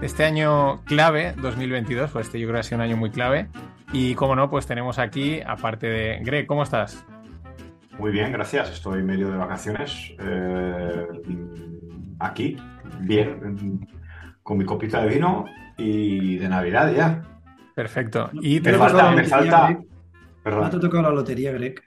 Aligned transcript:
de 0.00 0.06
este 0.06 0.24
año 0.24 0.82
clave, 0.84 1.34
2022. 1.40 2.10
Pues 2.10 2.26
este 2.26 2.40
yo 2.40 2.46
creo 2.46 2.54
que 2.54 2.60
ha 2.60 2.62
sido 2.64 2.76
un 2.76 2.82
año 2.82 2.96
muy 2.96 3.10
clave. 3.10 3.48
Y 3.92 4.14
como 4.14 4.34
no, 4.34 4.50
pues 4.50 4.66
tenemos 4.66 4.98
aquí, 4.98 5.40
aparte 5.46 5.86
de 5.86 6.18
Greg, 6.22 6.46
¿cómo 6.46 6.62
estás? 6.62 7.04
Muy 7.98 8.10
bien, 8.12 8.32
gracias. 8.32 8.70
Estoy 8.70 9.02
medio 9.02 9.30
de 9.30 9.36
vacaciones. 9.36 10.14
eh, 10.18 11.06
aquí, 12.18 12.56
bien, 13.00 13.86
con 14.42 14.58
mi 14.58 14.64
copita 14.64 15.02
de 15.02 15.08
vino 15.08 15.44
y 15.78 16.36
de 16.38 16.48
Navidad 16.48 16.92
ya. 16.94 17.22
Perfecto. 17.74 18.30
Y 18.34 18.56
Me 18.56 18.60
tenemos 18.60 18.92
falta, 18.92 19.10
me 19.10 19.24
falta. 19.24 19.70
¿No 19.70 19.84
Perdón. 20.42 20.70
te 20.70 20.76
ha 20.76 20.80
tocado 20.80 21.02
la 21.04 21.10
lotería, 21.10 21.52
Greg? 21.52 21.82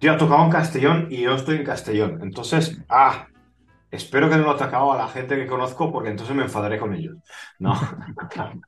Yo 0.00 0.12
he 0.12 0.16
tocado 0.16 0.44
en 0.44 0.50
Castellón 0.50 1.06
y 1.10 1.22
yo 1.22 1.34
estoy 1.34 1.56
en 1.56 1.64
Castellón. 1.64 2.20
Entonces, 2.22 2.78
ah, 2.88 3.28
espero 3.90 4.30
que 4.30 4.36
no 4.36 4.44
lo 4.44 4.56
he 4.56 4.58
tocado 4.58 4.92
a 4.92 4.96
la 4.98 5.08
gente 5.08 5.36
que 5.36 5.46
conozco 5.46 5.92
porque 5.92 6.10
entonces 6.10 6.36
me 6.36 6.44
enfadaré 6.44 6.78
con 6.78 6.94
ellos. 6.94 7.16
No. 7.58 7.74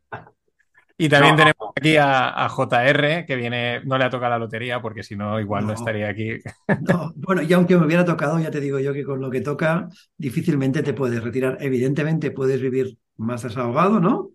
y 0.98 1.08
también 1.08 1.34
No. 1.34 1.36
tenemos 1.36 1.70
aquí 1.74 1.96
a, 1.96 2.44
a 2.44 2.48
JR, 2.48 3.24
que 3.26 3.36
viene, 3.36 3.80
no 3.84 3.96
le 3.96 4.04
ha 4.04 4.10
tocado 4.10 4.30
la 4.30 4.38
lotería, 4.38 4.82
porque 4.82 5.02
si 5.02 5.16
no, 5.16 5.40
igual 5.40 5.66
no, 5.66 5.72
No. 5.74 5.74
estaría 5.74 6.08
aquí. 6.08 6.38
No, 6.78 7.12
bueno, 7.16 7.42
y 7.42 7.52
aunque 7.52 7.76
me 7.76 7.86
hubiera 7.86 8.04
tocado, 8.04 8.38
ya 8.38 8.50
te 8.50 8.60
digo 8.60 8.78
yo 8.78 8.92
que 8.92 9.04
con 9.04 9.20
lo 9.20 9.30
que 9.30 9.40
toca 9.40 9.88
difícilmente 10.16 10.82
te 10.82 10.94
puedes 10.94 11.22
retirar. 11.22 11.58
Evidentemente 11.60 12.30
puedes 12.30 12.60
vivir 12.60 12.98
más 13.16 13.42
desahogado, 13.42 14.00
¿no? 14.00 14.30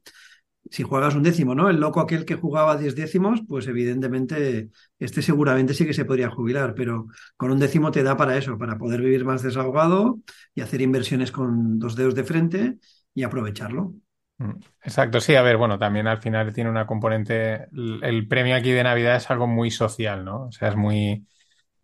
Si 0.70 0.84
juegas 0.84 1.16
un 1.16 1.24
décimo, 1.24 1.54
¿no? 1.56 1.70
El 1.70 1.80
loco 1.80 2.00
aquel 2.00 2.26
que 2.26 2.36
jugaba 2.36 2.78
10 2.78 2.96
décimos, 2.96 3.42
pues 3.48 3.68
evidentemente 3.68 4.70
este 5.00 5.22
seguramente 5.22 5.74
sí 5.74 5.86
que 5.86 5.94
se 5.94 6.06
podría 6.06 6.30
jubilar, 6.32 6.74
pero 6.76 7.08
con 7.38 7.52
un 7.52 7.60
décimo 7.60 7.92
te 7.92 8.04
da 8.04 8.18
para 8.18 8.38
eso, 8.38 8.58
para 8.58 8.78
poder 8.78 9.02
vivir 9.02 9.26
más 9.26 9.44
desahogado 9.44 10.20
y 10.56 10.62
hacer 10.62 10.82
inversiones 10.82 11.32
con 11.32 11.78
dos 11.80 11.96
dedos 11.96 12.16
de 12.16 12.24
frente 12.24 12.78
y 13.14 13.24
aprovecharlo. 13.24 13.94
Mm, 14.38 14.52
Exacto, 14.84 15.22
sí, 15.22 15.36
a 15.36 15.42
ver, 15.42 15.58
bueno, 15.58 15.80
también 15.80 16.08
al 16.08 16.22
final 16.22 16.54
tiene 16.54 16.70
una 16.70 16.86
componente, 16.86 17.66
el, 17.72 18.00
el 18.04 18.28
premio 18.28 18.56
aquí 18.56 18.72
de 18.72 18.84
Navidad 18.84 19.16
es 19.16 19.30
algo 19.32 19.48
muy 19.48 19.72
social, 19.72 20.26
¿no? 20.26 20.48
O 20.48 20.52
sea, 20.52 20.70
es 20.70 20.76
muy, 20.76 21.26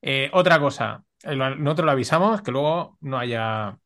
Eh, 0.00 0.30
otra 0.32 0.58
cosa, 0.58 1.04
nosotros 1.24 1.84
lo 1.84 1.92
avisamos, 1.92 2.42
que 2.42 2.52
luego 2.52 2.98
no 3.00 3.18
haya... 3.18 3.78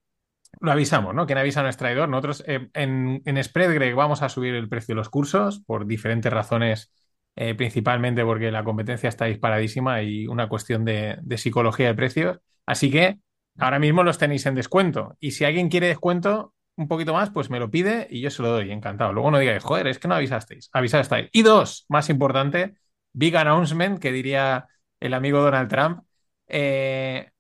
Lo 0.61 0.73
avisamos, 0.73 1.15
¿no? 1.15 1.27
Quien 1.27 1.39
avisa 1.39 1.63
no 1.63 1.69
es 1.69 1.77
traidor. 1.77 2.09
Nosotros 2.09 2.43
en, 2.47 3.21
en 3.27 3.45
SpreadGreg 3.45 3.95
vamos 3.95 4.23
a 4.23 4.31
subir 4.31 4.55
el 4.55 4.71
precio 4.71 4.95
de 4.95 4.97
los 4.97 5.11
cursos 5.11 5.61
por 5.61 5.87
diferentes 5.87 6.33
razones, 6.33 6.91
eh, 7.37 7.55
principalmente 7.55 8.25
porque 8.25 8.51
la 8.51 8.65
competencia 8.65 9.09
está 9.09 9.27
disparadísima 9.27 10.03
y 10.03 10.27
una 10.27 10.49
cuestión 10.49 10.85
de, 10.85 11.19
psicología 11.37 11.89
de 11.89 11.95
precios. 11.95 12.39
Así 12.65 12.91
que 12.91 13.19
ahora 13.59 13.79
mismo 13.79 14.03
los 14.03 14.19
tenéis 14.19 14.47
en 14.47 14.55
descuento. 14.55 15.17
Y 15.21 15.33
si 15.33 15.45
alguien 15.45 15.69
quiere 15.69 15.89
descuento 15.89 16.55
un 16.77 16.89
poquito 16.89 17.13
más, 17.13 17.31
pues 17.31 17.51
me 17.51 17.61
lo 17.61 17.71
pide 17.71 18.07
y 18.11 18.21
yo 18.23 18.31
se 18.31 18.43
lo 18.43 18.51
doy, 18.51 18.73
encantado. 18.73 19.13
Luego 19.13 19.31
no 19.31 19.39
digáis, 19.39 19.63
joder, 19.63 19.87
es 19.87 19.99
que 19.99 20.09
no 20.09 20.15
avisasteis. 20.15 20.71
Avisad 20.73 21.01
estáis. 21.01 21.29
Y 21.33 21.43
dos, 21.43 21.87
más 21.89 22.11
importante, 22.11 22.77
big 23.13 23.37
announcement, 23.37 23.99
que 23.99 24.13
diría 24.13 24.67
el 25.01 25.15
amigo 25.15 25.41
Donald 25.41 25.69
Trump. 25.69 26.03
Eh, 26.49 27.31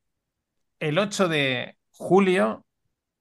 el 0.78 0.98
8 0.98 1.28
de 1.28 1.76
julio 1.90 2.66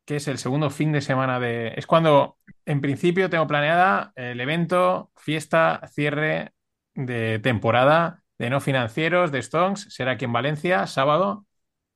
que 0.05 0.17
es 0.17 0.27
el 0.27 0.37
segundo 0.37 0.69
fin 0.69 0.91
de 0.91 1.01
semana 1.01 1.39
de... 1.39 1.73
Es 1.75 1.87
cuando, 1.87 2.37
en 2.65 2.79
principio, 2.79 3.29
tengo 3.29 3.47
planeada 3.47 4.13
el 4.15 4.39
evento, 4.39 5.11
fiesta, 5.15 5.81
cierre 5.91 6.53
de 6.95 7.39
temporada 7.39 8.23
de 8.37 8.49
no 8.49 8.61
financieros, 8.61 9.31
de 9.31 9.41
Stonks. 9.41 9.87
Será 9.89 10.11
aquí 10.13 10.25
en 10.25 10.33
Valencia, 10.33 10.87
sábado, 10.87 11.45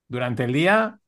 durante 0.08 0.46
el 0.46 0.54
día, 0.54 1.00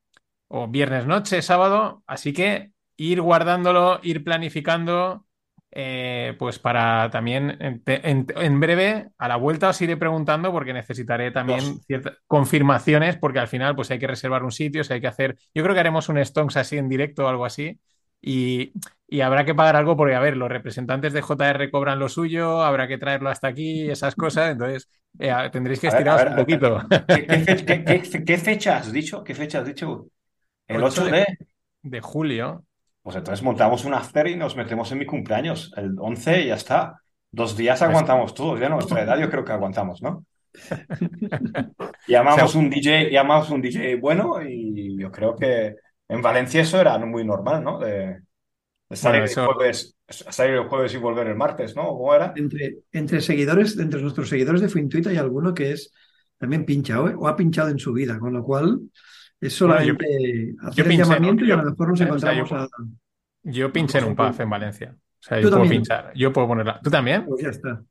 o 0.48 0.68
viernes 0.68 1.06
noche, 1.06 1.42
sábado. 1.42 2.02
Así 2.06 2.32
que 2.32 2.72
ir 2.96 3.20
guardándolo, 3.22 4.00
ir 4.02 4.24
planificando, 4.24 5.26
eh, 5.70 6.36
pues 6.38 6.58
para 6.58 7.10
también, 7.10 7.56
en, 7.60 7.82
en- 7.86 8.26
en 8.36 8.60
breve, 8.60 9.08
a 9.18 9.28
la 9.28 9.36
vuelta 9.36 9.70
os 9.70 9.80
iré 9.82 9.96
preguntando 9.96 10.52
porque 10.52 10.72
necesitaré 10.72 11.30
también 11.30 11.80
Dos. 11.80 11.86
ciertas 11.86 12.18
confirmaciones, 12.26 13.16
porque 13.16 13.38
al 13.38 13.48
final 13.48 13.74
pues 13.74 13.90
hay 13.90 13.98
que 13.98 14.06
reservar 14.06 14.44
un 14.44 14.52
sitio, 14.52 14.84
si 14.84 14.92
hay 14.92 15.00
que 15.00 15.06
hacer, 15.08 15.36
yo 15.54 15.62
creo 15.62 15.74
que 15.74 15.80
haremos 15.80 16.08
un 16.08 16.22
Stonks 16.24 16.56
así 16.58 16.76
en 16.78 16.88
directo 16.88 17.24
o 17.24 17.28
algo 17.28 17.44
así, 17.46 17.80
y, 18.22 18.72
y 19.08 19.20
habrá 19.20 19.44
que 19.44 19.54
pagar 19.54 19.76
algo 19.76 19.96
porque, 19.96 20.14
a 20.14 20.20
ver, 20.20 20.36
los 20.36 20.48
representantes 20.50 21.12
de 21.12 21.22
JR 21.22 21.70
cobran 21.70 21.98
lo 21.98 22.08
suyo, 22.08 22.62
habrá 22.62 22.88
que 22.88 22.98
traerlo 22.98 23.28
hasta 23.30 23.48
aquí, 23.48 23.90
esas 23.90 24.14
cosas, 24.14 24.52
entonces 24.52 24.88
eh, 25.18 25.34
tendréis 25.52 25.80
que 25.80 25.88
estiraros 25.88 26.30
un 26.30 26.36
poquito. 26.36 26.78
¿Qué, 27.08 27.26
qué 27.26 27.38
fe- 27.40 27.64
qué- 27.66 27.84
qué- 27.84 28.24
qué 28.24 28.38
fecha 28.38 28.78
has 28.78 28.92
dicho? 28.92 29.22
¿Qué 29.24 29.34
fecha 29.34 29.58
has 29.60 29.66
dicho? 29.66 30.06
El 30.68 30.82
8 30.84 31.02
8 31.02 31.04
de- 31.04 31.26
de... 31.82 32.00
Julio. 32.00 32.64
Pues 33.02 33.16
entonces 33.16 33.42
montamos 33.42 33.84
un 33.84 33.94
after 33.94 34.28
y 34.28 34.36
nos 34.36 34.56
metemos 34.56 34.90
en 34.92 34.98
mi 34.98 35.06
cumpleaños. 35.06 35.72
El 35.76 35.96
11 35.98 36.42
y 36.42 36.46
ya 36.48 36.54
está. 36.54 37.00
Dos 37.30 37.56
días 37.56 37.82
aguantamos 37.82 38.34
todos. 38.34 38.60
Ya 38.60 38.68
nuestra 38.68 39.02
edad 39.02 39.18
yo 39.18 39.28
creo 39.30 39.44
que 39.44 39.52
aguantamos, 39.52 40.02
¿no? 40.02 40.24
Llamamos 42.06 42.54
un 42.54 42.68
DJ, 42.70 43.10
llamamos 43.10 43.50
un 43.50 43.62
DJ 43.62 43.96
bueno 44.00 44.42
y 44.42 44.98
yo 45.00 45.10
creo 45.10 45.34
que 45.36 45.76
en 46.14 46.22
Valencia 46.22 46.60
eso 46.62 46.80
era 46.80 46.98
muy 46.98 47.24
normal, 47.24 47.62
¿no? 47.64 47.78
De, 47.78 48.20
de 48.88 48.96
salir, 48.96 49.20
Bueno, 49.22 49.24
eso- 49.24 49.40
el 49.42 49.54
jueves, 49.54 49.96
salir 50.08 50.54
el 50.54 50.68
jueves 50.68 50.94
y 50.94 50.98
volver 50.98 51.26
el 51.28 51.36
martes, 51.36 51.74
¿no? 51.76 51.84
¿Cómo 51.88 52.14
era? 52.14 52.32
Entre, 52.36 52.78
entre 52.92 53.20
seguidores, 53.20 53.78
entre 53.78 54.00
nuestros 54.02 54.28
seguidores 54.28 54.60
de 54.60 54.68
Fintuit 54.68 55.06
hay 55.08 55.16
alguno 55.16 55.54
que 55.54 55.72
es 55.72 55.92
también 56.38 56.64
pinchado, 56.64 57.08
¿eh? 57.08 57.14
o 57.16 57.28
ha 57.28 57.36
pinchado 57.36 57.68
en 57.70 57.78
su 57.78 57.92
vida, 57.92 58.18
con 58.18 58.32
lo 58.32 58.42
cual 58.44 58.80
es 59.40 59.60
Bueno, 59.60 59.82
yo- 59.82 59.94
solamente 59.94 60.54
yo 60.60 60.68
hacer 60.68 60.84
el 60.84 60.88
pinché, 60.90 61.02
llamamiento 61.04 61.44
y 61.44 61.46
a 61.52 61.56
yo- 61.56 61.62
lo 61.62 61.70
mejor 61.70 61.88
nos 61.88 61.94
o 61.94 61.96
sea, 61.98 62.06
encontramos 62.06 62.50
yo- 62.50 62.56
a... 62.56 62.68
Yo 63.44 63.72
pinché 63.72 63.98
en 63.98 64.04
un 64.04 64.16
pub 64.16 64.40
en 64.40 64.50
Valencia. 64.50 64.94
O 64.94 65.24
sea, 65.24 65.38
yo 65.38 65.42
puedo 65.44 65.56
también. 65.56 65.70
pinchar. 65.82 66.12
Yo 66.14 66.32
puedo 66.32 66.46
ponerla. 66.48 66.80
¿Tú 66.82 66.90
también? 66.90 67.24
Pues 67.26 67.42
ya 67.42 67.50
está. 67.50 67.82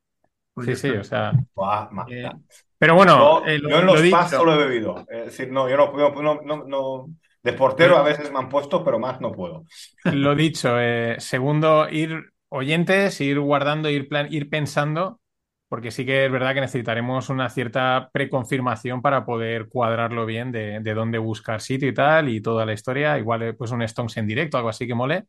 Pues 0.54 0.66
Sí, 0.66 0.72
ya 0.72 0.76
sí, 0.76 0.88
está. 0.88 1.00
o 1.00 1.04
sea. 1.04 1.32
Buah, 1.54 1.88
eh, 2.10 2.30
pero 2.78 2.94
bueno, 2.94 3.40
Yo, 3.42 3.46
eh, 3.46 3.58
lo, 3.58 3.68
yo 3.70 3.78
en 3.80 3.86
lo 3.86 3.92
los 3.94 4.02
dicho. 4.02 4.16
pubs 4.18 4.30
solo 4.30 4.54
he 4.54 4.58
bebido. 4.66 4.98
Es 5.10 5.24
decir, 5.26 5.50
no, 5.52 5.68
yo 5.68 5.76
no, 5.76 5.98
yo 5.98 6.22
no, 6.22 6.40
no, 6.42 6.64
no- 6.64 7.10
de 7.42 7.52
portero 7.52 7.96
a 7.96 8.02
veces 8.02 8.30
me 8.32 8.38
han 8.38 8.48
puesto, 8.48 8.84
pero 8.84 8.98
más 8.98 9.20
no 9.20 9.32
puedo. 9.32 9.64
Lo 10.08 10.34
dicho, 10.34 10.78
eh, 10.78 11.16
segundo, 11.20 11.88
ir 11.88 12.32
oyentes, 12.48 13.20
ir 13.20 13.40
guardando, 13.40 13.88
ir, 13.88 14.08
plan, 14.08 14.28
ir 14.32 14.50
pensando, 14.50 15.20
porque 15.68 15.90
sí 15.90 16.04
que 16.04 16.26
es 16.26 16.32
verdad 16.32 16.54
que 16.54 16.60
necesitaremos 16.60 17.30
una 17.30 17.48
cierta 17.48 18.10
preconfirmación 18.12 19.00
para 19.00 19.24
poder 19.24 19.68
cuadrarlo 19.68 20.26
bien 20.26 20.52
de, 20.52 20.80
de 20.80 20.94
dónde 20.94 21.18
buscar 21.18 21.60
sitio 21.62 21.88
y 21.88 21.94
tal, 21.94 22.28
y 22.28 22.42
toda 22.42 22.66
la 22.66 22.74
historia. 22.74 23.18
Igual 23.18 23.42
eh, 23.42 23.54
pues 23.54 23.70
un 23.70 23.82
Stones 23.82 24.16
en 24.18 24.26
directo, 24.26 24.58
algo 24.58 24.68
así 24.68 24.86
que 24.86 24.94
mole, 24.94 25.24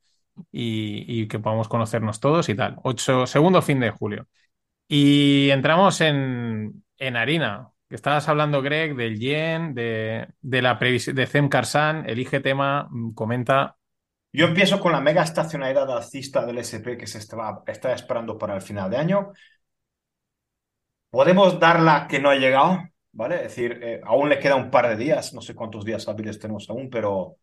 y, 0.51 1.05
y 1.23 1.27
que 1.27 1.39
podamos 1.39 1.67
conocernos 1.69 2.19
todos 2.19 2.49
y 2.49 2.55
tal. 2.55 2.75
Ocho, 2.83 3.25
segundo 3.27 3.61
fin 3.61 3.79
de 3.79 3.91
julio. 3.91 4.27
Y 4.87 5.49
entramos 5.51 6.01
en, 6.01 6.83
en 6.99 7.17
harina. 7.17 7.69
Estabas 7.93 8.27
hablando, 8.27 8.63
Greg, 8.63 8.95
del 8.95 9.19
yen, 9.19 9.75
de, 9.75 10.27
la 10.41 10.79
previsión 10.79 11.15
de 11.15 11.27
Cem 11.27 11.47
Karsan, 11.47 12.09
elige 12.09 12.39
tema, 12.39 12.87
mm, 12.89 13.13
comenta. 13.13 13.77
Yo 14.31 14.47
empiezo 14.47 14.79
con 14.79 14.93
la 14.93 14.99
mega 14.99 15.21
estacionalidad 15.21 15.95
alcista 15.95 16.43
del 16.43 16.57
SP 16.57 16.97
que 16.97 17.05
se 17.05 17.19
estaba, 17.19 17.63
está 17.67 17.93
esperando 17.93 18.35
para 18.35 18.55
el 18.55 18.63
final 18.63 18.89
de 18.89 18.97
año. 18.97 19.31
Podemos 21.11 21.59
darla 21.59 22.07
que 22.07 22.19
no 22.19 22.31
ha 22.31 22.35
llegado, 22.35 22.79
¿vale? 23.11 23.35
Es 23.35 23.43
decir, 23.43 23.79
eh, 23.83 24.01
aún 24.03 24.27
le 24.27 24.39
queda 24.39 24.55
un 24.55 24.71
par 24.71 24.87
de 24.89 24.95
días, 24.95 25.35
no 25.35 25.41
sé 25.41 25.53
cuántos 25.53 25.85
días 25.85 26.07
hábiles 26.07 26.39
tenemos 26.39 26.67
aún, 26.71 26.89
pero 26.89 27.37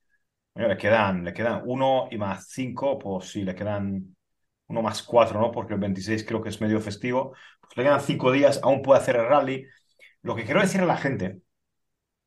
le 0.56 0.76
quedan, 0.76 1.24
le 1.24 1.32
quedan 1.32 1.62
uno 1.64 2.08
y 2.10 2.18
más 2.18 2.48
cinco, 2.48 2.98
pues 2.98 3.30
sí, 3.30 3.44
le 3.44 3.54
quedan 3.54 4.16
uno 4.66 4.82
más 4.82 5.04
cuatro, 5.04 5.40
¿no? 5.40 5.52
Porque 5.52 5.74
el 5.74 5.80
26 5.80 6.24
creo 6.24 6.42
que 6.42 6.48
es 6.48 6.60
medio 6.60 6.80
festivo. 6.80 7.34
Pues 7.60 7.76
le 7.76 7.84
quedan 7.84 8.00
cinco 8.00 8.32
días, 8.32 8.58
aún 8.64 8.82
puede 8.82 9.00
hacer 9.00 9.14
el 9.14 9.26
rally. 9.26 9.64
Lo 10.22 10.34
que 10.34 10.44
quiero 10.44 10.60
decir 10.60 10.80
a 10.80 10.86
la 10.86 10.96
gente 10.96 11.40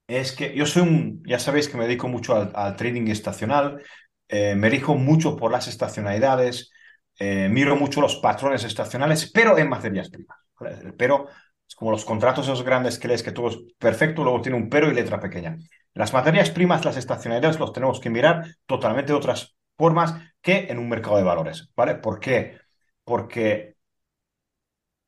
es 0.08 0.32
que 0.34 0.56
yo 0.56 0.66
soy 0.66 0.82
un, 0.84 1.24
ya 1.26 1.40
sabéis 1.40 1.70
que 1.70 1.78
me 1.78 1.86
dedico 1.86 2.08
mucho 2.08 2.36
al, 2.36 2.76
trading 2.76 3.08
estacional, 3.08 3.82
eh, 4.28 4.56
me 4.56 4.70
rijo 4.70 4.96
mucho 4.96 5.36
por 5.36 5.52
las 5.52 5.68
estacionalidades, 5.68 6.72
eh, 7.20 7.48
miro 7.50 7.76
mucho 7.76 8.02
los 8.02 8.18
patrones 8.18 8.64
estacionales, 8.64 9.32
pero 9.32 9.58
en 9.58 9.70
materias 9.70 10.10
primas. 10.10 10.38
¿vale? 10.60 10.94
Pero 10.98 11.28
es 11.68 11.76
como 11.76 11.92
los 11.92 12.06
contratos 12.06 12.46
esos 12.46 12.64
grandes 12.64 13.00
que 13.00 13.08
lees 13.08 13.24
que 13.24 13.32
todo 13.32 13.50
es 13.50 13.58
perfecto, 13.78 14.24
luego 14.24 14.42
tiene 14.42 14.58
un 14.58 14.70
pero 14.70 14.90
y 14.90 14.94
letra 14.94 15.20
pequeña. 15.20 15.58
Las 15.94 16.14
materias 16.14 16.50
primas, 16.50 16.86
las 16.86 16.98
estacionalidades, 16.98 17.60
los 17.60 17.72
tenemos 17.72 18.00
que 18.00 18.10
mirar 18.10 18.46
totalmente 18.66 19.12
de 19.12 19.18
otras 19.18 19.56
formas 19.78 20.16
que 20.42 20.68
en 20.70 20.80
un 20.80 20.90
mercado 20.90 21.18
de 21.18 21.24
valores, 21.24 21.70
¿vale? 21.76 21.96
¿Por 21.96 22.20
qué? 22.20 22.58
Porque 23.04 23.73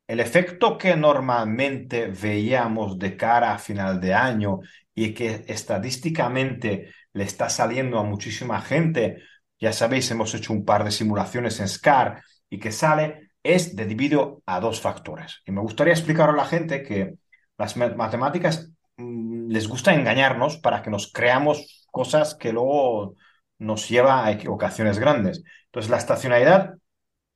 el 0.08 0.20
efecto 0.20 0.78
que 0.78 0.96
normalmente 0.96 2.08
veíamos 2.08 3.00
de 3.00 3.18
cara 3.18 3.54
a 3.54 3.58
final 3.58 4.00
de 4.00 4.14
año 4.14 4.60
y 4.94 5.14
que 5.14 5.46
estadísticamente 5.48 6.94
le 7.14 7.24
está 7.24 7.50
saliendo 7.50 7.98
a 8.00 8.04
muchísima 8.04 8.62
gente, 8.62 9.24
ya 9.60 9.74
sabéis, 9.74 10.10
hemos 10.12 10.34
hecho 10.36 10.54
un 10.54 10.66
par 10.66 10.84
de 10.84 10.92
simulaciones 10.92 11.60
en 11.60 11.68
SCAR 11.68 12.22
y 12.50 12.60
que 12.60 12.72
sale, 12.72 13.30
es 13.44 13.76
de 13.76 13.86
debido 13.86 14.42
a 14.46 14.60
dos 14.60 14.82
factores. 14.82 15.42
Y 15.46 15.52
me 15.52 15.62
gustaría 15.62 15.94
explicar 15.94 16.30
a 16.30 16.34
la 16.34 16.46
gente 16.46 16.84
que 16.84 17.16
las 17.58 17.78
matemáticas 17.78 18.70
mmm, 18.98 19.50
les 19.50 19.68
gusta 19.68 19.94
engañarnos 19.94 20.58
para 20.58 20.82
que 20.82 20.90
nos 20.90 21.12
creamos 21.12 21.88
cosas 21.92 22.36
que 22.36 22.52
luego 22.54 23.16
nos 23.60 23.88
lleva 23.90 24.26
a 24.26 24.32
equivocaciones 24.32 25.00
grandes. 25.00 25.44
Entonces, 25.66 25.90
la 25.90 25.98
estacionalidad, 25.98 26.76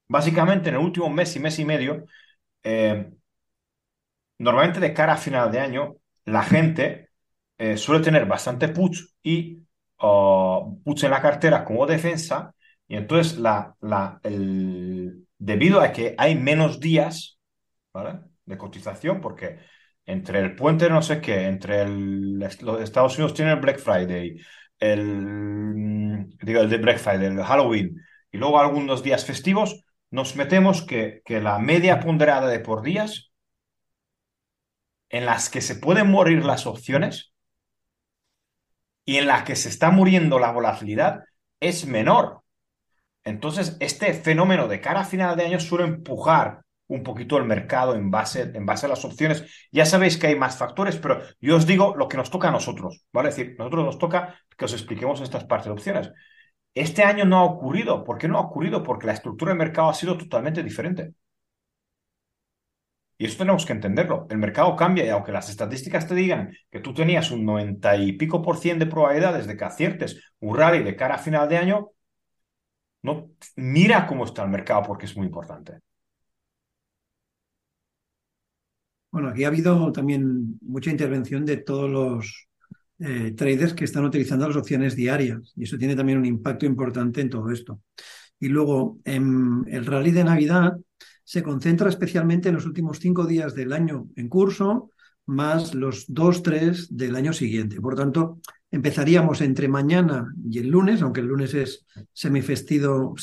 básicamente 0.08 0.70
en 0.70 0.76
el 0.76 0.82
último 0.82 1.10
mes 1.10 1.36
y 1.36 1.40
mes 1.40 1.60
y 1.60 1.66
medio, 1.66 2.06
eh, 2.64 3.12
normalmente 4.38 4.80
de 4.80 4.94
cara 4.94 5.14
a 5.14 5.18
final 5.18 5.52
de 5.52 5.60
año, 5.60 5.96
la 6.26 6.44
gente 6.44 7.10
eh, 7.58 7.78
suele 7.78 8.04
tener 8.04 8.26
bastante 8.26 8.70
puts 8.70 9.16
y 9.24 9.64
puts 9.98 11.04
en 11.04 11.12
la 11.12 11.22
cartera 11.22 11.66
como 11.66 11.86
defensa, 11.86 12.54
y 12.88 12.96
entonces 12.96 13.38
la, 13.38 13.76
la, 13.82 14.20
el, 14.24 15.28
debido 15.38 15.82
a 15.82 15.92
que 15.92 16.16
hay 16.18 16.36
menos 16.36 16.80
días 16.80 17.38
¿vale? 17.94 18.20
de 18.46 18.58
cotización, 18.58 19.20
porque 19.20 19.60
entre 20.06 20.40
el 20.40 20.56
puente 20.56 20.90
no 20.90 21.02
sé 21.02 21.22
qué, 21.22 21.48
entre 21.48 21.88
los 21.88 22.82
Estados 22.82 23.18
Unidos 23.18 23.34
tienen 23.34 23.56
el 23.56 23.60
Black 23.62 23.80
Friday, 23.80 24.38
el, 24.80 26.30
digo, 26.42 26.62
el 26.62 26.70
de 26.70 26.78
Black 26.78 26.98
Friday, 26.98 27.26
el 27.26 27.44
Halloween, 27.44 27.96
y 28.32 28.38
luego 28.38 28.60
algunos 28.60 29.04
días 29.04 29.26
festivos, 29.26 29.84
nos 30.12 30.36
metemos 30.36 30.82
que, 30.84 31.22
la 31.28 31.60
media 31.60 32.00
ponderada 32.00 32.48
de 32.48 32.60
por 32.60 32.82
días 32.82 33.32
en 35.10 35.26
las 35.26 35.50
que 35.50 35.62
se 35.62 35.76
pueden 35.76 36.10
morir 36.10 36.46
las 36.46 36.68
opciones 36.68 37.34
y 39.06 39.18
en 39.18 39.28
las 39.28 39.44
que 39.44 39.56
se 39.56 39.70
está 39.70 39.92
muriendo 39.92 40.40
la 40.40 40.52
volatilidad 40.52 41.24
es 41.60 41.86
menor. 41.86 42.44
Entonces, 43.24 43.78
este 43.80 44.14
fenómeno 44.14 44.68
de 44.68 44.82
cara 44.82 45.02
a 45.02 45.06
final 45.06 45.36
de 45.36 45.46
año 45.46 45.60
suele 45.60 45.86
empujar 45.86 46.62
un 46.88 47.04
poquito 47.04 47.38
el 47.38 47.46
mercado 47.46 47.96
en 47.96 48.10
base, 48.10 48.52
en 48.54 48.66
base 48.66 48.88
a 48.88 48.90
las 48.90 49.06
opciones. 49.06 49.46
Ya 49.72 49.86
sabéis 49.86 50.18
que 50.18 50.28
hay 50.28 50.36
más 50.36 50.58
factores, 50.58 50.98
pero 50.98 51.22
yo 51.40 51.56
os 51.56 51.68
digo 51.68 51.96
lo 51.96 52.08
que 52.08 52.18
nos 52.18 52.32
toca 52.32 52.50
a 52.50 52.52
nosotros, 52.52 53.06
¿vale? 53.14 53.30
Es 53.30 53.36
decir, 53.36 53.56
nosotros 53.58 53.86
nos 53.86 54.00
toca 54.00 54.40
que 54.58 54.66
os 54.66 54.74
expliquemos 54.74 55.22
estas 55.22 55.46
partes 55.46 55.68
de 55.68 55.72
opciones. 55.72 56.12
Este 56.86 57.04
año 57.04 57.26
no 57.26 57.38
ha 57.38 57.44
ocurrido. 57.44 58.04
¿Por 58.04 58.18
qué 58.18 58.28
no 58.28 58.38
ha 58.38 58.42
ocurrido? 58.42 58.82
Porque 58.84 59.06
la 59.08 59.14
estructura 59.14 59.52
del 59.52 59.60
mercado 59.60 59.90
ha 59.90 59.94
sido 59.94 60.18
totalmente 60.18 60.64
diferente. 60.64 61.14
Y 63.20 63.26
eso 63.26 63.38
tenemos 63.38 63.66
que 63.66 63.74
entenderlo. 63.74 64.26
El 64.30 64.38
mercado 64.38 64.76
cambia 64.76 65.06
y 65.06 65.10
aunque 65.10 65.32
las 65.32 65.50
estadísticas 65.50 66.08
te 66.08 66.16
digan 66.16 66.54
que 66.72 66.80
tú 66.80 66.94
tenías 66.94 67.32
un 67.32 67.46
90 67.46 67.98
y 67.98 68.14
pico 68.14 68.42
por 68.42 68.58
cien 68.58 68.80
de 68.80 68.86
probabilidades 68.88 69.46
de 69.46 69.58
que 69.58 69.66
aciertes 69.66 70.22
un 70.40 70.58
rally 70.58 70.84
de 70.84 70.96
cara 70.96 71.16
a 71.16 71.18
final 71.18 71.48
de 71.50 71.58
año, 71.58 71.92
no, 73.02 73.32
mira 73.56 74.08
cómo 74.08 74.24
está 74.26 74.44
el 74.44 74.50
mercado 74.50 74.84
porque 74.84 75.06
es 75.06 75.16
muy 75.18 75.26
importante. 75.28 75.80
Bueno, 79.12 79.30
aquí 79.30 79.44
ha 79.44 79.48
habido 79.48 79.92
también 79.92 80.58
mucha 80.62 80.92
intervención 80.92 81.46
de 81.46 81.58
todos 81.58 81.90
los 81.90 82.49
eh, 83.00 83.34
traders 83.36 83.74
que 83.74 83.86
están 83.86 84.06
utilizando 84.06 84.48
las 84.48 84.58
opciones 84.58 84.96
diarias 84.96 85.54
y 85.56 85.64
eso 85.64 85.78
tiene 85.78 85.96
también 85.96 86.18
un 86.18 86.26
impacto 86.26 86.66
importante 86.66 87.22
en 87.22 87.30
todo 87.30 87.50
esto. 87.50 87.82
Y 88.40 88.48
luego, 88.50 89.00
en 89.06 89.66
el 89.68 89.86
rally 89.86 90.12
de 90.12 90.24
Navidad 90.24 90.78
se 91.24 91.44
concentra 91.44 91.90
especialmente 91.90 92.50
en 92.50 92.56
los 92.56 92.66
últimos 92.66 93.00
cinco 93.00 93.26
días 93.26 93.56
del 93.56 93.74
año 93.74 94.08
en 94.16 94.30
curso, 94.30 94.90
más 95.26 95.76
los 95.76 96.06
dos, 96.08 96.42
tres 96.42 96.88
del 96.96 97.16
año 97.16 97.34
siguiente. 97.34 97.80
Por 97.80 97.96
tanto, 97.96 98.40
empezaríamos 98.72 99.42
entre 99.42 99.68
mañana 99.68 100.34
y 100.50 100.60
el 100.60 100.70
lunes, 100.70 101.02
aunque 101.02 101.22
el 101.22 101.28
lunes 101.28 101.54
es 101.54 101.86
semifestivo, 102.14 103.16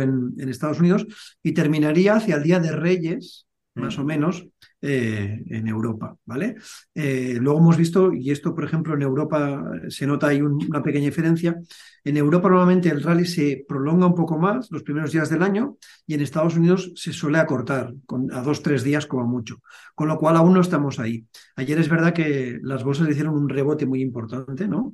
en 0.00 0.48
Estados 0.48 0.80
Unidos, 0.80 1.06
y 1.42 1.52
terminaría 1.52 2.16
hacia 2.16 2.36
el 2.36 2.42
Día 2.42 2.60
de 2.60 2.72
Reyes, 2.72 3.46
más 3.74 3.98
o 3.98 4.04
menos, 4.04 4.46
eh, 4.80 5.42
en 5.46 5.66
Europa, 5.66 6.16
¿vale? 6.24 6.56
Eh, 6.94 7.36
luego 7.40 7.58
hemos 7.58 7.76
visto, 7.76 8.12
y 8.12 8.30
esto, 8.30 8.54
por 8.54 8.64
ejemplo, 8.64 8.94
en 8.94 9.02
Europa 9.02 9.64
se 9.88 10.06
nota 10.06 10.28
ahí 10.28 10.40
un, 10.42 10.64
una 10.68 10.82
pequeña 10.82 11.06
diferencia, 11.06 11.58
en 12.04 12.16
Europa 12.16 12.48
normalmente 12.48 12.88
el 12.90 13.02
rally 13.02 13.24
se 13.24 13.64
prolonga 13.66 14.06
un 14.06 14.14
poco 14.14 14.38
más 14.38 14.70
los 14.70 14.82
primeros 14.82 15.10
días 15.10 15.30
del 15.30 15.42
año 15.42 15.76
y 16.06 16.14
en 16.14 16.20
Estados 16.20 16.56
Unidos 16.56 16.92
se 16.94 17.12
suele 17.12 17.38
acortar 17.38 17.94
con, 18.06 18.32
a 18.32 18.42
dos, 18.42 18.62
tres 18.62 18.84
días 18.84 19.06
como 19.06 19.26
mucho, 19.26 19.62
con 19.94 20.08
lo 20.08 20.18
cual 20.18 20.36
aún 20.36 20.54
no 20.54 20.60
estamos 20.60 20.98
ahí. 20.98 21.26
Ayer 21.56 21.78
es 21.78 21.88
verdad 21.88 22.12
que 22.12 22.58
las 22.62 22.84
bolsas 22.84 23.08
hicieron 23.08 23.34
un 23.34 23.48
rebote 23.48 23.86
muy 23.86 24.02
importante, 24.02 24.68
¿no? 24.68 24.92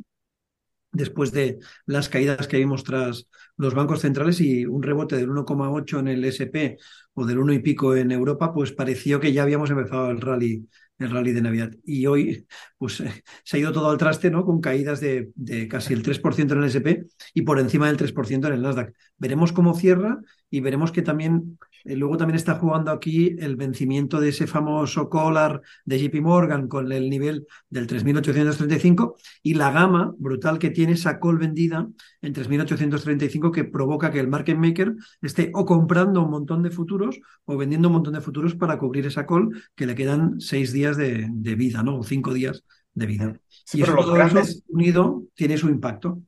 Después 0.92 1.32
de 1.32 1.59
las 1.87 2.09
caídas 2.09 2.47
que 2.49 2.59
vimos 2.59 2.85
tras 2.85 3.28
los 3.56 3.75
bancos 3.75 4.00
centrales 4.00 4.40
y 4.40 4.66
un 4.66 4.82
rebote 4.82 5.16
del 5.16 5.28
1,8 5.28 6.00
en 6.00 6.09
el 6.09 6.25
SP 6.25 6.78
o 7.14 7.26
del 7.26 7.38
1 7.38 7.52
y 7.52 7.59
pico 7.61 7.94
en 7.94 8.11
Europa, 8.12 8.52
pues 8.52 8.73
pareció 8.73 9.20
que 9.20 9.32
ya 9.32 9.42
habíamos 9.42 9.70
empezado 9.70 10.11
el 10.11 10.20
rally, 10.20 10.66
el 10.99 11.11
rally 11.11 11.32
de 11.32 11.42
Navidad. 11.42 11.70
Y 11.85 12.06
hoy 12.06 12.47
pues 12.78 13.02
se 13.44 13.56
ha 13.56 13.61
ido 13.61 13.73
todo 13.73 13.90
al 13.90 13.99
traste, 13.99 14.30
¿no? 14.30 14.44
Con 14.44 14.61
caídas 14.61 15.00
de, 15.00 15.30
de 15.35 15.68
casi 15.68 15.94
el 15.94 16.02
3% 16.02 16.54
en 16.54 16.62
el 16.62 16.70
SP 16.73 17.06
y 17.35 17.42
por 17.42 17.59
encima 17.59 17.87
del 17.87 17.97
3% 17.97 18.49
en 18.49 18.54
el 18.54 18.62
Nasdaq. 18.62 18.94
Veremos 19.18 19.52
cómo 19.52 19.75
cierra 19.75 20.18
y 20.50 20.61
veremos 20.61 20.92
que 20.92 21.02
también 21.02 21.59
eh, 21.84 21.96
luego 21.96 22.16
también 22.16 22.37
está 22.37 22.54
jugando 22.56 22.90
aquí 22.90 23.37
el 23.38 23.56
vencimiento 23.56 24.20
de 24.20 24.30
ese 24.30 24.46
famoso 24.46 25.08
collar 25.08 25.60
de 25.84 25.99
JP 25.99 26.20
Morgan 26.22 26.68
con 26.68 26.90
el 26.92 27.10
nivel 27.10 27.46
del 27.68 27.87
3.835 27.87 29.14
y 29.42 29.54
la 29.54 29.70
gama 29.70 30.14
brutal 30.18 30.58
que 30.58 30.70
tiene 30.70 30.92
esa 30.92 31.18
call 31.20 31.38
vendida 31.38 31.88
en 32.22 32.34
3.835 32.34 33.50
que 33.50 33.64
provoca 33.64 34.10
que 34.10 34.20
el 34.20 34.28
market 34.28 34.56
maker 34.56 34.94
esté 35.22 35.50
o 35.54 35.64
comprando 35.64 36.22
un 36.22 36.30
montón 36.30 36.62
de 36.62 36.70
futuros 36.70 37.20
o 37.44 37.56
vendiendo 37.56 37.88
un 37.88 37.94
montón 37.94 38.14
de 38.14 38.20
futuros 38.20 38.54
para 38.54 38.78
cubrir 38.78 39.06
esa 39.06 39.26
call 39.26 39.50
que 39.75 39.87
le 39.87 39.94
quedan 39.94 40.40
seis 40.40 40.72
días 40.72 40.96
de, 40.96 41.28
de 41.30 41.54
vida, 41.54 41.82
¿no? 41.82 41.99
O 41.99 42.02
cinco 42.02 42.32
días 42.32 42.64
de 42.94 43.06
vida. 43.06 43.40
Sí, 43.64 43.78
y 43.78 43.82
eso, 43.82 43.94
todo 43.94 44.12
grandes... 44.12 44.49
eso 44.49 44.62
unido 44.68 45.25
tiene 45.34 45.56
su 45.56 45.68
impacto. 45.68 46.20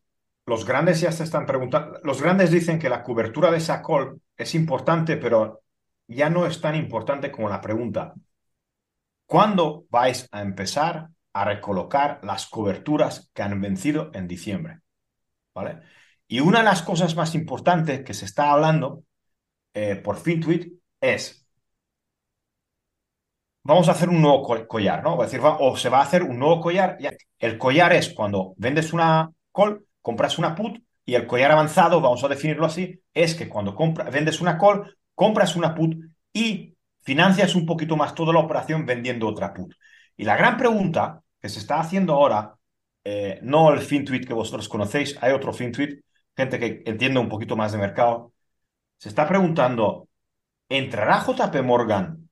Los 0.46 0.64
grandes 0.64 1.00
ya 1.00 1.12
se 1.12 1.24
están 1.24 1.46
preguntando, 1.46 2.00
los 2.02 2.20
grandes 2.20 2.50
dicen 2.50 2.78
que 2.78 2.88
la 2.88 3.02
cobertura 3.02 3.50
de 3.50 3.58
esa 3.58 3.82
call 3.82 4.20
es 4.36 4.54
importante, 4.54 5.16
pero 5.16 5.62
ya 6.08 6.30
no 6.30 6.46
es 6.46 6.60
tan 6.60 6.74
importante 6.74 7.30
como 7.30 7.48
la 7.48 7.60
pregunta, 7.60 8.14
¿cuándo 9.26 9.86
vais 9.90 10.28
a 10.32 10.42
empezar 10.42 11.08
a 11.32 11.44
recolocar 11.44 12.20
las 12.22 12.46
coberturas 12.46 13.30
que 13.32 13.42
han 13.42 13.60
vencido 13.60 14.10
en 14.14 14.28
diciembre? 14.28 14.80
¿Vale? 15.54 15.80
Y 16.28 16.40
una 16.40 16.58
de 16.58 16.64
las 16.64 16.82
cosas 16.82 17.14
más 17.16 17.34
importantes 17.34 18.04
que 18.04 18.14
se 18.14 18.24
está 18.24 18.52
hablando 18.52 19.04
eh, 19.74 19.96
por 19.96 20.18
FinTweet 20.18 20.72
es, 21.00 21.46
vamos 23.62 23.88
a 23.88 23.92
hacer 23.92 24.08
un 24.08 24.20
nuevo 24.20 24.42
collar, 24.66 25.02
¿no? 25.02 25.20
decir, 25.22 25.40
o 25.42 25.76
se 25.76 25.88
va 25.88 25.98
a 26.00 26.02
hacer 26.04 26.22
un 26.22 26.38
nuevo 26.38 26.60
collar. 26.60 26.98
El 27.38 27.58
collar 27.58 27.92
es 27.92 28.12
cuando 28.14 28.54
vendes 28.56 28.92
una 28.92 29.30
call, 29.52 29.84
compras 30.02 30.38
una 30.38 30.54
put 30.54 30.82
y 31.04 31.14
el 31.14 31.26
collar 31.26 31.52
avanzado, 31.52 32.00
vamos 32.00 32.22
a 32.22 32.28
definirlo 32.28 32.66
así, 32.66 33.00
es 33.14 33.34
que 33.34 33.48
cuando 33.48 33.76
vendes 34.12 34.40
una 34.40 34.58
call, 34.58 34.96
compras 35.14 35.56
una 35.56 35.74
put 35.74 35.96
y 36.32 36.76
financias 37.00 37.54
un 37.54 37.66
poquito 37.66 37.96
más 37.96 38.14
toda 38.14 38.32
la 38.32 38.40
operación 38.40 38.86
vendiendo 38.86 39.26
otra 39.26 39.52
put. 39.52 39.74
Y 40.16 40.24
la 40.24 40.36
gran 40.36 40.56
pregunta 40.56 41.22
que 41.40 41.48
se 41.48 41.58
está 41.58 41.80
haciendo 41.80 42.14
ahora, 42.14 42.56
eh, 43.04 43.40
no 43.42 43.72
el 43.72 43.80
FinTweet 43.80 44.26
que 44.26 44.34
vosotros 44.34 44.68
conocéis, 44.68 45.18
hay 45.20 45.32
otro 45.32 45.52
FinTweet, 45.52 46.00
gente 46.36 46.58
que 46.58 46.82
entiende 46.86 47.18
un 47.20 47.28
poquito 47.28 47.56
más 47.56 47.72
de 47.72 47.78
mercado, 47.78 48.32
se 48.96 49.08
está 49.08 49.28
preguntando, 49.28 50.08
¿entrará 50.68 51.24
JP 51.24 51.62
Morgan 51.62 52.28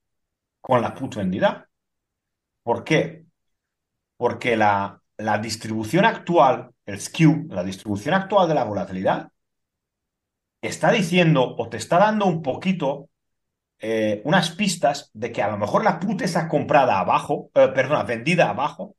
con 0.61 0.81
la 0.81 0.93
put 0.93 1.15
vendida? 1.15 1.69
¿Por 2.63 2.83
qué? 2.83 3.25
Porque 4.15 4.55
la, 4.55 5.01
la 5.17 5.37
distribución 5.37 6.05
actual, 6.05 6.71
el 6.91 7.01
skew, 7.01 7.47
la 7.49 7.63
distribución 7.63 8.13
actual 8.13 8.47
de 8.47 8.55
la 8.55 8.63
volatilidad, 8.63 9.29
está 10.61 10.91
diciendo 10.91 11.55
o 11.57 11.69
te 11.69 11.77
está 11.77 11.97
dando 11.97 12.25
un 12.25 12.41
poquito 12.41 13.09
eh, 13.79 14.21
unas 14.25 14.51
pistas 14.51 15.09
de 15.13 15.31
que 15.31 15.41
a 15.41 15.49
lo 15.49 15.57
mejor 15.57 15.83
la 15.83 15.99
put 15.99 16.21
está 16.21 16.47
comprada 16.47 16.99
abajo, 16.99 17.49
eh, 17.55 17.69
perdona, 17.73 18.03
vendida 18.03 18.49
abajo, 18.49 18.95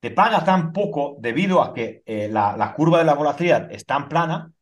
te 0.00 0.12
paga 0.12 0.44
tan 0.44 0.72
poco 0.72 1.16
debido 1.18 1.62
a 1.62 1.74
que 1.74 2.02
eh, 2.06 2.28
la, 2.28 2.56
la, 2.56 2.74
curva 2.74 2.98
de 2.98 3.04
la 3.04 3.14
volatilidad 3.14 3.72
es 3.72 3.84
tan 3.84 4.08
plana 4.08 4.52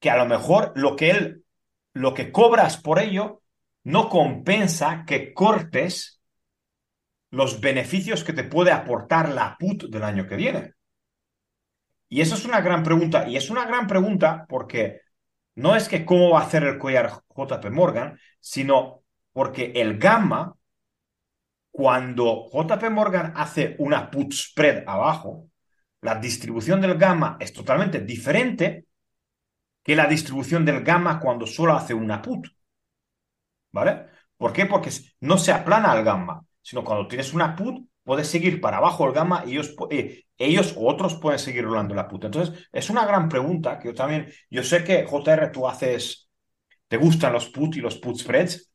que 0.00 0.10
a 0.10 0.16
lo 0.16 0.24
mejor 0.24 0.72
lo 0.76 0.96
que 0.96 1.10
él, 1.10 1.44
lo 1.92 2.14
que 2.14 2.32
cobras 2.32 2.78
por 2.78 2.98
ello 2.98 3.42
no 3.84 4.08
compensa 4.08 5.04
que 5.06 5.34
cortes 5.34 6.20
los 7.30 7.60
beneficios 7.60 8.24
que 8.24 8.32
te 8.32 8.44
puede 8.44 8.72
aportar 8.72 9.28
la 9.28 9.56
put 9.58 9.84
del 9.84 10.02
año 10.02 10.26
que 10.26 10.36
viene. 10.36 10.77
Y 12.08 12.20
eso 12.20 12.34
es 12.34 12.44
una 12.44 12.60
gran 12.60 12.82
pregunta. 12.82 13.28
Y 13.28 13.36
es 13.36 13.50
una 13.50 13.66
gran 13.66 13.86
pregunta 13.86 14.46
porque 14.48 15.02
no 15.54 15.76
es 15.76 15.88
que 15.88 16.04
cómo 16.04 16.30
va 16.30 16.40
a 16.40 16.44
hacer 16.44 16.64
el 16.64 16.78
collar 16.78 17.22
JP 17.34 17.70
Morgan, 17.70 18.18
sino 18.40 19.02
porque 19.32 19.72
el 19.74 19.98
gamma, 19.98 20.54
cuando 21.70 22.48
JP 22.50 22.90
Morgan 22.90 23.32
hace 23.36 23.76
una 23.78 24.10
put 24.10 24.32
spread 24.32 24.84
abajo, 24.86 25.48
la 26.00 26.14
distribución 26.14 26.80
del 26.80 26.96
gamma 26.96 27.36
es 27.40 27.52
totalmente 27.52 28.00
diferente 28.00 28.86
que 29.82 29.96
la 29.96 30.06
distribución 30.06 30.64
del 30.64 30.82
gamma 30.84 31.18
cuando 31.20 31.46
solo 31.46 31.74
hace 31.74 31.94
una 31.94 32.22
put. 32.22 32.46
¿Vale? 33.72 34.06
¿Por 34.36 34.52
qué? 34.52 34.66
Porque 34.66 34.90
no 35.20 35.38
se 35.38 35.52
aplana 35.52 35.96
el 35.96 36.04
gamma, 36.04 36.44
sino 36.62 36.84
cuando 36.84 37.08
tienes 37.08 37.32
una 37.34 37.54
put, 37.56 37.86
puedes 38.08 38.26
seguir 38.26 38.58
para 38.58 38.78
abajo 38.78 39.06
el 39.06 39.12
gamma 39.12 39.44
y 39.46 39.50
ellos, 39.50 39.76
eh, 39.90 40.24
ellos 40.38 40.74
o 40.78 40.88
otros 40.88 41.16
pueden 41.16 41.38
seguir 41.38 41.64
rolando 41.64 41.94
la 41.94 42.08
put. 42.08 42.24
Entonces, 42.24 42.66
es 42.72 42.88
una 42.88 43.04
gran 43.04 43.28
pregunta 43.28 43.78
que 43.78 43.88
yo 43.88 43.94
también, 43.94 44.28
yo 44.48 44.62
sé 44.62 44.82
que 44.82 45.04
JR 45.04 45.52
tú 45.52 45.68
haces, 45.68 46.30
te 46.88 46.96
gustan 46.96 47.34
los 47.34 47.50
put 47.50 47.76
y 47.76 47.82
los 47.82 47.96
put 47.98 48.16
spreads. 48.16 48.72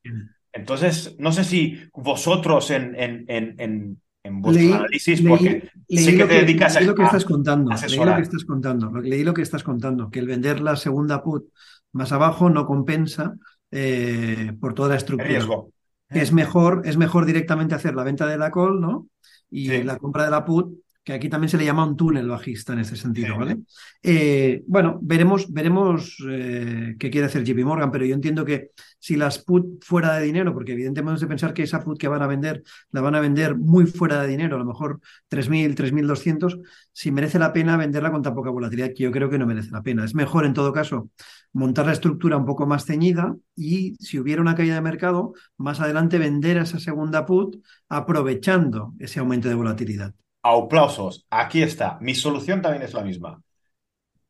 Entonces, 0.51 1.15
no 1.17 1.31
sé 1.31 1.43
si 1.45 1.81
vosotros 1.95 2.69
en, 2.69 2.93
en, 2.93 3.25
en, 3.27 3.99
en 4.21 4.39
vuestro 4.39 4.75
análisis, 4.75 5.23
porque 5.23 5.67
sé 5.89 6.15
que, 6.15 6.25
te 6.25 6.33
dedicas 6.35 6.75
a. 6.75 6.81
Leí 6.81 6.89
lo 6.89 6.93
que 6.93 7.03
estás 7.03 7.25
contando. 7.25 7.71
Leí 7.71 8.05
lo 8.05 8.15
que 8.15 8.21
estás 8.21 8.45
contando. 8.45 8.91
Leí 9.01 9.23
lo 9.23 9.33
que 9.33 9.41
estás 9.41 9.63
contando. 9.63 10.11
Que 10.11 10.19
el 10.19 10.27
vender 10.27 10.61
la 10.61 10.75
segunda 10.75 11.23
put 11.23 11.49
más 11.91 12.11
abajo 12.11 12.51
no 12.51 12.67
compensa 12.67 13.33
eh, 13.71 14.53
por 14.61 14.75
toda 14.75 14.89
la 14.89 14.97
estructura. 14.97 15.27
riesgo. 15.27 15.73
Es 16.09 16.31
mejor, 16.31 16.83
es 16.85 16.97
mejor 16.97 17.25
directamente 17.25 17.73
hacer 17.73 17.95
la 17.95 18.03
venta 18.03 18.27
de 18.27 18.37
la 18.37 18.51
call, 18.51 18.79
¿no? 18.79 19.07
Y 19.53 19.83
la 19.83 19.97
compra 19.99 20.25
de 20.25 20.31
la 20.31 20.43
put 20.43 20.82
que 21.03 21.11
aquí 21.11 21.27
también 21.27 21.49
se 21.49 21.57
le 21.57 21.65
llama 21.65 21.85
un 21.85 21.97
túnel 21.97 22.29
bajista 22.29 22.71
en 22.73 22.79
ese 22.79 22.95
sentido, 22.95 23.37
¿vale? 23.37 23.57
Eh, 24.01 24.63
bueno, 24.67 24.99
veremos, 25.01 25.51
veremos 25.51 26.15
eh, 26.29 26.95
qué 26.97 27.09
quiere 27.09 27.27
hacer 27.27 27.43
JP 27.43 27.65
Morgan, 27.65 27.91
pero 27.91 28.05
yo 28.05 28.15
entiendo 28.15 28.45
que 28.45 28.71
si 28.99 29.17
las 29.17 29.39
put 29.39 29.83
fuera 29.83 30.15
de 30.15 30.23
dinero, 30.23 30.53
porque 30.53 30.71
evidentemente 30.71 31.09
hemos 31.11 31.21
de 31.21 31.27
pensar 31.27 31.53
que 31.53 31.63
esa 31.63 31.83
put 31.83 31.99
que 31.99 32.07
van 32.07 32.21
a 32.21 32.27
vender, 32.27 32.63
la 32.91 33.01
van 33.01 33.15
a 33.15 33.19
vender 33.19 33.57
muy 33.57 33.85
fuera 33.85 34.21
de 34.21 34.29
dinero, 34.29 34.55
a 34.55 34.59
lo 34.59 34.65
mejor 34.65 35.01
3.000, 35.29 35.75
3.200, 35.75 36.61
si 36.93 37.11
merece 37.11 37.37
la 37.37 37.51
pena 37.51 37.75
venderla 37.75 38.09
con 38.09 38.21
tan 38.21 38.33
poca 38.33 38.49
volatilidad, 38.49 38.93
que 38.95 39.03
yo 39.03 39.11
creo 39.11 39.29
que 39.29 39.37
no 39.37 39.45
merece 39.45 39.71
la 39.71 39.81
pena. 39.81 40.05
Es 40.05 40.15
mejor, 40.15 40.45
en 40.45 40.53
todo 40.53 40.71
caso, 40.71 41.09
montar 41.51 41.85
la 41.85 41.91
estructura 41.91 42.37
un 42.37 42.45
poco 42.45 42.65
más 42.65 42.85
ceñida 42.85 43.35
y 43.57 43.95
si 43.99 44.19
hubiera 44.19 44.41
una 44.41 44.55
caída 44.55 44.75
de 44.75 44.81
mercado, 44.81 45.33
más 45.57 45.81
adelante 45.81 46.17
vender 46.17 46.55
esa 46.57 46.79
segunda 46.79 47.25
put 47.25 47.57
aprovechando 47.89 48.93
ese 48.99 49.19
aumento 49.19 49.49
de 49.49 49.55
volatilidad. 49.55 50.13
Aplausos. 50.43 51.25
Aquí 51.29 51.63
está. 51.63 51.97
Mi 52.01 52.15
solución 52.15 52.61
también 52.61 52.83
es 52.83 52.93
la 52.93 53.01
misma. 53.01 53.41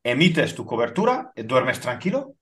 Emites 0.03 0.55
tu 0.55 0.65
cobertura, 0.65 1.31
duermes 1.35 1.79
tranquilo 1.79 2.35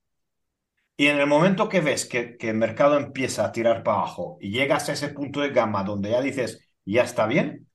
y 1.01 1.07
en 1.07 1.19
el 1.19 1.25
momento 1.25 1.67
que 1.67 1.81
ves 1.81 2.05
que, 2.05 2.37
el 2.39 2.53
mercado 2.55 2.95
empieza 2.95 3.43
a 3.43 3.51
tirar 3.51 3.81
para 3.81 3.97
abajo 3.97 4.37
y 4.39 4.51
llegas 4.51 4.87
a 4.87 4.93
ese 4.93 5.09
punto 5.09 5.39
de 5.41 5.49
gama 5.49 5.83
donde 5.83 6.11
ya 6.11 6.21
dices, 6.21 6.69
ya 6.85 7.01
está 7.01 7.25
bien, 7.25 7.67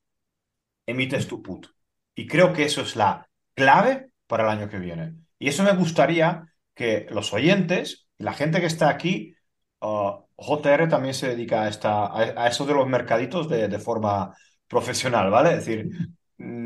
emites 0.86 1.26
tu 1.26 1.42
put. 1.42 1.66
Y 2.14 2.28
creo 2.28 2.52
que 2.52 2.64
eso 2.64 2.82
es 2.82 2.94
la 2.94 3.28
clave 3.54 4.10
para 4.28 4.44
el 4.44 4.50
año 4.50 4.68
que 4.68 4.78
viene. 4.78 5.14
Y 5.40 5.48
eso 5.48 5.64
me 5.64 5.74
gustaría 5.74 6.46
que 6.72 7.08
los 7.10 7.32
oyentes, 7.32 8.06
la 8.18 8.32
gente 8.32 8.60
que 8.60 8.66
está 8.66 8.90
aquí, 8.90 9.34
uh, 9.80 10.24
JR 10.36 10.88
también 10.88 11.14
se 11.14 11.26
dedica 11.26 11.62
a, 11.64 12.48
eso 12.48 12.64
de 12.64 12.74
los 12.74 12.86
mercaditos 12.86 13.48
de 13.48 13.78
forma 13.80 14.36
profesional, 14.68 15.30
¿vale? 15.30 15.50
Es 15.50 15.66
decir. 15.66 15.90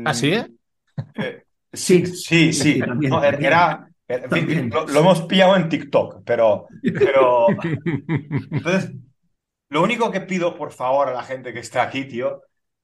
¿Ah, 0.05 0.13
sí? 0.13 0.33
Eh, 1.15 1.43
sí, 1.71 2.05
sí, 2.05 2.53
sí. 2.53 2.81
era, 3.39 3.87
lo, 4.07 4.99
hemos 4.99 5.21
pillado 5.23 5.55
en 5.55 5.69
TikTok, 5.69 6.23
pero, 6.25 6.67
pero. 6.81 7.47
Entonces, 8.51 8.91
lo 9.69 9.81
único 9.81 10.11
que 10.11 10.21
pido, 10.21 10.55
por 10.55 10.71
favor, 10.71 11.09
a 11.09 11.13
la 11.13 11.23
gente 11.23 11.53
que 11.53 11.59
está 11.59 11.83
aquí, 11.83 12.05
tío, 12.05 12.41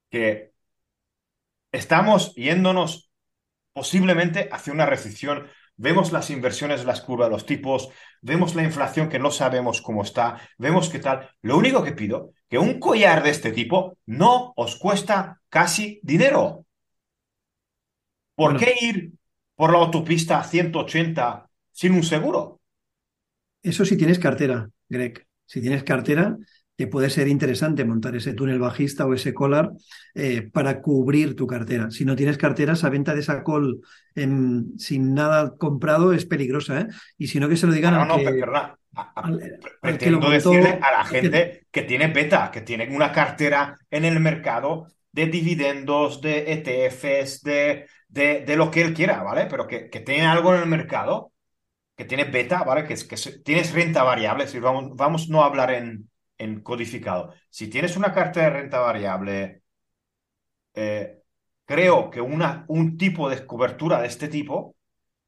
que 0.09 0.51
estamos 1.71 2.33
yéndonos 2.35 3.11
posiblemente 3.73 4.49
hacia 4.51 4.73
una 4.73 4.85
recesión. 4.85 5.47
Vemos 5.77 6.11
las 6.11 6.29
inversiones 6.31 6.85
las 6.85 7.01
curvas, 7.01 7.29
los 7.29 7.45
tipos, 7.45 7.89
vemos 8.21 8.55
la 8.55 8.63
inflación 8.63 9.09
que 9.09 9.19
no 9.19 9.29
sabemos 9.29 9.81
cómo 9.81 10.01
está, 10.01 10.41
vemos 10.57 10.89
qué 10.89 10.99
tal. 10.99 11.29
Lo 11.41 11.57
único 11.57 11.83
que 11.83 11.91
pido, 11.91 12.33
que 12.49 12.57
un 12.57 12.79
collar 12.79 13.23
de 13.23 13.29
este 13.29 13.51
tipo 13.51 13.97
no 14.07 14.53
os 14.55 14.75
cuesta 14.75 15.39
casi 15.49 15.99
dinero. 16.01 16.65
¿Por 18.35 18.57
qué 18.57 18.73
ir 18.81 19.13
por 19.55 19.71
la 19.71 19.79
autopista 19.79 20.39
a 20.39 20.43
180 20.43 21.49
sin 21.71 21.93
un 21.93 22.03
seguro? 22.03 22.59
Eso 23.61 23.85
si 23.85 23.97
tienes 23.97 24.19
cartera, 24.19 24.69
Greg. 24.89 25.27
Si 25.45 25.61
tienes 25.61 25.83
cartera, 25.83 26.37
te 26.77 26.85
puede 26.85 27.09
ser 27.09 27.27
interesante 27.27 27.83
montar 27.83 28.15
ese 28.15 28.33
túnel 28.33 28.59
bajista 28.59 29.07
o 29.07 29.13
ese 29.15 29.33
collar 29.33 29.71
eh, 30.13 30.43
para 30.43 30.79
cubrir 30.79 31.35
tu 31.35 31.47
cartera. 31.47 31.89
Si 31.89 32.05
no 32.05 32.15
tienes 32.15 32.37
cartera, 32.37 32.73
esa 32.73 32.91
venta 32.91 33.15
de 33.15 33.21
esa 33.21 33.43
call 33.43 33.81
sin 34.13 35.13
nada 35.15 35.55
comprado 35.57 36.13
es 36.13 36.25
peligrosa. 36.25 36.81
¿eh? 36.81 36.87
Y 37.17 37.27
si 37.27 37.39
no, 37.39 37.49
que 37.49 37.57
se 37.57 37.65
lo 37.65 37.73
digan 37.73 37.95
no, 37.95 38.05
no, 38.05 38.17
perdona. 38.17 38.77
Pretendo 39.81 40.29
decirle 40.29 40.79
a 40.81 40.99
la 40.99 41.05
gente 41.05 41.65
que... 41.71 41.81
tiene 41.81 42.07
beta, 42.09 42.51
que 42.51 42.61
tiene 42.61 42.95
una 42.95 43.11
cartera 43.11 43.75
en 43.89 44.05
el 44.05 44.19
mercado 44.19 44.85
de 45.11 45.25
dividendos, 45.25 46.21
de 46.21 46.53
ETFs, 46.53 47.41
de, 47.41 47.87
de, 48.07 48.55
lo 48.55 48.69
que 48.69 48.83
él 48.83 48.93
quiera, 48.93 49.23
¿vale? 49.23 49.47
Pero 49.49 49.65
que, 49.65 49.89
que 49.89 50.01
tiene 50.01 50.27
algo 50.27 50.53
en 50.53 50.61
el 50.61 50.67
mercado, 50.67 51.31
que 51.95 52.05
tiene 52.05 52.25
beta, 52.25 52.63
¿vale? 52.63 52.85
Que, 52.85 52.93
que 52.93 53.15
tienes 53.43 53.73
renta 53.73 54.03
variable. 54.03 54.47
Si 54.47 54.59
vamos, 54.59 54.95
vamos 54.95 55.27
no 55.29 55.41
a 55.41 55.47
hablar 55.47 55.71
en, 55.71 56.07
en 56.37 56.61
codificado. 56.61 57.33
Si 57.49 57.67
tienes 57.69 57.97
una 57.97 58.13
carta 58.13 58.41
de 58.41 58.49
renta 58.49 58.79
variable, 58.79 59.63
eh, 60.73 61.21
creo 61.65 62.09
que 62.09 62.21
una, 62.21 62.65
un 62.67 62.97
tipo 62.97 63.29
de 63.29 63.45
cobertura 63.45 64.01
de 64.01 64.07
este 64.07 64.27
tipo, 64.27 64.75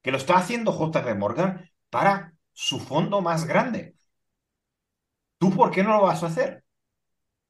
que 0.02 0.12
lo 0.12 0.18
está 0.18 0.38
haciendo 0.38 0.72
JP 0.72 1.16
Morgan 1.18 1.70
para 1.90 2.34
su 2.54 2.80
fondo 2.80 3.22
más 3.22 3.46
grande. 3.46 3.96
¿Tú 5.38 5.56
por 5.56 5.72
qué 5.72 5.84
no 5.84 5.92
lo 5.96 6.02
vas 6.04 6.24
a 6.24 6.28
hacer? 6.28 6.64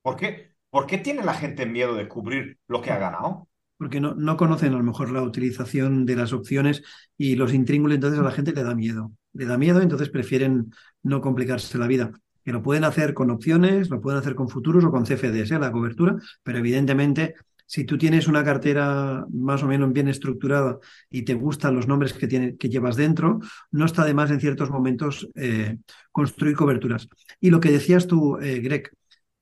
¿Por 0.02 0.16
qué, 0.16 0.52
¿Por 0.70 0.88
qué 0.88 0.98
tiene 0.98 1.24
la 1.24 1.34
gente 1.34 1.66
miedo 1.66 1.96
de 1.96 2.08
cubrir 2.08 2.60
lo 2.68 2.82
que 2.82 2.92
ha 2.92 3.00
ganado? 3.00 3.50
porque 3.80 4.02
no, 4.02 4.14
no 4.14 4.36
conocen 4.36 4.74
a 4.74 4.78
lo 4.78 4.84
mejor 4.84 5.10
la 5.10 5.24
utilización 5.24 6.06
de 6.06 6.18
las 6.18 6.34
opciones 6.34 6.84
y 7.18 7.38
los 7.38 7.54
intríngulos, 7.54 7.96
entonces 7.96 8.20
a 8.20 8.24
la 8.24 8.32
gente 8.32 8.52
le 8.52 8.64
da 8.64 8.76
miedo. 8.76 9.14
Le 9.32 9.46
da 9.46 9.58
miedo, 9.58 9.82
entonces 9.82 10.10
prefieren 10.10 10.74
no 11.02 11.22
complicarse 11.22 11.78
la 11.78 11.88
vida. 11.88 12.12
Que 12.44 12.52
lo 12.52 12.62
pueden 12.62 12.84
hacer 12.84 13.14
con 13.14 13.30
opciones, 13.32 13.90
lo 13.90 14.02
pueden 14.02 14.20
hacer 14.20 14.36
con 14.36 14.50
futuros 14.50 14.84
o 14.86 14.92
con 14.92 15.06
CFDs, 15.06 15.52
¿eh? 15.52 15.60
la 15.60 15.72
cobertura, 15.72 16.16
pero 16.44 16.58
evidentemente 16.58 17.36
si 17.70 17.84
tú 17.84 18.00
tienes 18.00 18.28
una 18.28 18.44
cartera 18.44 19.28
más 19.32 19.62
o 19.62 19.68
menos 19.68 19.94
bien 19.94 20.08
estructurada 20.08 20.80
y 21.08 21.22
te 21.22 21.36
gustan 21.36 21.76
los 21.76 21.88
nombres 21.88 22.14
que, 22.14 22.58
que 22.58 22.70
llevas 22.70 22.96
dentro, 22.96 23.42
no 23.70 23.86
está 23.86 24.06
de 24.06 24.16
más 24.16 24.32
en 24.32 24.40
ciertos 24.40 24.72
momentos 24.72 25.30
eh, 25.36 25.78
construir 26.12 26.56
coberturas. 26.56 27.08
Y 27.40 27.52
lo 27.52 27.60
que 27.60 27.72
decías 27.72 28.08
tú, 28.08 28.40
eh, 28.40 28.60
Greg, 28.62 28.90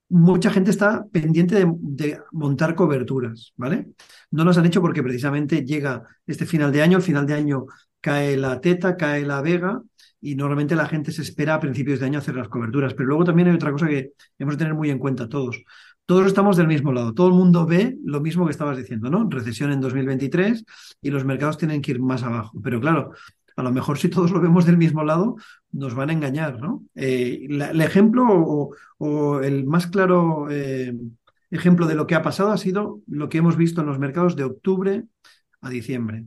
mucha 0.09 0.51
gente 0.51 0.71
está 0.71 1.05
pendiente 1.09 1.55
de, 1.55 1.71
de, 1.79 2.19
montar 2.33 2.75
coberturas, 2.75 3.53
¿vale? 3.55 3.87
No 4.29 4.43
las 4.43 4.57
han 4.57 4.65
hecho 4.65 4.81
porque 4.81 5.03
precisamente 5.03 5.63
llega 5.63 6.03
este 6.25 6.45
final 6.45 6.73
de 6.73 6.81
año, 6.81 6.97
el 6.97 7.03
final 7.03 7.25
de 7.25 7.33
año 7.33 7.65
cae 8.01 8.37
la 8.37 8.61
teta, 8.61 8.97
cae 8.97 9.25
la 9.25 9.41
vega 9.41 9.81
y 10.19 10.35
normalmente 10.35 10.75
la 10.75 10.87
gente 10.87 11.11
se 11.11 11.21
espera 11.21 11.55
a 11.55 11.59
principios 11.59 11.99
de 11.99 12.05
año 12.07 12.19
hacer 12.19 12.35
las 12.35 12.49
coberturas. 12.49 12.93
Pero 12.93 13.09
luego 13.09 13.23
también 13.23 13.49
hay 13.49 13.55
otra 13.55 13.71
cosa 13.71 13.87
que 13.87 14.11
hemos 14.39 14.55
de 14.55 14.59
tener 14.59 14.73
muy 14.73 14.89
en 14.89 14.99
cuenta 14.99 15.29
todos 15.29 15.63
todos 16.07 16.25
estamos 16.25 16.55
del 16.55 16.67
mismo 16.67 16.93
lado. 16.93 17.13
Todo 17.13 17.27
el 17.27 17.33
mundo 17.33 17.65
ve 17.65 17.97
lo 18.03 18.21
mismo 18.21 18.45
que 18.45 18.51
estabas 18.51 18.77
diciendo, 18.77 19.09
¿no? 19.09 19.27
Recesión 19.29 19.73
en 19.73 19.81
2023 19.81 20.63
y 21.01 21.11
los 21.11 21.25
mercados 21.25 21.57
tienen 21.57 21.81
que 21.81 21.91
ir 21.91 21.99
más 21.99 22.23
abajo. 22.23 22.59
Pero 22.63 22.79
claro, 22.79 23.11
a 23.57 23.61
lo 23.61 23.71
mejor 23.73 23.97
si 23.97 24.07
todos 24.07 24.31
lo 24.31 24.39
vemos 24.39 24.65
del 24.65 24.77
mismo 24.77 25.03
lado, 25.03 25.35
nos 25.71 25.95
van 25.95 26.09
a 26.09 26.13
engañar, 26.13 26.61
¿no? 26.61 26.85
Eh, 26.95 27.47
el 27.49 27.81
ejemplo 27.81 28.25
o, 28.25 28.73
o, 28.99 29.41
el 29.41 29.65
más 29.65 29.87
claro 29.87 30.49
eh, 30.49 30.95
ejemplo 31.51 31.87
de 31.87 31.95
lo 31.95 32.07
que 32.07 32.15
ha 32.15 32.21
pasado 32.21 32.51
ha 32.51 32.57
sido 32.57 33.01
lo 33.07 33.27
que 33.27 33.39
hemos 33.39 33.57
visto 33.57 33.81
en 33.81 33.87
los 33.87 33.99
mercados 33.99 34.37
de 34.37 34.45
octubre 34.45 35.03
a 35.59 35.69
diciembre. 35.69 36.23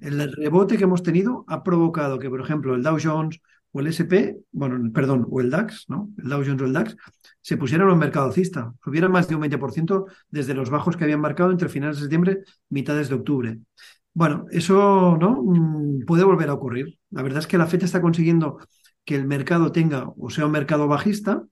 El 0.00 0.32
rebote 0.32 0.76
que 0.76 0.84
hemos 0.84 1.02
tenido 1.02 1.44
ha 1.46 1.62
provocado 1.62 2.18
que, 2.18 2.28
por 2.28 2.40
ejemplo, 2.40 2.74
el 2.74 2.82
Dow 2.82 2.98
Jones 3.02 3.40
o 3.72 3.80
el 3.80 3.86
SP, 3.86 4.34
bueno, 4.50 4.90
perdón, 4.92 5.26
o 5.30 5.40
el 5.40 5.50
DAX, 5.50 5.84
¿no? 5.88 6.10
El 6.18 6.28
Dow 6.28 6.42
Jones 6.44 6.62
o 6.62 6.64
el 6.64 6.72
DAX, 6.72 6.96
se 7.40 7.56
pusieron 7.56 7.88
en 7.88 7.94
un 7.94 8.00
mercado 8.00 8.26
alcista, 8.26 8.72
subieron 8.82 9.12
más 9.12 9.28
de 9.28 9.36
un 9.36 9.42
20% 9.42 10.06
desde 10.28 10.54
los 10.54 10.70
bajos 10.70 10.96
que 10.96 11.04
habían 11.04 11.20
marcado 11.20 11.52
entre 11.52 11.68
finales 11.68 11.96
de 11.96 12.02
septiembre, 12.02 12.38
mitades 12.68 13.08
de 13.08 13.14
octubre. 13.14 13.58
Bueno, 14.12 14.46
eso 14.50 15.16
no 15.20 15.42
mm, 15.42 16.04
puede 16.04 16.24
volver 16.24 16.48
a 16.48 16.54
ocurrir. 16.54 16.98
La 17.10 17.22
verdad 17.22 17.38
es 17.38 17.46
que 17.46 17.58
la 17.58 17.66
FED 17.66 17.84
está 17.84 18.00
consiguiendo 18.00 18.58
que 19.04 19.14
el 19.14 19.26
mercado 19.26 19.72
tenga 19.72 20.08
o 20.16 20.30
sea 20.30 20.46
un 20.46 20.52
mercado 20.52 20.88
bajista 20.88 21.44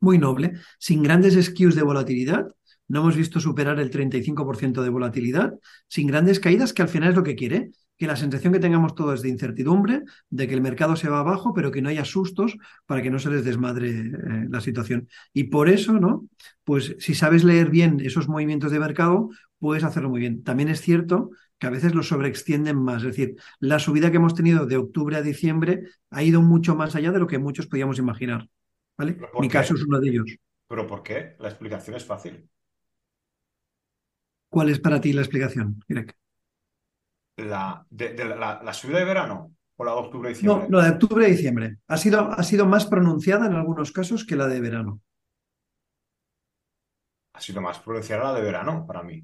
muy 0.00 0.18
noble, 0.18 0.54
sin 0.78 1.02
grandes 1.02 1.34
skews 1.44 1.74
de 1.74 1.82
volatilidad. 1.82 2.48
No 2.88 3.00
hemos 3.00 3.16
visto 3.16 3.40
superar 3.40 3.80
el 3.80 3.90
35% 3.90 4.82
de 4.82 4.88
volatilidad, 4.88 5.54
sin 5.88 6.06
grandes 6.06 6.40
caídas, 6.40 6.72
que 6.72 6.82
al 6.82 6.88
final 6.88 7.10
es 7.10 7.16
lo 7.16 7.22
que 7.22 7.34
quiere, 7.34 7.70
que 7.96 8.06
la 8.06 8.16
sensación 8.16 8.52
que 8.52 8.58
tengamos 8.58 8.94
todo 8.94 9.14
es 9.14 9.22
de 9.22 9.28
incertidumbre, 9.28 10.02
de 10.28 10.46
que 10.46 10.54
el 10.54 10.60
mercado 10.60 10.96
se 10.96 11.08
va 11.08 11.20
abajo, 11.20 11.54
pero 11.54 11.70
que 11.70 11.80
no 11.82 11.88
haya 11.88 12.04
sustos 12.04 12.56
para 12.84 13.02
que 13.02 13.10
no 13.10 13.18
se 13.18 13.30
les 13.30 13.44
desmadre 13.44 13.90
eh, 13.90 14.12
la 14.50 14.60
situación. 14.60 15.08
Y 15.32 15.44
por 15.44 15.68
eso, 15.68 15.94
¿no? 15.94 16.28
Pues 16.64 16.94
si 16.98 17.14
sabes 17.14 17.42
leer 17.42 17.70
bien 17.70 18.00
esos 18.00 18.28
movimientos 18.28 18.70
de 18.70 18.80
mercado, 18.80 19.30
puedes 19.58 19.84
hacerlo 19.84 20.10
muy 20.10 20.20
bien. 20.20 20.42
También 20.42 20.68
es 20.68 20.80
cierto 20.80 21.30
que 21.58 21.66
a 21.66 21.70
veces 21.70 21.94
los 21.94 22.08
sobreextienden 22.08 22.76
más. 22.76 23.02
Es 23.02 23.16
decir, 23.16 23.36
la 23.60 23.78
subida 23.78 24.10
que 24.10 24.18
hemos 24.18 24.34
tenido 24.34 24.66
de 24.66 24.76
octubre 24.76 25.16
a 25.16 25.22
diciembre 25.22 25.84
ha 26.10 26.22
ido 26.22 26.42
mucho 26.42 26.76
más 26.76 26.94
allá 26.96 27.12
de 27.12 27.18
lo 27.18 27.26
que 27.26 27.38
muchos 27.38 27.66
podíamos 27.66 27.98
imaginar. 27.98 28.48
¿Vale? 28.98 29.16
Mi 29.40 29.48
qué? 29.48 29.52
caso 29.52 29.74
es 29.74 29.82
uno 29.84 30.00
de 30.00 30.08
ellos. 30.10 30.36
¿Pero 30.68 30.86
por 30.86 31.02
qué? 31.02 31.36
La 31.38 31.48
explicación 31.48 31.96
es 31.96 32.04
fácil. 32.04 32.48
¿Cuál 34.56 34.70
es 34.70 34.80
para 34.80 35.02
ti 35.02 35.12
la 35.12 35.20
explicación, 35.20 35.84
Greg? 35.86 36.16
La, 37.36 37.84
de, 37.90 38.14
de 38.14 38.24
la, 38.24 38.62
la, 38.64 38.72
subida 38.72 39.00
de 39.00 39.04
verano 39.04 39.52
o 39.76 39.84
la 39.84 39.90
de 39.92 39.98
octubre 39.98 40.30
y 40.30 40.32
diciembre. 40.32 40.66
No, 40.70 40.78
la 40.78 40.84
de 40.84 40.90
octubre 40.92 41.28
y 41.28 41.32
diciembre. 41.32 41.76
Ha 41.86 41.98
sido, 41.98 42.32
ha 42.32 42.42
sido 42.42 42.64
más 42.64 42.86
pronunciada 42.86 43.44
en 43.44 43.52
algunos 43.52 43.92
casos 43.92 44.24
que 44.24 44.34
la 44.34 44.46
de 44.46 44.62
verano. 44.62 45.02
Ha 47.34 47.40
sido 47.42 47.60
más 47.60 47.80
pronunciada 47.80 48.32
la 48.32 48.32
de 48.32 48.40
verano 48.40 48.86
para 48.86 49.02
mí. 49.02 49.22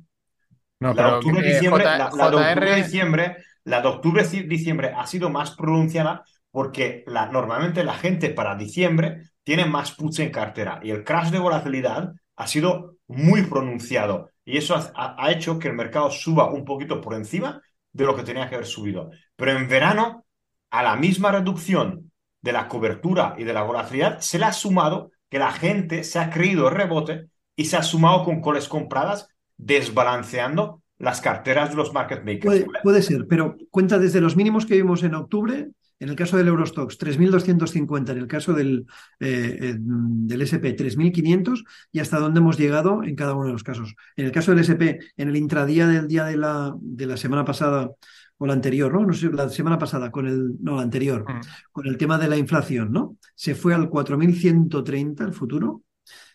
No, 0.80 0.92
la 0.92 1.02
de 1.02 1.12
octubre 1.14 1.48
y 1.48 1.52
diciembre, 1.54 1.82
J, 1.82 1.96
la, 1.96 2.10
la 2.14 2.30
de 2.30 2.36
octubre 2.36 2.70
JR... 2.70 2.84
diciembre, 2.84 3.36
la 3.64 3.80
de 3.80 3.88
octubre 3.88 4.26
y 4.30 4.42
diciembre 4.42 4.92
ha 4.94 5.06
sido 5.06 5.30
más 5.30 5.52
pronunciada 5.56 6.24
porque 6.50 7.04
la, 7.06 7.32
normalmente 7.32 7.84
la 7.84 7.94
gente 7.94 8.28
para 8.28 8.54
diciembre 8.54 9.30
tiene 9.44 9.64
más 9.64 9.92
puts 9.92 10.18
en 10.18 10.30
cartera 10.30 10.78
y 10.82 10.90
el 10.90 11.04
crash 11.04 11.30
de 11.30 11.38
volatilidad 11.38 12.12
ha 12.36 12.46
sido 12.46 12.98
muy 13.06 13.44
pronunciado 13.44 14.28
y 14.44 14.56
eso 14.56 14.74
ha, 14.74 15.16
ha 15.18 15.30
hecho 15.30 15.58
que 15.58 15.68
el 15.68 15.74
mercado 15.74 16.10
suba 16.10 16.50
un 16.52 16.64
poquito 16.64 17.00
por 17.00 17.14
encima 17.14 17.62
de 17.92 18.04
lo 18.04 18.16
que 18.16 18.22
tenía 18.22 18.48
que 18.48 18.56
haber 18.56 18.66
subido. 18.66 19.10
Pero 19.36 19.52
en 19.52 19.68
verano, 19.68 20.24
a 20.70 20.82
la 20.82 20.96
misma 20.96 21.32
reducción 21.32 22.10
de 22.40 22.52
la 22.52 22.68
cobertura 22.68 23.34
y 23.38 23.44
de 23.44 23.52
la 23.52 23.62
volatilidad, 23.62 24.20
se 24.20 24.38
le 24.38 24.46
ha 24.46 24.52
sumado 24.52 25.12
que 25.28 25.38
la 25.38 25.52
gente 25.52 26.04
se 26.04 26.18
ha 26.18 26.30
creído 26.30 26.68
el 26.68 26.74
rebote 26.74 27.28
y 27.56 27.66
se 27.66 27.76
ha 27.76 27.82
sumado 27.82 28.24
con 28.24 28.40
coles 28.40 28.68
compradas, 28.68 29.28
desbalanceando 29.56 30.82
las 30.98 31.20
carteras 31.20 31.70
de 31.70 31.76
los 31.76 31.92
market 31.92 32.24
makers. 32.24 32.44
Puede, 32.44 32.66
puede 32.82 33.02
ser, 33.02 33.26
pero 33.28 33.56
cuenta 33.70 33.98
desde 33.98 34.20
los 34.20 34.36
mínimos 34.36 34.66
que 34.66 34.74
vimos 34.74 35.02
en 35.02 35.14
octubre, 35.14 35.68
en 36.02 36.08
el 36.08 36.16
caso 36.16 36.36
del 36.36 36.48
Eurostox 36.48 36.98
3.250, 36.98 38.10
en 38.10 38.18
el 38.18 38.26
caso 38.26 38.52
del, 38.52 38.86
eh, 39.20 39.76
del 39.78 40.42
SP 40.42 40.74
3.500 40.74 41.62
y 41.92 42.00
hasta 42.00 42.18
dónde 42.18 42.40
hemos 42.40 42.58
llegado 42.58 43.04
en 43.04 43.14
cada 43.14 43.34
uno 43.34 43.46
de 43.46 43.52
los 43.52 43.62
casos. 43.62 43.94
En 44.16 44.26
el 44.26 44.32
caso 44.32 44.50
del 44.50 44.64
SP, 44.66 44.98
en 45.16 45.28
el 45.28 45.36
intradía 45.36 45.86
del 45.86 46.08
día 46.08 46.24
de 46.24 46.36
la, 46.36 46.74
de 46.80 47.06
la 47.06 47.16
semana 47.16 47.44
pasada 47.44 47.88
o 48.36 48.46
la 48.46 48.52
anterior, 48.52 48.92
¿no? 48.92 49.06
no 49.06 49.12
sé, 49.12 49.30
la 49.30 49.48
semana 49.48 49.78
pasada 49.78 50.10
con 50.10 50.26
el, 50.26 50.56
no, 50.60 50.74
la 50.74 50.82
anterior, 50.82 51.22
uh 51.22 51.34
-huh. 51.34 51.46
con 51.70 51.86
el 51.86 51.96
tema 51.96 52.18
de 52.18 52.28
la 52.28 52.36
inflación, 52.36 52.90
¿no? 52.90 53.16
Se 53.36 53.54
fue 53.54 53.72
al 53.72 53.88
4.130 53.88 55.24
el 55.24 55.32
futuro. 55.32 55.82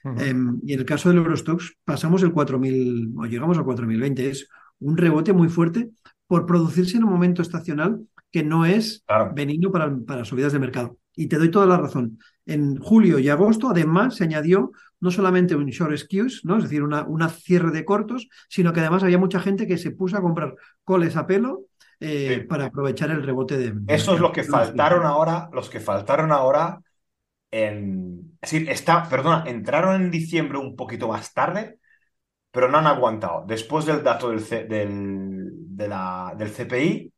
Uh 0.05 0.11
-huh. 0.11 0.21
eh, 0.21 0.59
y 0.63 0.73
en 0.73 0.79
el 0.79 0.85
caso 0.85 1.09
del 1.09 1.17
Eurostox 1.17 1.73
pasamos 1.83 2.23
el 2.23 2.31
4.000 2.31 3.11
o 3.17 3.25
llegamos 3.25 3.57
al 3.57 3.65
4.020. 3.65 4.29
Es 4.29 4.47
un 4.79 4.95
rebote 4.95 5.33
muy 5.33 5.49
fuerte 5.49 5.89
por 6.25 6.45
producirse 6.45 6.95
en 6.95 7.03
un 7.03 7.09
momento 7.09 7.41
estacional 7.41 7.99
que 8.31 8.43
no 8.43 8.65
es 8.65 9.03
claro. 9.05 9.31
benigno 9.33 9.71
para, 9.71 9.95
para, 10.05 10.25
subidas 10.25 10.53
de 10.53 10.59
mercado. 10.59 10.97
Y 11.15 11.27
te 11.27 11.37
doy 11.37 11.49
toda 11.49 11.65
la 11.65 11.77
razón. 11.77 12.19
En 12.45 12.77
julio 12.77 13.19
y 13.19 13.29
agosto, 13.29 13.69
además, 13.69 14.15
se 14.15 14.23
añadió 14.25 14.71
no 14.99 15.11
solamente 15.11 15.55
un 15.55 15.67
short 15.67 15.97
skews, 15.97 16.43
¿no? 16.43 16.57
es 16.57 16.63
decir, 16.63 16.83
una, 16.83 17.03
una 17.03 17.29
cierre 17.29 17.71
de 17.71 17.85
cortos, 17.85 18.27
sino 18.49 18.73
que 18.73 18.79
además 18.79 19.03
había 19.03 19.17
mucha 19.17 19.39
gente 19.39 19.67
que 19.67 19.77
se 19.77 19.91
puso 19.91 20.17
a 20.17 20.21
comprar 20.21 20.55
coles 20.83 21.15
a 21.15 21.27
pelo 21.27 21.65
eh, 21.99 22.39
sí. 22.41 22.47
para 22.47 22.65
aprovechar 22.65 23.11
el 23.11 23.23
rebote 23.23 23.57
de. 23.57 23.73
Eso 23.87 24.13
es 24.13 24.19
lo 24.19 24.31
que 24.31 24.43
faltaron 24.43 25.05
ahora, 25.05 25.49
los 25.51 25.69
que 25.69 25.79
faltaron 25.79 26.31
ahora 26.31 26.79
en. 27.51 28.37
Es 28.41 28.51
decir, 28.51 28.69
está, 28.69 29.07
perdona, 29.09 29.43
entraron 29.47 30.01
en 30.01 30.11
diciembre 30.11 30.59
un 30.59 30.75
poquito 30.75 31.07
más 31.07 31.33
tarde, 31.33 31.79
pero 32.51 32.69
no 32.69 32.77
han 32.77 32.87
aguantado. 32.87 33.45
Después 33.47 33.85
del 33.85 34.03
dato 34.03 34.29
del, 34.29 34.41
C, 34.41 34.65
del, 34.65 35.49
de 35.51 35.87
la, 35.87 36.33
del 36.37 36.51
CPI, 36.51 37.11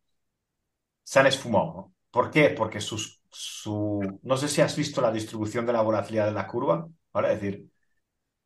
se 1.10 1.19
han 1.19 1.26
esfumado. 1.26 1.91
¿Por 2.12 2.30
qué? 2.30 2.52
Porque 2.52 2.80
sus, 2.80 3.19
su... 3.32 4.19
No 4.22 4.38
sé 4.38 4.48
si 4.48 4.62
has 4.62 4.76
visto 4.78 5.02
la 5.02 5.12
distribución 5.12 5.65
de 5.65 5.74
la 5.74 5.82
volatilidad 5.82 6.28
de 6.28 6.34
la 6.34 6.45
curva, 6.45 6.88
¿vale? 7.12 7.34
Es 7.34 7.41
decir, 7.41 7.67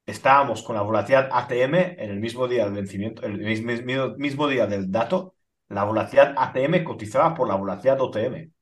estábamos 0.05 0.63
con 0.63 0.77
la 0.77 0.81
volatilidad 0.81 1.29
ATM 1.29 1.75
en 1.75 2.09
el 2.11 2.21
mismo 2.21 2.47
día 2.47 2.63
del 2.63 2.73
vencimiento, 2.75 3.23
el 3.23 3.39
mismo, 3.39 4.15
mismo 4.15 4.47
día 4.47 4.65
del 4.65 4.89
dato, 4.89 5.35
la 5.67 5.83
volatilidad 5.83 6.35
ATM 6.37 6.85
cotizaba 6.85 7.35
por 7.35 7.49
la 7.49 7.55
volatilidad 7.55 7.99
OTM. 7.99 8.53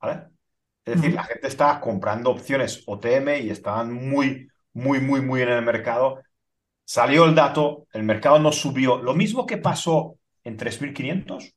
¿Vale? 0.00 0.28
Es 0.84 0.94
decir, 0.94 1.14
la 1.14 1.24
gente 1.24 1.48
estaba 1.48 1.80
comprando 1.80 2.30
opciones 2.30 2.84
OTM 2.86 3.42
y 3.42 3.50
estaban 3.50 3.92
muy, 3.92 4.48
muy, 4.72 5.00
muy, 5.00 5.20
muy 5.20 5.42
en 5.42 5.48
el 5.48 5.62
mercado. 5.64 6.22
Salió 6.84 7.24
el 7.24 7.34
dato, 7.34 7.88
el 7.92 8.04
mercado 8.04 8.38
no 8.38 8.52
subió. 8.52 9.02
Lo 9.02 9.14
mismo 9.14 9.46
que 9.46 9.56
pasó 9.58 10.16
en 10.44 10.56
3.500. 10.56 11.54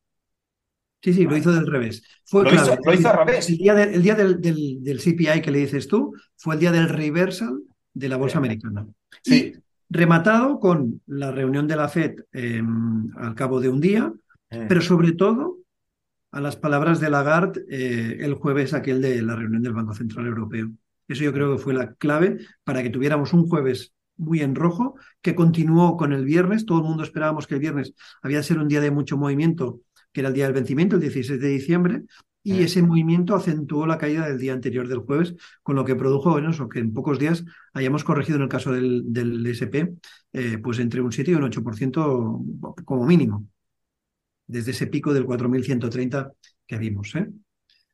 Sí, 1.02 1.14
sí, 1.14 1.24
lo 1.26 1.38
hizo 1.38 1.52
del 1.52 1.68
revés. 1.68 2.04
Fue 2.26 2.44
lo, 2.44 2.50
clave. 2.50 2.72
hizo, 2.74 2.78
lo 2.84 2.94
hizo 2.94 3.10
al 3.10 3.26
revés. 3.26 3.50
El 3.50 3.58
día, 3.58 3.74
de, 3.74 3.84
el 3.94 4.02
día 4.02 4.16
del, 4.16 4.42
del, 4.42 4.84
del, 4.84 5.00
CPI 5.00 5.42
que 5.42 5.52
le 5.52 5.60
dices 5.60 5.88
tú 5.88 6.14
fue 6.36 6.56
el 6.56 6.60
día 6.60 6.72
del 6.72 6.90
reversal 6.90 7.60
de 7.94 8.10
la 8.10 8.18
bolsa 8.18 8.34
sí. 8.34 8.38
americana. 8.38 8.88
Sí. 9.24 9.54
Y 9.56 9.68
rematado 9.90 10.60
con 10.60 11.02
la 11.06 11.32
reunión 11.32 11.68
de 11.68 11.76
la 11.76 11.88
FED 11.88 12.26
eh, 12.34 12.62
al 13.16 13.36
cabo 13.36 13.60
de 13.60 13.70
un 13.70 13.80
día, 13.80 14.12
eh. 14.50 14.66
pero 14.68 14.82
sobre 14.82 15.14
todo 15.14 15.60
a 16.32 16.42
las 16.42 16.56
palabras 16.56 17.00
de 17.00 17.10
Lagarde 17.10 17.66
eh, 17.70 18.18
el 18.20 18.34
jueves 18.34 18.74
aquel 18.74 19.02
de 19.02 19.22
la 19.22 19.36
reunión 19.36 19.62
del 19.62 19.74
Banco 19.74 19.94
Central 19.94 20.28
Europeo. 20.28 20.70
Eso 21.08 21.24
yo 21.24 21.32
creo 21.32 21.56
que 21.56 21.64
fue 21.64 21.74
la 21.74 21.94
clave 21.94 22.40
para 22.64 22.84
que 22.84 22.90
tuviéramos 22.90 23.34
un 23.34 23.48
jueves 23.48 23.94
muy 24.18 24.42
en 24.42 24.56
rojo, 24.56 24.96
que 25.22 25.36
continuó 25.36 25.96
con 25.96 26.12
el 26.12 26.26
viernes. 26.26 26.66
Todo 26.66 26.80
el 26.80 26.84
mundo 26.84 27.04
esperábamos 27.04 27.48
que 27.48 27.54
el 27.54 27.62
viernes 27.62 27.94
había 28.22 28.38
de 28.38 28.44
ser 28.44 28.60
un 28.60 28.68
día 28.68 28.82
de 28.82 28.92
mucho 28.92 29.16
movimiento, 29.16 29.82
que 30.18 30.22
era 30.22 30.30
el 30.30 30.34
día 30.34 30.46
del 30.46 30.54
vencimiento, 30.56 30.96
el 30.96 31.02
16 31.04 31.40
de 31.40 31.48
diciembre, 31.48 32.02
y 32.42 32.64
ese 32.64 32.82
movimiento 32.82 33.36
acentuó 33.36 33.86
la 33.86 34.00
caída 34.00 34.28
del 34.28 34.40
día 34.40 34.54
anterior 34.54 34.88
del 34.88 35.02
jueves, 35.02 35.36
con 35.62 35.76
lo 35.76 35.86
que 35.86 35.96
produjo 35.96 36.32
bueno, 36.32 36.50
eso, 36.50 36.68
que 36.68 36.80
en 36.80 36.92
pocos 36.92 37.20
días 37.20 37.46
hayamos 37.76 38.04
corregido 38.04 38.38
en 38.38 38.42
el 38.42 38.50
caso 38.50 38.72
del, 38.72 39.04
del 39.14 39.46
SP 39.46 39.94
eh, 40.34 40.58
pues 40.58 40.80
entre 40.80 41.02
un 41.02 41.12
7 41.12 41.30
y 41.30 41.34
un 41.36 41.44
8% 41.44 42.84
como 42.84 43.06
mínimo, 43.06 43.46
desde 44.48 44.72
ese 44.72 44.88
pico 44.88 45.14
del 45.14 45.28
4.130 45.28 46.32
que 46.66 46.78
vimos. 46.80 47.14
¿eh? 47.14 47.28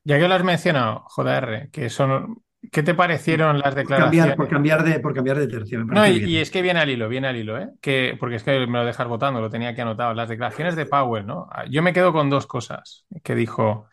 Ya 0.02 0.18
que 0.18 0.26
lo 0.26 0.32
has 0.32 0.44
mencionado, 0.44 1.04
JR, 1.08 1.68
que 1.70 1.90
son 1.90 2.42
¿Qué 2.70 2.82
te 2.82 2.94
parecieron 2.94 3.58
las 3.58 3.74
declaraciones? 3.74 4.36
Por 4.36 4.48
cambiar, 4.48 4.84
de, 4.84 5.00
por 5.00 5.14
cambiar 5.14 5.38
de 5.38 5.46
tercio. 5.48 5.84
no, 5.84 6.06
y, 6.06 6.38
es 6.38 6.50
que 6.50 6.62
viene 6.62 6.80
al 6.80 6.90
hilo, 6.90 7.08
viene 7.08 7.28
al 7.28 7.36
hilo, 7.36 7.58
¿eh? 7.58 7.70
Que, 7.80 8.16
porque 8.18 8.36
es 8.36 8.42
que 8.42 8.66
me 8.66 8.78
lo 8.78 8.84
dejas 8.84 9.06
votando, 9.08 9.40
lo 9.40 9.50
tenía 9.50 9.74
que 9.74 9.82
anotado. 9.82 10.14
Las 10.14 10.28
declaraciones 10.28 10.76
de 10.76 10.86
Powell, 10.86 11.26
¿no? 11.26 11.48
Yo 11.70 11.82
me 11.82 11.92
quedo 11.92 12.12
con 12.12 12.30
dos 12.30 12.46
cosas. 12.46 13.06
Que 13.22 13.34
dijo, 13.34 13.86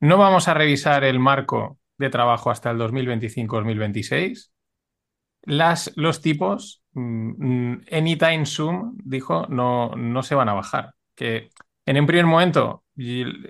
no 0.00 0.18
vamos 0.18 0.48
a 0.48 0.54
revisar 0.54 1.04
el 1.04 1.18
marco 1.18 1.78
de 1.96 2.10
trabajo 2.10 2.50
hasta 2.50 2.70
el 2.70 2.78
2025-2026. 2.78 4.50
Las, 5.42 5.92
los 5.96 6.20
tipos, 6.20 6.82
mm, 6.92 7.72
mm, 7.72 7.84
anytime 7.92 8.46
soon, 8.46 8.96
dijo, 9.04 9.46
no, 9.48 9.94
no 9.96 10.22
se 10.22 10.34
van 10.34 10.48
a 10.48 10.54
bajar. 10.54 10.94
Que 11.14 11.50
en 11.86 11.98
un 11.98 12.06
primer 12.06 12.26
momento 12.26 12.84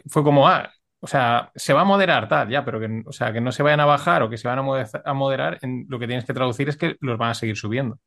fue 0.06 0.22
como, 0.22 0.48
ah, 0.48 0.70
o 1.00 1.06
sea, 1.06 1.52
se 1.54 1.72
va 1.72 1.82
a 1.82 1.84
moderar 1.84 2.28
tal, 2.28 2.48
ya, 2.48 2.64
pero 2.64 2.80
que, 2.80 3.02
o 3.06 3.12
sea, 3.12 3.32
que 3.32 3.40
no 3.40 3.52
se 3.52 3.62
vayan 3.62 3.80
a 3.80 3.86
bajar 3.86 4.22
o 4.22 4.30
que 4.30 4.36
se 4.36 4.48
van 4.48 4.58
a 4.58 5.14
moderar, 5.14 5.58
lo 5.88 5.98
que 5.98 6.06
tienes 6.06 6.24
que 6.24 6.34
traducir 6.34 6.68
es 6.68 6.76
que 6.76 6.96
los 7.00 7.18
van 7.18 7.30
a 7.30 7.34
seguir 7.34 7.56
subiendo. 7.56 7.98